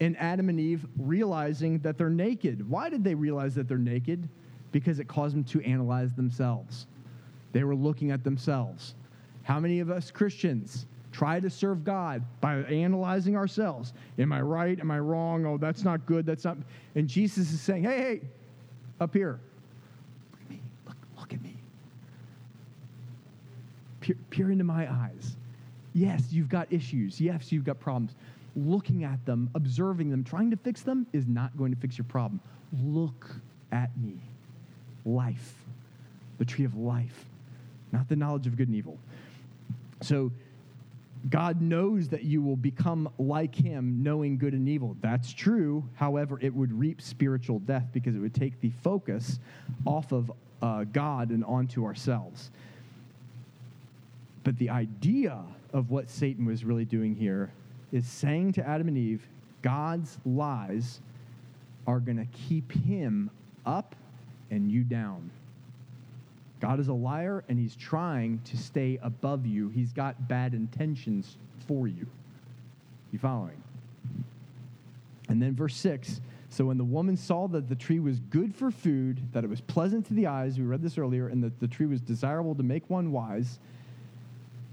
in 0.00 0.16
Adam 0.16 0.48
and 0.48 0.58
Eve 0.58 0.86
realizing 0.98 1.78
that 1.80 1.96
they're 1.96 2.10
naked. 2.10 2.68
Why 2.68 2.88
did 2.88 3.04
they 3.04 3.14
realize 3.14 3.54
that 3.54 3.68
they're 3.68 3.78
naked? 3.78 4.28
Because 4.72 4.98
it 4.98 5.06
caused 5.06 5.36
them 5.36 5.44
to 5.44 5.60
analyze 5.62 6.14
themselves. 6.14 6.86
They 7.52 7.62
were 7.62 7.76
looking 7.76 8.10
at 8.10 8.24
themselves. 8.24 8.94
How 9.42 9.60
many 9.60 9.80
of 9.80 9.90
us 9.90 10.10
Christians 10.10 10.86
try 11.12 11.38
to 11.38 11.50
serve 11.50 11.84
God 11.84 12.24
by 12.40 12.56
analyzing 12.62 13.36
ourselves. 13.36 13.92
Am 14.18 14.32
I 14.32 14.40
right? 14.40 14.80
Am 14.80 14.90
I 14.90 14.98
wrong? 14.98 15.46
Oh, 15.46 15.58
that's 15.58 15.84
not 15.84 16.04
good. 16.06 16.26
That's 16.26 16.44
not. 16.44 16.56
And 16.94 17.06
Jesus 17.06 17.52
is 17.52 17.60
saying, 17.60 17.84
hey, 17.84 17.98
hey, 17.98 18.20
up 19.00 19.14
here. 19.14 19.38
Look 20.32 20.40
at 20.42 20.50
me. 20.50 20.60
Look, 20.86 20.96
look 21.18 21.32
at 21.34 21.42
me. 21.42 21.56
Peer, 24.00 24.16
peer 24.30 24.50
into 24.50 24.64
my 24.64 24.90
eyes. 24.90 25.36
Yes, 25.94 26.24
you've 26.30 26.48
got 26.48 26.72
issues. 26.72 27.20
Yes, 27.20 27.52
you've 27.52 27.64
got 27.64 27.78
problems. 27.78 28.14
Looking 28.56 29.04
at 29.04 29.24
them, 29.26 29.50
observing 29.54 30.10
them, 30.10 30.24
trying 30.24 30.50
to 30.50 30.56
fix 30.56 30.82
them 30.82 31.06
is 31.12 31.26
not 31.26 31.56
going 31.56 31.74
to 31.74 31.80
fix 31.80 31.98
your 31.98 32.06
problem. 32.06 32.40
Look 32.82 33.30
at 33.70 33.90
me. 33.98 34.14
Life, 35.04 35.54
the 36.38 36.44
tree 36.44 36.64
of 36.64 36.74
life, 36.76 37.26
not 37.92 38.08
the 38.08 38.16
knowledge 38.16 38.46
of 38.46 38.56
good 38.56 38.68
and 38.68 38.76
evil. 38.76 38.98
So 40.00 40.30
God 41.30 41.60
knows 41.60 42.08
that 42.08 42.24
you 42.24 42.42
will 42.42 42.56
become 42.56 43.08
like 43.18 43.54
him, 43.54 44.02
knowing 44.02 44.38
good 44.38 44.54
and 44.54 44.68
evil. 44.68 44.96
That's 45.00 45.32
true. 45.32 45.88
However, 45.94 46.38
it 46.42 46.52
would 46.52 46.72
reap 46.72 47.00
spiritual 47.00 47.60
death 47.60 47.86
because 47.92 48.16
it 48.16 48.18
would 48.18 48.34
take 48.34 48.60
the 48.60 48.70
focus 48.82 49.38
off 49.86 50.12
of 50.12 50.32
uh, 50.60 50.84
God 50.84 51.30
and 51.30 51.44
onto 51.44 51.84
ourselves. 51.84 52.50
But 54.44 54.58
the 54.58 54.70
idea 54.70 55.40
of 55.72 55.90
what 55.90 56.10
Satan 56.10 56.44
was 56.44 56.64
really 56.64 56.84
doing 56.84 57.14
here 57.14 57.52
is 57.92 58.06
saying 58.06 58.54
to 58.54 58.68
Adam 58.68 58.88
and 58.88 58.98
Eve, 58.98 59.26
God's 59.62 60.18
lies 60.24 61.00
are 61.86 62.00
going 62.00 62.16
to 62.16 62.26
keep 62.26 62.72
him 62.72 63.30
up 63.64 63.94
and 64.50 64.70
you 64.70 64.82
down. 64.82 65.30
God 66.62 66.78
is 66.78 66.86
a 66.86 66.94
liar 66.94 67.42
and 67.48 67.58
he's 67.58 67.74
trying 67.74 68.40
to 68.44 68.56
stay 68.56 68.96
above 69.02 69.44
you. 69.44 69.68
He's 69.70 69.92
got 69.92 70.28
bad 70.28 70.54
intentions 70.54 71.36
for 71.66 71.88
you. 71.88 72.06
You 73.10 73.18
following? 73.18 73.60
And 75.28 75.42
then 75.42 75.56
verse 75.56 75.74
6 75.74 76.20
So 76.50 76.66
when 76.66 76.78
the 76.78 76.84
woman 76.84 77.16
saw 77.16 77.48
that 77.48 77.68
the 77.68 77.74
tree 77.74 77.98
was 77.98 78.20
good 78.20 78.54
for 78.54 78.70
food, 78.70 79.20
that 79.32 79.42
it 79.42 79.50
was 79.50 79.60
pleasant 79.60 80.06
to 80.06 80.14
the 80.14 80.28
eyes, 80.28 80.56
we 80.56 80.64
read 80.64 80.82
this 80.82 80.98
earlier, 80.98 81.26
and 81.26 81.42
that 81.42 81.58
the 81.58 81.66
tree 81.66 81.86
was 81.86 82.00
desirable 82.00 82.54
to 82.54 82.62
make 82.62 82.88
one 82.88 83.10
wise, 83.10 83.58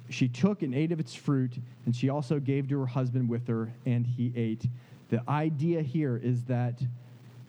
she 0.10 0.28
took 0.28 0.62
and 0.62 0.76
ate 0.76 0.92
of 0.92 1.00
its 1.00 1.16
fruit, 1.16 1.54
and 1.88 1.96
she 1.96 2.10
also 2.10 2.40
gave 2.40 2.70
to 2.70 2.80
her 2.80 2.86
husband 2.86 3.28
with 3.28 3.48
her, 3.48 3.74
and 3.88 4.06
he 4.06 4.32
ate. 4.36 4.68
The 5.10 5.24
idea 5.28 5.82
here 5.82 6.22
is 6.24 6.44
that 6.44 6.80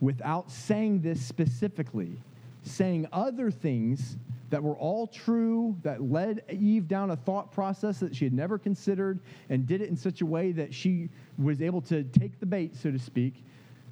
without 0.00 0.50
saying 0.50 1.02
this 1.02 1.20
specifically, 1.20 2.16
saying 2.62 3.06
other 3.12 3.50
things 3.50 4.16
that 4.50 4.62
were 4.62 4.74
all 4.74 5.06
true, 5.06 5.76
that 5.82 6.02
led 6.02 6.42
Eve 6.50 6.88
down 6.88 7.12
a 7.12 7.16
thought 7.16 7.52
process 7.52 7.98
that 8.00 8.14
she 8.14 8.24
had 8.24 8.34
never 8.34 8.58
considered, 8.58 9.18
and 9.48 9.66
did 9.66 9.80
it 9.80 9.88
in 9.88 9.96
such 9.96 10.20
a 10.20 10.26
way 10.26 10.52
that 10.52 10.74
she 10.74 11.08
was 11.38 11.62
able 11.62 11.80
to 11.82 12.02
take 12.04 12.38
the 12.40 12.46
bait, 12.46 12.76
so 12.76 12.90
to 12.90 12.98
speak, 12.98 13.34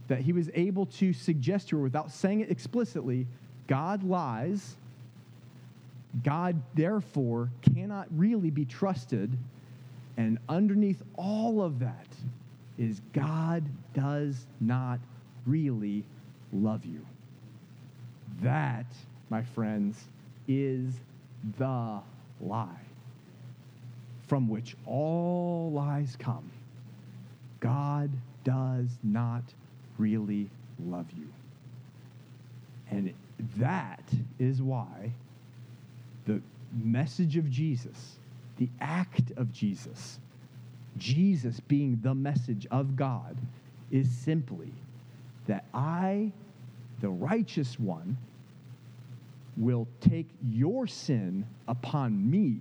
that 0.08 0.20
he 0.20 0.32
was 0.32 0.50
able 0.54 0.86
to 0.86 1.12
suggest 1.12 1.68
to 1.68 1.76
her 1.76 1.82
without 1.82 2.10
saying 2.10 2.40
it 2.40 2.50
explicitly 2.50 3.26
God 3.68 4.02
lies. 4.02 4.76
God, 6.24 6.60
therefore, 6.74 7.50
cannot 7.74 8.08
really 8.16 8.50
be 8.50 8.64
trusted. 8.64 9.36
And 10.16 10.38
underneath 10.48 11.02
all 11.16 11.62
of 11.62 11.78
that 11.78 12.06
is 12.78 13.00
God 13.12 13.62
does 13.94 14.46
not 14.60 14.98
really 15.46 16.04
love 16.52 16.84
you. 16.84 17.04
That, 18.42 18.86
my 19.30 19.42
friends, 19.42 20.02
is 20.48 20.94
the 21.58 22.00
lie 22.40 22.80
from 24.26 24.48
which 24.48 24.76
all 24.86 25.70
lies 25.72 26.16
come. 26.18 26.50
God 27.60 28.10
does 28.44 28.88
not 29.02 29.42
really 29.96 30.50
love 30.84 31.06
you. 31.16 31.28
And 32.90 33.12
that 33.56 34.02
is 34.38 34.62
why 34.62 35.12
the 36.26 36.40
message 36.82 37.36
of 37.36 37.50
Jesus, 37.50 38.16
the 38.58 38.68
act 38.80 39.32
of 39.36 39.52
Jesus, 39.52 40.18
Jesus 40.96 41.60
being 41.60 41.98
the 42.02 42.14
message 42.14 42.66
of 42.70 42.96
God, 42.96 43.36
is 43.90 44.10
simply 44.10 44.72
that 45.46 45.64
I, 45.72 46.32
the 47.00 47.08
righteous 47.08 47.78
one, 47.78 48.16
will 49.58 49.88
take 50.00 50.28
your 50.50 50.86
sin 50.86 51.44
upon 51.66 52.30
me, 52.30 52.58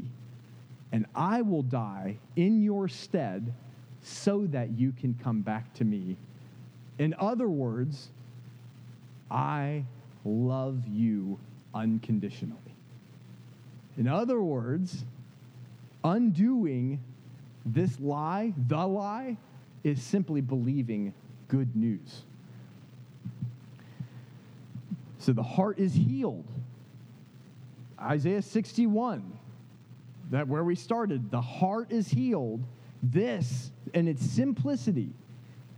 and 0.92 1.06
I 1.16 1.42
will 1.42 1.62
die 1.62 2.18
in 2.36 2.64
your 2.64 2.88
stead 2.88 3.54
so 4.02 4.48
that 4.48 4.72
you 4.78 4.92
can 5.00 5.18
come 5.24 5.42
back 5.42 5.74
to 5.76 5.86
me. 5.86 6.18
In 6.98 7.14
other 7.20 7.48
words, 7.48 8.10
I 9.30 9.84
love 10.26 10.88
you 10.88 11.40
unconditionally. 11.74 12.58
In 13.98 14.08
other 14.08 14.42
words, 14.42 15.04
undoing 16.04 17.00
this 17.66 18.00
lie, 18.00 18.54
the 18.68 18.88
lie, 18.88 19.38
is 19.84 20.02
simply 20.02 20.42
believing 20.42 21.14
good 21.48 21.76
news. 21.76 22.24
So 25.20 25.34
the 25.34 25.44
heart 25.44 25.78
is 25.80 25.94
healed. 25.94 26.46
Isaiah 28.02 28.42
61, 28.42 29.40
that 30.32 30.48
where 30.48 30.64
we 30.64 30.76
started, 30.76 31.32
the 31.32 31.42
heart 31.42 31.92
is 31.92 32.10
healed. 32.10 32.64
This 33.04 33.72
and 33.94 34.10
its 34.10 34.24
simplicity. 34.26 35.12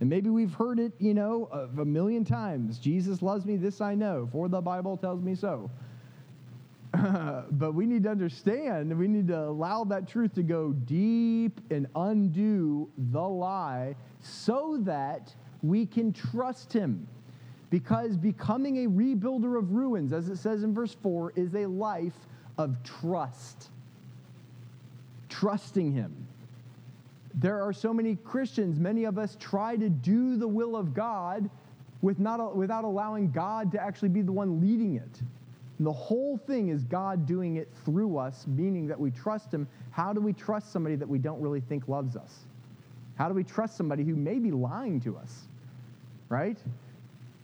And 0.00 0.08
maybe 0.08 0.30
we've 0.30 0.54
heard 0.54 0.78
it, 0.78 0.92
you 0.98 1.12
know, 1.12 1.48
a, 1.52 1.82
a 1.82 1.84
million 1.84 2.24
times. 2.24 2.78
Jesus 2.78 3.20
loves 3.20 3.44
me, 3.44 3.56
this 3.56 3.80
I 3.80 3.94
know, 3.94 4.28
for 4.32 4.48
the 4.48 4.60
Bible 4.60 4.96
tells 4.96 5.20
me 5.22 5.34
so. 5.34 5.70
but 7.52 7.74
we 7.74 7.86
need 7.86 8.02
to 8.04 8.10
understand, 8.10 8.96
we 8.98 9.06
need 9.06 9.28
to 9.28 9.38
allow 9.38 9.84
that 9.84 10.08
truth 10.08 10.34
to 10.34 10.42
go 10.42 10.72
deep 10.72 11.60
and 11.70 11.86
undo 11.94 12.90
the 13.12 13.20
lie 13.20 13.94
so 14.20 14.78
that 14.82 15.34
we 15.62 15.86
can 15.86 16.12
trust 16.12 16.72
him. 16.72 17.06
Because 17.70 18.16
becoming 18.16 18.84
a 18.84 18.88
rebuilder 18.88 19.56
of 19.56 19.70
ruins, 19.72 20.12
as 20.12 20.28
it 20.28 20.36
says 20.36 20.64
in 20.64 20.74
verse 20.74 20.96
4, 21.02 21.32
is 21.36 21.54
a 21.54 21.66
life 21.66 22.26
of 22.58 22.76
trust. 22.82 23.70
Trusting 25.28 25.92
him. 25.92 26.26
There 27.34 27.62
are 27.62 27.72
so 27.72 27.94
many 27.94 28.16
Christians, 28.16 28.80
many 28.80 29.04
of 29.04 29.16
us 29.16 29.36
try 29.38 29.76
to 29.76 29.88
do 29.88 30.36
the 30.36 30.48
will 30.48 30.76
of 30.76 30.92
God 30.92 31.48
with 32.02 32.18
not, 32.18 32.56
without 32.56 32.84
allowing 32.84 33.30
God 33.30 33.70
to 33.72 33.80
actually 33.80 34.08
be 34.08 34.22
the 34.22 34.32
one 34.32 34.60
leading 34.60 34.96
it. 34.96 35.22
And 35.78 35.86
the 35.86 35.92
whole 35.92 36.36
thing 36.36 36.68
is 36.68 36.82
God 36.84 37.24
doing 37.26 37.56
it 37.56 37.68
through 37.84 38.18
us, 38.18 38.46
meaning 38.46 38.86
that 38.88 38.98
we 38.98 39.10
trust 39.10 39.52
Him. 39.52 39.68
How 39.92 40.12
do 40.12 40.20
we 40.20 40.32
trust 40.32 40.72
somebody 40.72 40.96
that 40.96 41.08
we 41.08 41.18
don't 41.18 41.40
really 41.40 41.60
think 41.60 41.88
loves 41.88 42.16
us? 42.16 42.40
How 43.14 43.28
do 43.28 43.34
we 43.34 43.44
trust 43.44 43.76
somebody 43.76 44.02
who 44.02 44.16
may 44.16 44.38
be 44.38 44.50
lying 44.50 45.00
to 45.02 45.16
us? 45.16 45.48
Right? 46.28 46.58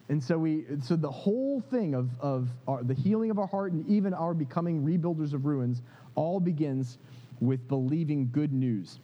And 0.09 0.23
so 0.23 0.39
we 0.39 0.65
so 0.83 0.95
the 0.95 1.11
whole 1.11 1.61
thing 1.61 1.95
of, 1.95 2.11
of 2.21 2.49
our, 2.69 2.83
the 2.83 2.95
healing 2.95 3.31
of 3.31 3.39
our 3.39 3.47
heart 3.47 3.73
and 3.73 3.87
even 3.89 4.15
our 4.15 4.35
becoming 4.35 4.85
rebuilders 4.85 5.33
of 5.33 5.47
ruins 5.47 5.83
all 6.15 6.39
begins 6.39 6.99
with 7.41 7.67
believing 7.69 8.31
good 8.33 8.53
news. 8.53 9.01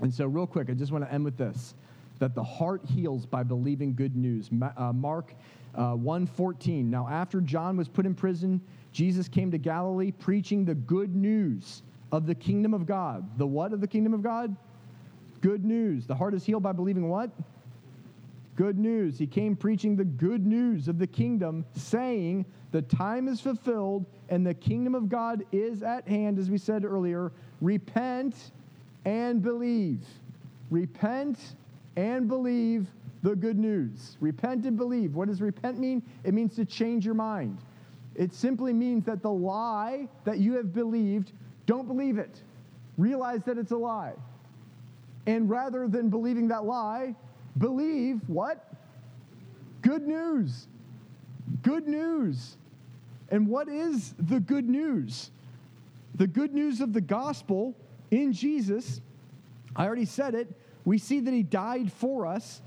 And 0.00 0.12
so 0.12 0.26
real 0.26 0.46
quick, 0.46 0.70
I 0.70 0.72
just 0.72 0.92
want 0.92 1.04
to 1.04 1.12
end 1.12 1.24
with 1.24 1.36
this 1.36 1.74
that 2.20 2.34
the 2.34 2.44
heart 2.44 2.82
heals 2.84 3.24
by 3.26 3.42
believing 3.42 3.94
good 3.94 4.14
news. 4.14 4.50
Uh, 4.76 4.92
Mark 4.92 5.34
uh, 5.74 5.94
1:14. 5.94 6.84
Now 6.84 7.06
after 7.08 7.40
John 7.40 7.76
was 7.76 7.88
put 7.88 8.06
in 8.06 8.14
prison, 8.14 8.60
Jesus 8.92 9.28
came 9.28 9.50
to 9.50 9.58
Galilee 9.58 10.10
preaching 10.10 10.64
the 10.64 10.74
good 10.74 11.14
news 11.14 11.82
of 12.12 12.26
the 12.26 12.34
kingdom 12.34 12.74
of 12.74 12.86
God. 12.86 13.38
The 13.38 13.46
what 13.46 13.72
of 13.72 13.80
the 13.80 13.86
kingdom 13.86 14.14
of 14.14 14.22
God? 14.22 14.56
Good 15.40 15.64
news. 15.64 16.06
The 16.06 16.14
heart 16.14 16.34
is 16.34 16.44
healed 16.44 16.62
by 16.62 16.72
believing 16.72 17.08
what? 17.08 17.30
Good 18.60 18.78
news. 18.78 19.18
He 19.18 19.26
came 19.26 19.56
preaching 19.56 19.96
the 19.96 20.04
good 20.04 20.44
news 20.44 20.86
of 20.86 20.98
the 20.98 21.06
kingdom, 21.06 21.64
saying, 21.72 22.44
The 22.72 22.82
time 22.82 23.26
is 23.26 23.40
fulfilled 23.40 24.04
and 24.28 24.46
the 24.46 24.52
kingdom 24.52 24.94
of 24.94 25.08
God 25.08 25.46
is 25.50 25.82
at 25.82 26.06
hand, 26.06 26.38
as 26.38 26.50
we 26.50 26.58
said 26.58 26.84
earlier. 26.84 27.32
Repent 27.62 28.52
and 29.06 29.40
believe. 29.40 30.04
Repent 30.68 31.38
and 31.96 32.28
believe 32.28 32.88
the 33.22 33.34
good 33.34 33.58
news. 33.58 34.18
Repent 34.20 34.66
and 34.66 34.76
believe. 34.76 35.14
What 35.14 35.28
does 35.28 35.40
repent 35.40 35.78
mean? 35.78 36.02
It 36.22 36.34
means 36.34 36.54
to 36.56 36.66
change 36.66 37.06
your 37.06 37.14
mind. 37.14 37.56
It 38.14 38.34
simply 38.34 38.74
means 38.74 39.06
that 39.06 39.22
the 39.22 39.32
lie 39.32 40.06
that 40.24 40.38
you 40.38 40.52
have 40.56 40.74
believed, 40.74 41.32
don't 41.64 41.88
believe 41.88 42.18
it. 42.18 42.42
Realize 42.98 43.42
that 43.44 43.56
it's 43.56 43.72
a 43.72 43.78
lie. 43.78 44.12
And 45.26 45.48
rather 45.48 45.88
than 45.88 46.10
believing 46.10 46.48
that 46.48 46.66
lie, 46.66 47.14
believe 47.60 48.28
what? 48.28 48.74
Good 49.82 50.08
news. 50.08 50.66
Good 51.62 51.86
news. 51.86 52.56
And 53.28 53.46
what 53.46 53.68
is 53.68 54.14
the 54.18 54.40
good 54.40 54.68
news? 54.68 55.30
The 56.16 56.26
good 56.26 56.52
news 56.52 56.80
of 56.80 56.92
the 56.92 57.00
gospel 57.00 57.76
in 58.10 58.32
Jesus, 58.32 59.00
I 59.76 59.86
already 59.86 60.04
said 60.04 60.34
it, 60.34 60.48
we 60.84 60.98
see 60.98 61.20
that 61.20 61.32
he 61.32 61.44
died 61.44 61.92
for 61.92 62.26
us 62.26 62.60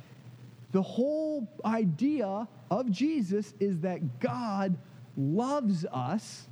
the 0.73 0.81
whole 0.81 1.47
idea 1.63 2.47
of 2.71 2.89
Jesus 2.91 3.53
is 3.59 3.79
that 3.81 4.19
God 4.19 4.75
loves 5.15 5.85
us, 5.85 6.47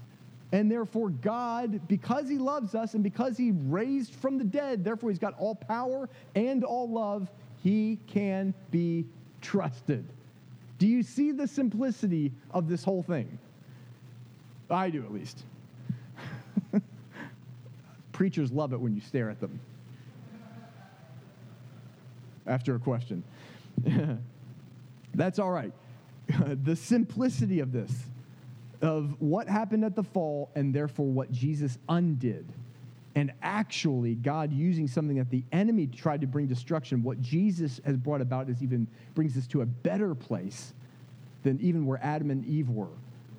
and 0.52 0.72
therefore, 0.72 1.10
God, 1.10 1.88
because 1.88 2.30
He 2.30 2.38
loves 2.38 2.76
us 2.76 2.94
and 2.94 3.04
because 3.04 3.36
He 3.36 3.52
raised 3.52 4.14
from 4.14 4.38
the 4.38 4.44
dead, 4.44 4.84
therefore, 4.84 5.10
He's 5.10 5.18
got 5.18 5.34
all 5.40 5.56
power 5.56 6.08
and 6.36 6.64
all 6.64 6.88
love, 6.88 7.32
He 7.64 8.00
can 8.08 8.54
be 8.72 9.06
trusted. 9.42 10.06
Do 10.78 10.88
you 10.88 11.04
see 11.04 11.32
the 11.32 11.48
simplicity 11.48 12.32
of 12.52 12.68
this 12.68 12.84
whole 12.84 13.04
thing? 13.04 13.38
I 14.70 14.90
do, 14.90 15.04
at 15.04 15.14
least. 15.14 15.44
Preachers 18.12 18.52
love 18.52 18.74
it 18.74 18.80
when 18.80 18.96
you 18.96 19.02
stare 19.02 19.30
at 19.30 19.40
them 19.40 19.60
after 22.48 22.76
a 22.76 22.80
question. 22.80 23.24
That's 25.14 25.40
all 25.40 25.52
right. 25.52 25.74
the 26.64 26.76
simplicity 26.76 27.60
of 27.60 27.72
this, 27.72 27.92
of 28.82 29.20
what 29.20 29.48
happened 29.48 29.86
at 29.86 29.96
the 29.96 30.04
fall, 30.04 30.50
and 30.56 30.74
therefore 30.74 31.08
what 31.08 31.32
Jesus 31.32 31.78
undid. 31.90 32.46
And 33.16 33.34
actually, 33.42 34.16
God 34.16 34.54
using 34.54 34.88
something 34.88 35.18
that 35.18 35.30
the 35.30 35.44
enemy 35.52 35.88
tried 35.88 36.22
to 36.22 36.28
bring 36.28 36.48
destruction, 36.48 37.04
what 37.04 37.22
Jesus 37.22 37.82
has 37.86 37.98
brought 37.98 38.22
about 38.22 38.50
is 38.50 38.64
even 38.64 38.88
brings 39.16 39.38
us 39.38 39.48
to 39.48 39.62
a 39.62 39.66
better 39.66 40.16
place 40.16 40.74
than 41.44 41.60
even 41.60 41.86
where 41.86 42.00
Adam 42.02 42.32
and 42.32 42.46
Eve 42.46 42.70
were. 42.70 42.88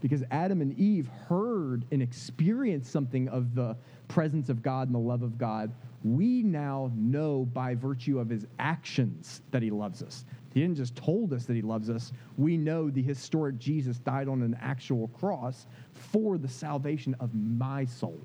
Because 0.00 0.24
Adam 0.30 0.60
and 0.60 0.78
Eve 0.78 1.08
heard 1.28 1.84
and 1.92 2.02
experienced 2.02 2.90
something 2.90 3.28
of 3.28 3.54
the 3.54 3.76
presence 4.08 4.48
of 4.48 4.62
God 4.62 4.88
and 4.88 4.94
the 4.94 5.00
love 5.00 5.22
of 5.22 5.38
God. 5.38 5.72
We 6.04 6.42
now 6.42 6.90
know 6.94 7.44
by 7.44 7.76
virtue 7.76 8.18
of 8.18 8.28
his 8.28 8.46
actions 8.58 9.42
that 9.52 9.62
he 9.62 9.70
loves 9.70 10.02
us. 10.02 10.24
He 10.52 10.60
didn't 10.60 10.76
just 10.76 10.96
told 10.96 11.32
us 11.32 11.46
that 11.46 11.54
he 11.54 11.62
loves 11.62 11.88
us. 11.88 12.12
We 12.36 12.58
know 12.58 12.90
the 12.90 13.00
historic 13.00 13.58
Jesus 13.58 13.98
died 13.98 14.28
on 14.28 14.42
an 14.42 14.58
actual 14.60 15.08
cross 15.08 15.66
for 15.92 16.36
the 16.36 16.48
salvation 16.48 17.14
of 17.20 17.30
my 17.34 17.84
soul. 17.84 18.20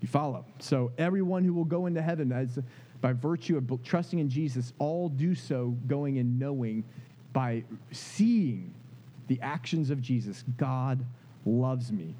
You 0.00 0.08
follow? 0.08 0.44
So 0.58 0.92
everyone 0.98 1.44
who 1.44 1.52
will 1.52 1.64
go 1.64 1.86
into 1.86 2.02
heaven 2.02 2.32
as 2.32 2.58
by 3.00 3.12
virtue 3.12 3.56
of 3.56 3.82
trusting 3.82 4.18
in 4.18 4.28
Jesus, 4.28 4.72
all 4.78 5.08
do 5.08 5.34
so 5.34 5.76
going 5.86 6.18
and 6.18 6.38
knowing 6.38 6.84
by 7.32 7.64
seeing 7.92 8.74
the 9.28 9.40
actions 9.40 9.90
of 9.90 10.02
Jesus. 10.02 10.44
God 10.56 11.04
loves 11.46 11.92
me. 11.92 12.14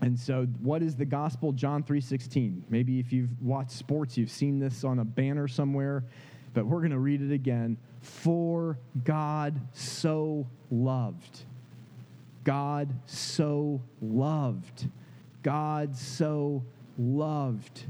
And 0.00 0.18
so 0.18 0.46
what 0.60 0.82
is 0.82 0.94
the 0.96 1.04
gospel? 1.04 1.52
John 1.52 1.82
3:16. 1.82 2.62
Maybe 2.68 2.98
if 2.98 3.12
you've 3.12 3.30
watched 3.42 3.72
sports, 3.72 4.16
you've 4.16 4.30
seen 4.30 4.58
this 4.58 4.84
on 4.84 4.98
a 4.98 5.04
banner 5.04 5.48
somewhere, 5.48 6.04
but 6.52 6.66
we're 6.66 6.80
going 6.80 6.90
to 6.90 6.98
read 6.98 7.22
it 7.22 7.32
again. 7.32 7.76
For 8.00 8.78
God 9.04 9.60
so 9.72 10.46
loved. 10.70 11.44
God 12.44 12.92
so 13.06 13.80
loved. 14.02 14.88
God 15.44 15.96
so 15.96 16.64
loved. 16.98 17.84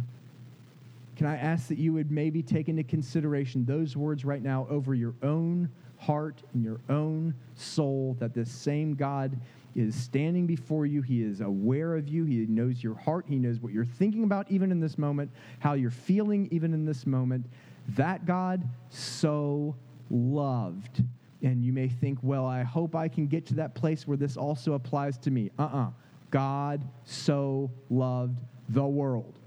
Can 1.16 1.26
I 1.26 1.36
ask 1.36 1.68
that 1.68 1.78
you 1.78 1.94
would 1.94 2.10
maybe 2.10 2.42
take 2.42 2.68
into 2.68 2.82
consideration 2.82 3.64
those 3.64 3.96
words 3.96 4.24
right 4.24 4.42
now 4.42 4.66
over 4.68 4.94
your 4.94 5.14
own 5.22 5.70
heart 5.96 6.42
and 6.52 6.62
your 6.62 6.80
own 6.90 7.32
soul 7.54 8.16
that 8.18 8.34
this 8.34 8.50
same 8.50 8.94
God 8.94 9.40
is 9.74 9.94
standing 9.94 10.46
before 10.46 10.86
you. 10.86 11.02
He 11.02 11.22
is 11.22 11.40
aware 11.40 11.96
of 11.96 12.08
you. 12.08 12.24
He 12.24 12.46
knows 12.46 12.82
your 12.82 12.94
heart. 12.94 13.24
He 13.28 13.36
knows 13.36 13.60
what 13.60 13.72
you're 13.72 13.84
thinking 13.84 14.24
about, 14.24 14.50
even 14.50 14.70
in 14.70 14.80
this 14.80 14.98
moment, 14.98 15.30
how 15.60 15.74
you're 15.74 15.90
feeling, 15.90 16.48
even 16.50 16.74
in 16.74 16.84
this 16.84 17.06
moment. 17.06 17.46
That 17.90 18.26
God 18.26 18.68
so 18.90 19.74
loved. 20.10 21.02
And 21.42 21.64
you 21.64 21.72
may 21.72 21.88
think, 21.88 22.18
well, 22.22 22.46
I 22.46 22.62
hope 22.62 22.94
I 22.94 23.08
can 23.08 23.26
get 23.26 23.46
to 23.46 23.54
that 23.54 23.74
place 23.74 24.06
where 24.06 24.16
this 24.16 24.36
also 24.36 24.74
applies 24.74 25.18
to 25.18 25.30
me. 25.30 25.50
Uh 25.58 25.62
uh-uh. 25.62 25.82
uh 25.86 25.90
God 26.34 26.84
so 27.04 27.70
loved 27.90 28.40
the 28.68 28.84
world. 28.84 29.38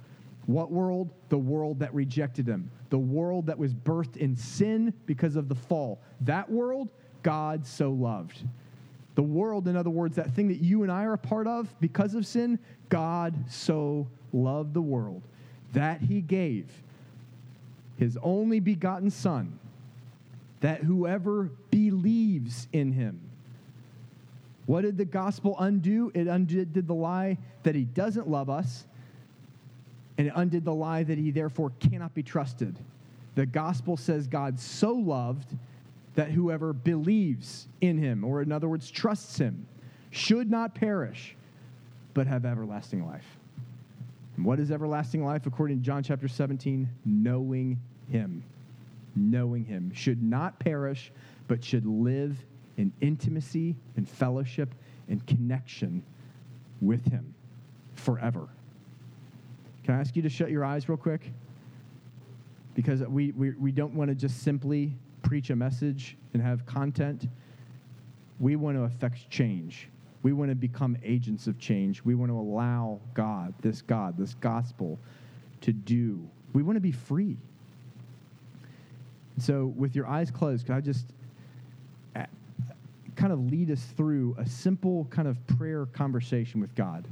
What 0.46 0.72
world? 0.72 1.10
The 1.28 1.38
world 1.38 1.80
that 1.80 1.94
rejected 1.94 2.48
him. 2.48 2.72
The 2.92 2.98
world 2.98 3.48
that 3.48 3.58
was 3.58 3.74
birthed 3.74 4.16
in 4.16 4.38
sin 4.38 4.94
because 5.06 5.36
of 5.36 5.50
the 5.50 5.56
fall. 5.56 6.00
That 6.22 6.50
world, 6.50 6.94
God 7.24 7.68
so 7.68 7.92
loved. 7.92 8.42
The 9.16 9.22
world, 9.22 9.68
in 9.68 9.76
other 9.76 9.90
words, 9.90 10.16
that 10.16 10.32
thing 10.32 10.48
that 10.48 10.62
you 10.62 10.84
and 10.84 10.92
I 10.92 11.04
are 11.04 11.12
a 11.12 11.18
part 11.18 11.46
of 11.46 11.68
because 11.82 12.16
of 12.16 12.26
sin, 12.26 12.58
God 12.88 13.36
so 13.50 14.08
loved 14.32 14.74
the 14.74 14.82
world 14.82 15.24
that 15.74 16.00
he 16.00 16.22
gave 16.22 16.72
his 17.98 18.18
only 18.24 18.62
begotten 18.62 19.12
Son, 19.12 19.60
that 20.62 20.84
whoever 20.84 21.52
believes 21.70 22.70
in 22.72 22.94
him. 22.94 23.20
What 24.68 24.82
did 24.82 24.98
the 24.98 25.06
gospel 25.06 25.56
undo? 25.60 26.12
It 26.14 26.28
undid 26.28 26.74
the 26.74 26.94
lie 26.94 27.38
that 27.64 27.74
he 27.74 27.86
doesn't 27.86 28.28
love 28.30 28.50
us, 28.50 28.86
and 30.18 30.28
it 30.28 30.34
undid 30.36 30.66
the 30.66 30.74
lie 30.74 31.04
that 31.04 31.18
he 31.18 31.32
therefore 31.32 31.72
cannot 31.80 32.14
be 32.14 32.22
trusted. 32.22 32.78
The 33.36 33.46
gospel 33.46 33.96
says 33.96 34.28
God 34.28 34.60
so 34.60 34.92
loved 34.94 35.56
that 36.16 36.32
whoever 36.32 36.74
believes 36.74 37.68
in 37.80 37.98
him, 37.98 38.26
or 38.26 38.42
in 38.42 38.52
other 38.52 38.68
words, 38.68 38.92
trusts 38.92 39.38
him, 39.38 39.66
should 40.10 40.52
not 40.52 40.76
perish, 40.76 41.36
but 42.14 42.28
have 42.28 42.44
everlasting 42.44 43.06
life. 43.06 43.38
And 44.36 44.46
what 44.46 44.60
is 44.60 44.70
everlasting 44.70 45.24
life 45.24 45.46
according 45.46 45.78
to 45.78 45.84
John 45.84 46.04
chapter 46.04 46.28
17? 46.28 46.90
Knowing 47.06 47.80
him. 48.12 48.44
Knowing 49.16 49.64
him. 49.64 49.94
Should 49.94 50.22
not 50.22 50.60
perish, 50.60 51.12
but 51.48 51.64
should 51.64 51.86
live 51.86 52.36
in 52.78 52.92
intimacy 53.02 53.76
and 53.96 54.08
fellowship 54.08 54.74
and 55.10 55.26
connection 55.26 56.04
with 56.82 57.04
him 57.06 57.34
forever. 57.96 58.48
Can 59.84 59.96
I 59.96 60.00
ask 60.00 60.16
you 60.16 60.22
to 60.22 60.30
shut 60.30 60.52
your 60.52 60.64
eyes 60.64 60.88
real 60.88 60.98
quick? 60.98 61.32
Because 62.76 63.02
we, 63.02 63.32
we, 63.32 63.52
we 63.52 63.72
don't 63.72 63.94
want 63.94 64.10
to 64.10 64.16
just 64.16 64.44
simply 64.44 64.94
preach 65.24 65.50
a 65.50 65.56
message 65.56 66.16
and 66.34 66.42
have 66.42 66.66
content. 66.66 67.28
We 68.40 68.56
want 68.56 68.78
to 68.78 68.84
affect 68.84 69.30
change. 69.30 69.90
We 70.24 70.34
want 70.34 70.52
to 70.52 70.56
become 70.56 70.98
agents 71.04 71.48
of 71.48 71.58
change. 71.58 72.04
We 72.04 72.16
want 72.16 72.32
to 72.32 72.38
allow 72.38 73.00
God, 73.14 73.54
this 73.62 73.82
God, 73.82 74.18
this 74.18 74.36
gospel, 74.36 75.00
to 75.62 75.72
do. 75.72 76.28
We 76.54 76.64
want 76.64 76.76
to 76.76 76.82
be 76.82 76.92
free. 76.92 77.38
So, 79.40 79.68
with 79.78 79.96
your 79.96 80.08
eyes 80.08 80.32
closed, 80.32 80.66
can 80.66 80.76
I 80.76 80.82
just 80.82 81.06
kind 83.18 83.34
of 83.34 83.52
lead 83.52 83.70
us 83.72 83.84
through 83.98 84.36
a 84.38 84.48
simple 84.48 85.06
kind 85.10 85.28
of 85.28 85.46
prayer 85.58 85.86
conversation 85.88 86.62
with 86.62 86.74
God? 86.76 87.06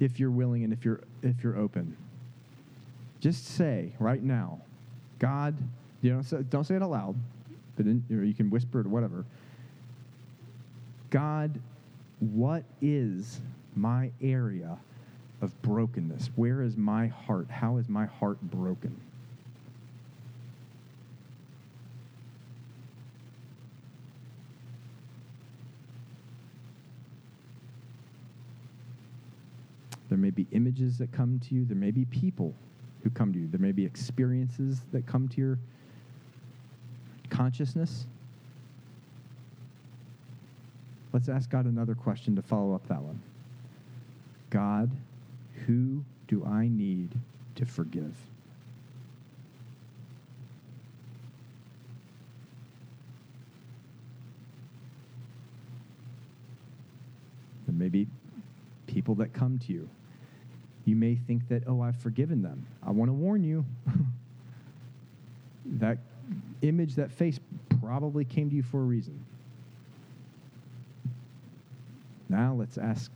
If 0.00 0.20
you're 0.20 0.30
willing 0.30 0.64
and 0.64 0.72
if 0.72 0.84
you're 0.84 1.00
if 1.22 1.42
you're 1.42 1.56
open. 1.56 1.96
Just 3.20 3.46
say 3.46 3.92
right 4.00 4.22
now, 4.22 4.60
God, 5.20 5.56
you 6.02 6.12
know, 6.12 6.22
so 6.22 6.42
don't 6.42 6.64
say 6.64 6.74
it 6.74 6.82
aloud, 6.82 7.14
but 7.76 7.86
in, 7.86 8.04
you 8.10 8.34
can 8.34 8.50
whisper 8.50 8.80
it 8.80 8.86
or 8.86 8.88
whatever. 8.88 9.24
God, 11.10 11.60
what 12.18 12.64
is 12.80 13.40
my 13.76 14.10
area 14.20 14.76
of 15.40 15.62
brokenness? 15.62 16.30
Where 16.34 16.62
is 16.62 16.76
my 16.76 17.06
heart? 17.06 17.48
How 17.50 17.76
is 17.76 17.88
my 17.88 18.06
heart 18.06 18.40
broken? 18.42 19.00
There 30.12 30.18
may 30.18 30.28
be 30.28 30.46
images 30.52 30.98
that 30.98 31.10
come 31.10 31.40
to 31.48 31.54
you. 31.54 31.64
There 31.64 31.74
may 31.74 31.90
be 31.90 32.04
people 32.04 32.54
who 33.02 33.08
come 33.08 33.32
to 33.32 33.38
you. 33.38 33.48
There 33.48 33.58
may 33.58 33.72
be 33.72 33.86
experiences 33.86 34.82
that 34.92 35.06
come 35.06 35.26
to 35.30 35.40
your 35.40 35.58
consciousness? 37.30 38.06
Let's 41.14 41.30
ask 41.30 41.48
God 41.48 41.64
another 41.64 41.94
question 41.94 42.36
to 42.36 42.42
follow 42.42 42.74
up 42.74 42.86
that 42.88 43.00
one. 43.00 43.22
God, 44.50 44.90
who 45.66 46.04
do 46.28 46.44
I 46.44 46.68
need 46.68 47.18
to 47.54 47.64
forgive? 47.64 48.14
There 57.66 57.74
may 57.74 57.88
be 57.88 58.06
people 58.86 59.14
that 59.14 59.32
come 59.32 59.58
to 59.60 59.72
you. 59.72 59.88
You 60.84 60.96
may 60.96 61.14
think 61.14 61.48
that, 61.48 61.64
oh, 61.66 61.80
I've 61.80 61.96
forgiven 61.96 62.42
them. 62.42 62.66
I 62.84 62.90
want 62.90 63.08
to 63.08 63.12
warn 63.12 63.44
you. 63.44 63.64
that 65.64 65.98
image, 66.62 66.96
that 66.96 67.10
face 67.10 67.38
probably 67.80 68.24
came 68.24 68.50
to 68.50 68.56
you 68.56 68.62
for 68.62 68.80
a 68.80 68.84
reason. 68.84 69.24
Now 72.28 72.54
let's 72.54 72.78
ask 72.78 73.10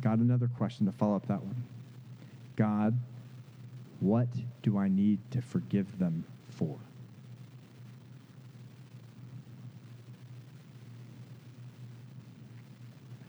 God 0.00 0.18
another 0.18 0.48
question 0.58 0.86
to 0.86 0.92
follow 0.92 1.16
up 1.16 1.26
that 1.28 1.42
one. 1.42 1.62
God, 2.56 2.98
what 4.00 4.28
do 4.62 4.78
I 4.78 4.88
need 4.88 5.18
to 5.30 5.40
forgive 5.40 5.98
them 5.98 6.24
for? 6.50 6.76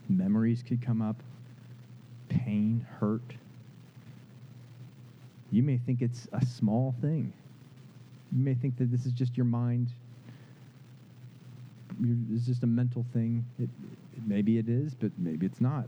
Memories 0.10 0.64
could 0.64 0.82
come 0.82 1.02
up, 1.02 1.22
pain, 2.28 2.86
hurt. 3.00 3.36
You 5.52 5.64
may 5.64 5.78
think 5.78 6.02
it's 6.02 6.28
a 6.32 6.46
small 6.46 6.94
thing. 7.02 7.34
You 8.32 8.44
may 8.44 8.54
think 8.54 8.78
that 8.78 8.92
this 8.92 9.06
is 9.06 9.12
just 9.12 9.36
your 9.36 9.46
mind. 9.46 9.88
It's 12.32 12.46
just 12.46 12.64
a 12.64 12.68
mental 12.68 13.06
thing. 13.14 13.46
It, 13.58 13.64
it, 13.64 14.24
maybe 14.28 14.58
it 14.58 14.70
is, 14.70 14.94
but 14.94 15.12
maybe 15.18 15.46
it's 15.46 15.60
not. 15.60 15.86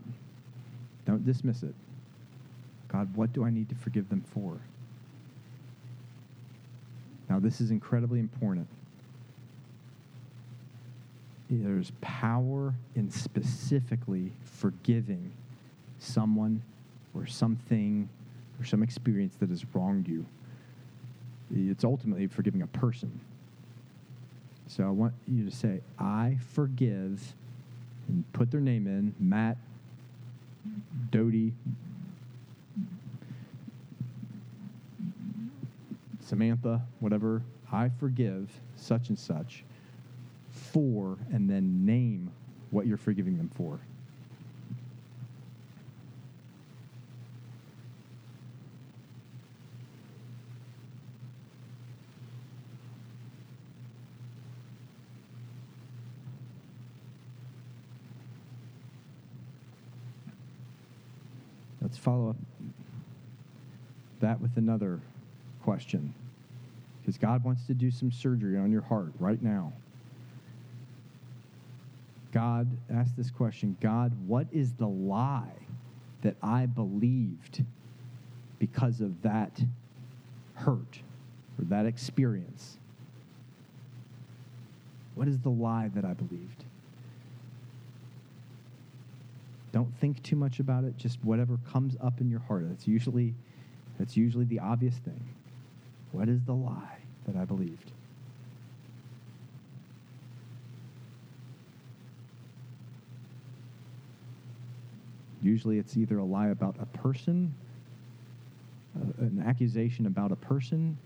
Don't 1.05 1.25
dismiss 1.25 1.63
it. 1.63 1.75
God, 2.87 3.15
what 3.15 3.31
do 3.33 3.45
I 3.45 3.49
need 3.49 3.69
to 3.69 3.75
forgive 3.75 4.09
them 4.09 4.23
for? 4.33 4.57
Now, 7.29 7.39
this 7.39 7.61
is 7.61 7.71
incredibly 7.71 8.19
important. 8.19 8.67
There's 11.49 11.91
power 12.01 12.73
in 12.95 13.11
specifically 13.11 14.31
forgiving 14.43 15.31
someone 15.99 16.61
or 17.13 17.25
something 17.27 18.09
or 18.61 18.65
some 18.65 18.83
experience 18.83 19.35
that 19.39 19.49
has 19.49 19.65
wronged 19.73 20.07
you. 20.07 20.25
It's 21.53 21.83
ultimately 21.83 22.27
forgiving 22.27 22.61
a 22.61 22.67
person. 22.67 23.19
So 24.67 24.85
I 24.85 24.89
want 24.89 25.13
you 25.27 25.43
to 25.43 25.51
say, 25.51 25.81
I 25.99 26.37
forgive, 26.53 27.33
and 28.07 28.23
put 28.33 28.51
their 28.51 28.61
name 28.61 28.87
in 28.87 29.13
Matt, 29.19 29.57
Doty, 31.09 31.53
Samantha, 36.23 36.81
whatever. 36.99 37.41
I 37.71 37.89
forgive 37.99 38.49
such 38.77 39.09
and 39.09 39.19
such 39.19 39.63
for, 40.51 41.17
and 41.33 41.49
then 41.49 41.85
name 41.85 42.31
what 42.69 42.85
you're 42.85 42.97
forgiving 42.97 43.37
them 43.37 43.49
for. 43.55 43.79
Let's 61.91 61.99
follow 62.01 62.29
up 62.29 62.37
that 64.21 64.39
with 64.39 64.55
another 64.55 65.01
question. 65.61 66.13
Because 67.01 67.17
God 67.17 67.43
wants 67.43 67.67
to 67.67 67.73
do 67.73 67.91
some 67.91 68.13
surgery 68.13 68.57
on 68.57 68.71
your 68.71 68.83
heart 68.83 69.11
right 69.19 69.41
now. 69.41 69.73
God, 72.31 72.69
ask 72.89 73.13
this 73.17 73.29
question 73.29 73.75
God, 73.81 74.13
what 74.25 74.47
is 74.53 74.71
the 74.71 74.87
lie 74.87 75.51
that 76.21 76.35
I 76.41 76.65
believed 76.65 77.65
because 78.57 79.01
of 79.01 79.21
that 79.23 79.61
hurt 80.53 81.01
or 81.59 81.65
that 81.65 81.85
experience? 81.85 82.77
What 85.15 85.27
is 85.27 85.39
the 85.39 85.49
lie 85.49 85.91
that 85.93 86.05
I 86.05 86.13
believed? 86.13 86.63
Don't 89.71 89.93
think 89.99 90.21
too 90.23 90.35
much 90.35 90.59
about 90.59 90.83
it, 90.83 90.97
just 90.97 91.23
whatever 91.23 91.57
comes 91.71 91.95
up 92.01 92.19
in 92.19 92.29
your 92.29 92.41
heart. 92.41 92.67
That's 92.67 92.87
usually 92.87 93.33
that's 93.97 94.17
usually 94.17 94.45
the 94.45 94.59
obvious 94.59 94.95
thing. 94.95 95.23
What 96.11 96.27
is 96.27 96.43
the 96.43 96.53
lie 96.53 96.97
that 97.27 97.35
I 97.35 97.45
believed? 97.45 97.91
Usually 105.41 105.79
it's 105.79 105.97
either 105.97 106.17
a 106.17 106.23
lie 106.23 106.49
about 106.49 106.75
a 106.79 106.85
person, 106.97 107.53
an 108.95 109.43
accusation 109.45 110.05
about 110.05 110.31
a 110.31 110.35
person, 110.35 110.97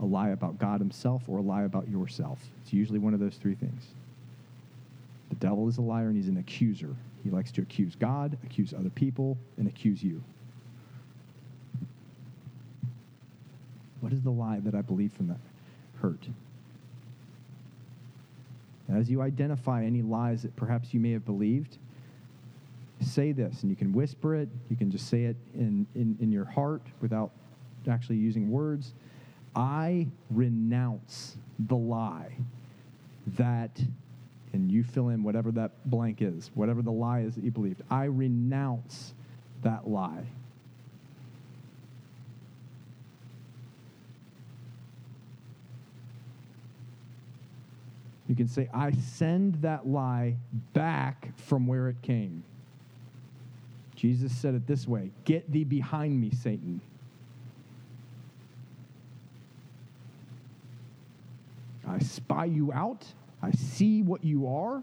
a 0.00 0.04
lie 0.04 0.30
about 0.30 0.58
God 0.58 0.80
himself, 0.80 1.22
or 1.28 1.38
a 1.38 1.42
lie 1.42 1.62
about 1.62 1.88
yourself. 1.88 2.38
It's 2.62 2.72
usually 2.72 2.98
one 2.98 3.14
of 3.14 3.20
those 3.20 3.36
three 3.36 3.54
things. 3.54 3.86
The 5.30 5.36
devil 5.36 5.68
is 5.68 5.78
a 5.78 5.82
liar 5.82 6.08
and 6.08 6.16
he's 6.16 6.28
an 6.28 6.36
accuser. 6.36 6.94
He 7.22 7.30
likes 7.30 7.52
to 7.52 7.62
accuse 7.62 7.94
God, 7.94 8.36
accuse 8.44 8.72
other 8.72 8.90
people, 8.90 9.36
and 9.58 9.68
accuse 9.68 10.02
you. 10.02 10.22
What 14.00 14.12
is 14.12 14.22
the 14.22 14.30
lie 14.30 14.60
that 14.60 14.74
I 14.74 14.80
believe 14.80 15.12
from 15.12 15.28
that 15.28 15.38
hurt? 16.00 16.26
As 18.88 19.10
you 19.10 19.22
identify 19.22 19.84
any 19.84 20.02
lies 20.02 20.42
that 20.42 20.56
perhaps 20.56 20.92
you 20.92 21.00
may 21.00 21.12
have 21.12 21.24
believed, 21.24 21.78
say 23.00 23.32
this, 23.32 23.62
and 23.62 23.70
you 23.70 23.76
can 23.76 23.92
whisper 23.92 24.34
it, 24.34 24.48
you 24.68 24.76
can 24.76 24.90
just 24.90 25.08
say 25.08 25.24
it 25.24 25.36
in, 25.54 25.86
in, 25.94 26.16
in 26.20 26.32
your 26.32 26.44
heart 26.44 26.82
without 27.00 27.30
actually 27.88 28.16
using 28.16 28.50
words. 28.50 28.94
I 29.54 30.06
renounce 30.30 31.36
the 31.58 31.76
lie 31.76 32.36
that, 33.38 33.80
and 34.52 34.70
you 34.70 34.82
fill 34.82 35.08
in 35.08 35.22
whatever 35.22 35.50
that 35.52 35.72
blank 35.84 36.22
is, 36.22 36.50
whatever 36.54 36.82
the 36.82 36.90
lie 36.90 37.20
is 37.20 37.34
that 37.34 37.44
you 37.44 37.50
believed. 37.50 37.82
I 37.90 38.04
renounce 38.04 39.14
that 39.62 39.88
lie. 39.88 40.24
You 48.28 48.36
can 48.36 48.46
say, 48.46 48.68
I 48.72 48.92
send 48.92 49.56
that 49.56 49.88
lie 49.88 50.36
back 50.72 51.36
from 51.36 51.66
where 51.66 51.88
it 51.88 52.00
came. 52.00 52.44
Jesus 53.96 54.32
said 54.32 54.54
it 54.54 54.66
this 54.66 54.86
way 54.86 55.10
Get 55.24 55.50
thee 55.50 55.64
behind 55.64 56.20
me, 56.20 56.30
Satan. 56.30 56.80
I 61.86 61.98
spy 61.98 62.44
you 62.44 62.72
out, 62.72 63.04
I 63.42 63.50
see 63.52 64.02
what 64.02 64.24
you 64.24 64.48
are, 64.48 64.82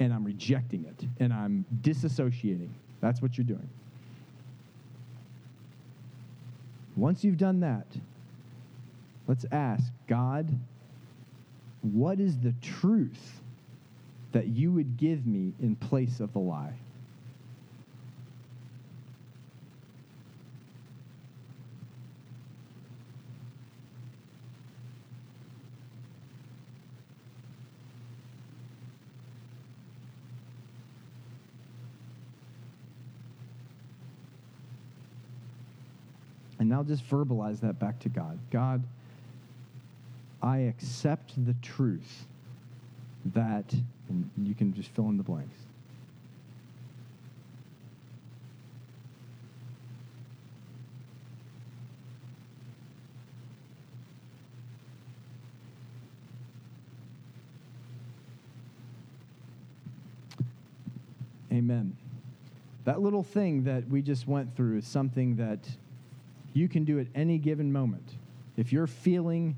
and 0.00 0.12
I'm 0.12 0.24
rejecting 0.24 0.84
it, 0.84 1.06
and 1.20 1.32
I'm 1.32 1.64
disassociating. 1.82 2.70
That's 3.00 3.22
what 3.22 3.38
you're 3.38 3.46
doing. 3.46 3.68
Once 6.96 7.24
you've 7.24 7.38
done 7.38 7.60
that, 7.60 7.86
let's 9.26 9.44
ask 9.52 9.92
God, 10.06 10.48
what 11.82 12.20
is 12.20 12.38
the 12.38 12.54
truth 12.60 13.40
that 14.32 14.48
you 14.48 14.72
would 14.72 14.96
give 14.96 15.26
me 15.26 15.52
in 15.60 15.76
place 15.76 16.20
of 16.20 16.32
the 16.32 16.38
lie? 16.38 16.74
And 36.64 36.70
now 36.70 36.82
just 36.82 37.06
verbalize 37.10 37.60
that 37.60 37.78
back 37.78 37.98
to 38.00 38.08
God. 38.08 38.38
God, 38.50 38.82
I 40.42 40.60
accept 40.60 41.34
the 41.44 41.52
truth 41.60 42.24
that, 43.34 43.70
and 44.08 44.30
you 44.42 44.54
can 44.54 44.72
just 44.72 44.88
fill 44.88 45.10
in 45.10 45.18
the 45.18 45.22
blanks. 45.22 45.58
Amen. 61.52 61.94
That 62.86 63.02
little 63.02 63.22
thing 63.22 63.64
that 63.64 63.86
we 63.90 64.00
just 64.00 64.26
went 64.26 64.56
through 64.56 64.78
is 64.78 64.86
something 64.86 65.36
that 65.36 65.58
you 66.54 66.68
can 66.68 66.84
do 66.84 66.98
it 66.98 67.08
at 67.14 67.20
any 67.20 67.36
given 67.36 67.70
moment. 67.70 68.14
If 68.56 68.72
you're 68.72 68.86
feeling, 68.86 69.56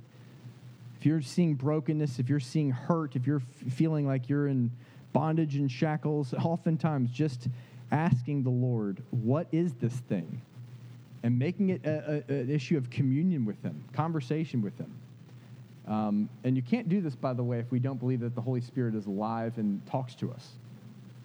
if 0.99 1.07
you're 1.07 1.23
seeing 1.23 1.55
brokenness, 1.55 2.19
if 2.19 2.29
you're 2.29 2.41
seeing 2.41 2.71
hurt, 2.71 3.15
if 3.15 3.27
you're 3.27 3.43
f- 3.43 3.73
feeling 3.73 4.07
like 4.07 4.29
you're 4.29 4.49
in 4.49 4.71
bondage 5.13 5.57
and 5.57 5.71
shackles, 5.71 6.35
oftentimes 6.35 7.11
just 7.11 7.49
asking 7.93 8.43
the 8.43 8.51
Lord, 8.51 9.03
what 9.11 9.47
is 9.53 9.75
this 9.75 9.93
thing? 9.93 10.41
And 11.23 11.39
making 11.39 11.71
it 11.71 11.85
a, 11.85 12.25
a, 12.29 12.33
an 12.33 12.51
issue 12.51 12.77
of 12.77 12.89
communion 12.91 13.45
with 13.45 13.63
Him, 13.63 13.85
conversation 13.93 14.63
with 14.63 14.77
Him. 14.79 14.93
Um, 15.87 16.29
and 16.45 16.57
you 16.57 16.63
can't 16.63 16.89
do 16.89 17.01
this, 17.01 17.15
by 17.15 17.35
the 17.35 17.45
way, 17.45 17.59
if 17.59 17.71
we 17.71 17.79
don't 17.79 17.99
believe 17.99 18.21
that 18.21 18.35
the 18.35 18.41
Holy 18.41 18.61
Spirit 18.61 18.95
is 18.95 19.07
alive 19.07 19.59
and 19.59 19.85
talks 19.87 20.15
to 20.17 20.33
us. 20.33 20.49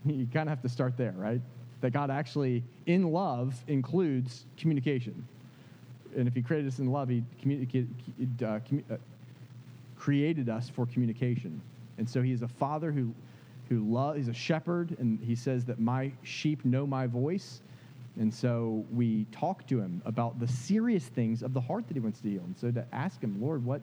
You 0.03 0.27
kind 0.33 0.49
of 0.49 0.55
have 0.55 0.63
to 0.63 0.69
start 0.69 0.97
there, 0.97 1.13
right? 1.15 1.39
That 1.81 1.91
God 1.91 2.09
actually, 2.09 2.63
in 2.87 3.11
love, 3.11 3.63
includes 3.67 4.45
communication 4.57 5.27
and 6.15 6.27
if 6.27 6.33
he 6.33 6.41
created 6.41 6.67
us 6.67 6.79
in 6.79 6.87
love, 6.87 7.09
he 7.09 7.23
uh, 8.41 8.45
uh, 8.45 8.59
created 9.97 10.49
us 10.49 10.69
for 10.69 10.85
communication. 10.85 11.61
And 11.97 12.09
so 12.09 12.21
he 12.21 12.31
is 12.31 12.41
a 12.41 12.47
father 12.47 12.91
who, 12.91 13.13
who 13.69 13.81
loves, 13.81 14.17
he's 14.17 14.27
a 14.27 14.33
shepherd, 14.33 14.95
and 14.99 15.19
he 15.19 15.35
says 15.35 15.65
that 15.65 15.79
my 15.79 16.11
sheep 16.23 16.65
know 16.65 16.87
my 16.87 17.07
voice. 17.07 17.61
And 18.19 18.33
so 18.33 18.83
we 18.91 19.25
talk 19.31 19.65
to 19.67 19.79
him 19.79 20.01
about 20.05 20.39
the 20.39 20.47
serious 20.47 21.05
things 21.05 21.43
of 21.43 21.53
the 21.53 21.61
heart 21.61 21.87
that 21.87 21.93
he 21.93 21.99
wants 21.99 22.19
to 22.21 22.29
heal. 22.29 22.43
And 22.43 22.57
so 22.57 22.71
to 22.71 22.85
ask 22.91 23.21
him, 23.21 23.41
Lord, 23.41 23.63
what, 23.63 23.81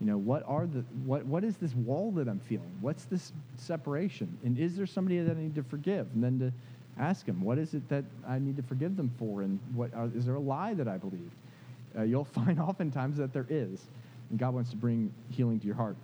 you 0.00 0.06
know, 0.06 0.18
what 0.18 0.42
are 0.46 0.66
the, 0.66 0.84
what, 1.06 1.24
what 1.24 1.44
is 1.44 1.56
this 1.56 1.74
wall 1.74 2.10
that 2.12 2.28
I'm 2.28 2.40
feeling? 2.40 2.76
What's 2.80 3.04
this 3.04 3.32
separation? 3.56 4.36
And 4.44 4.58
is 4.58 4.76
there 4.76 4.86
somebody 4.86 5.20
that 5.20 5.36
I 5.36 5.40
need 5.40 5.54
to 5.54 5.62
forgive? 5.62 6.08
And 6.14 6.22
then 6.22 6.38
to 6.40 6.52
ask 7.00 7.26
him, 7.26 7.40
what 7.40 7.58
is 7.58 7.72
it 7.74 7.88
that 7.88 8.04
I 8.28 8.38
need 8.38 8.56
to 8.56 8.62
forgive 8.62 8.96
them 8.96 9.10
for? 9.18 9.42
And 9.42 9.58
what, 9.74 9.94
are, 9.94 10.10
is 10.14 10.26
there 10.26 10.34
a 10.34 10.40
lie 10.40 10.74
that 10.74 10.88
I 10.88 10.98
believed? 10.98 11.32
Uh, 11.96 12.02
you'll 12.02 12.24
find 12.40 12.60
oftentimes 12.60 13.16
that 13.18 13.32
there 13.32 13.46
is. 13.48 13.86
And 14.30 14.38
God 14.38 14.54
wants 14.54 14.70
to 14.70 14.76
bring 14.76 15.12
healing 15.30 15.60
to 15.60 15.66
your 15.66 15.76
heart. 15.76 15.96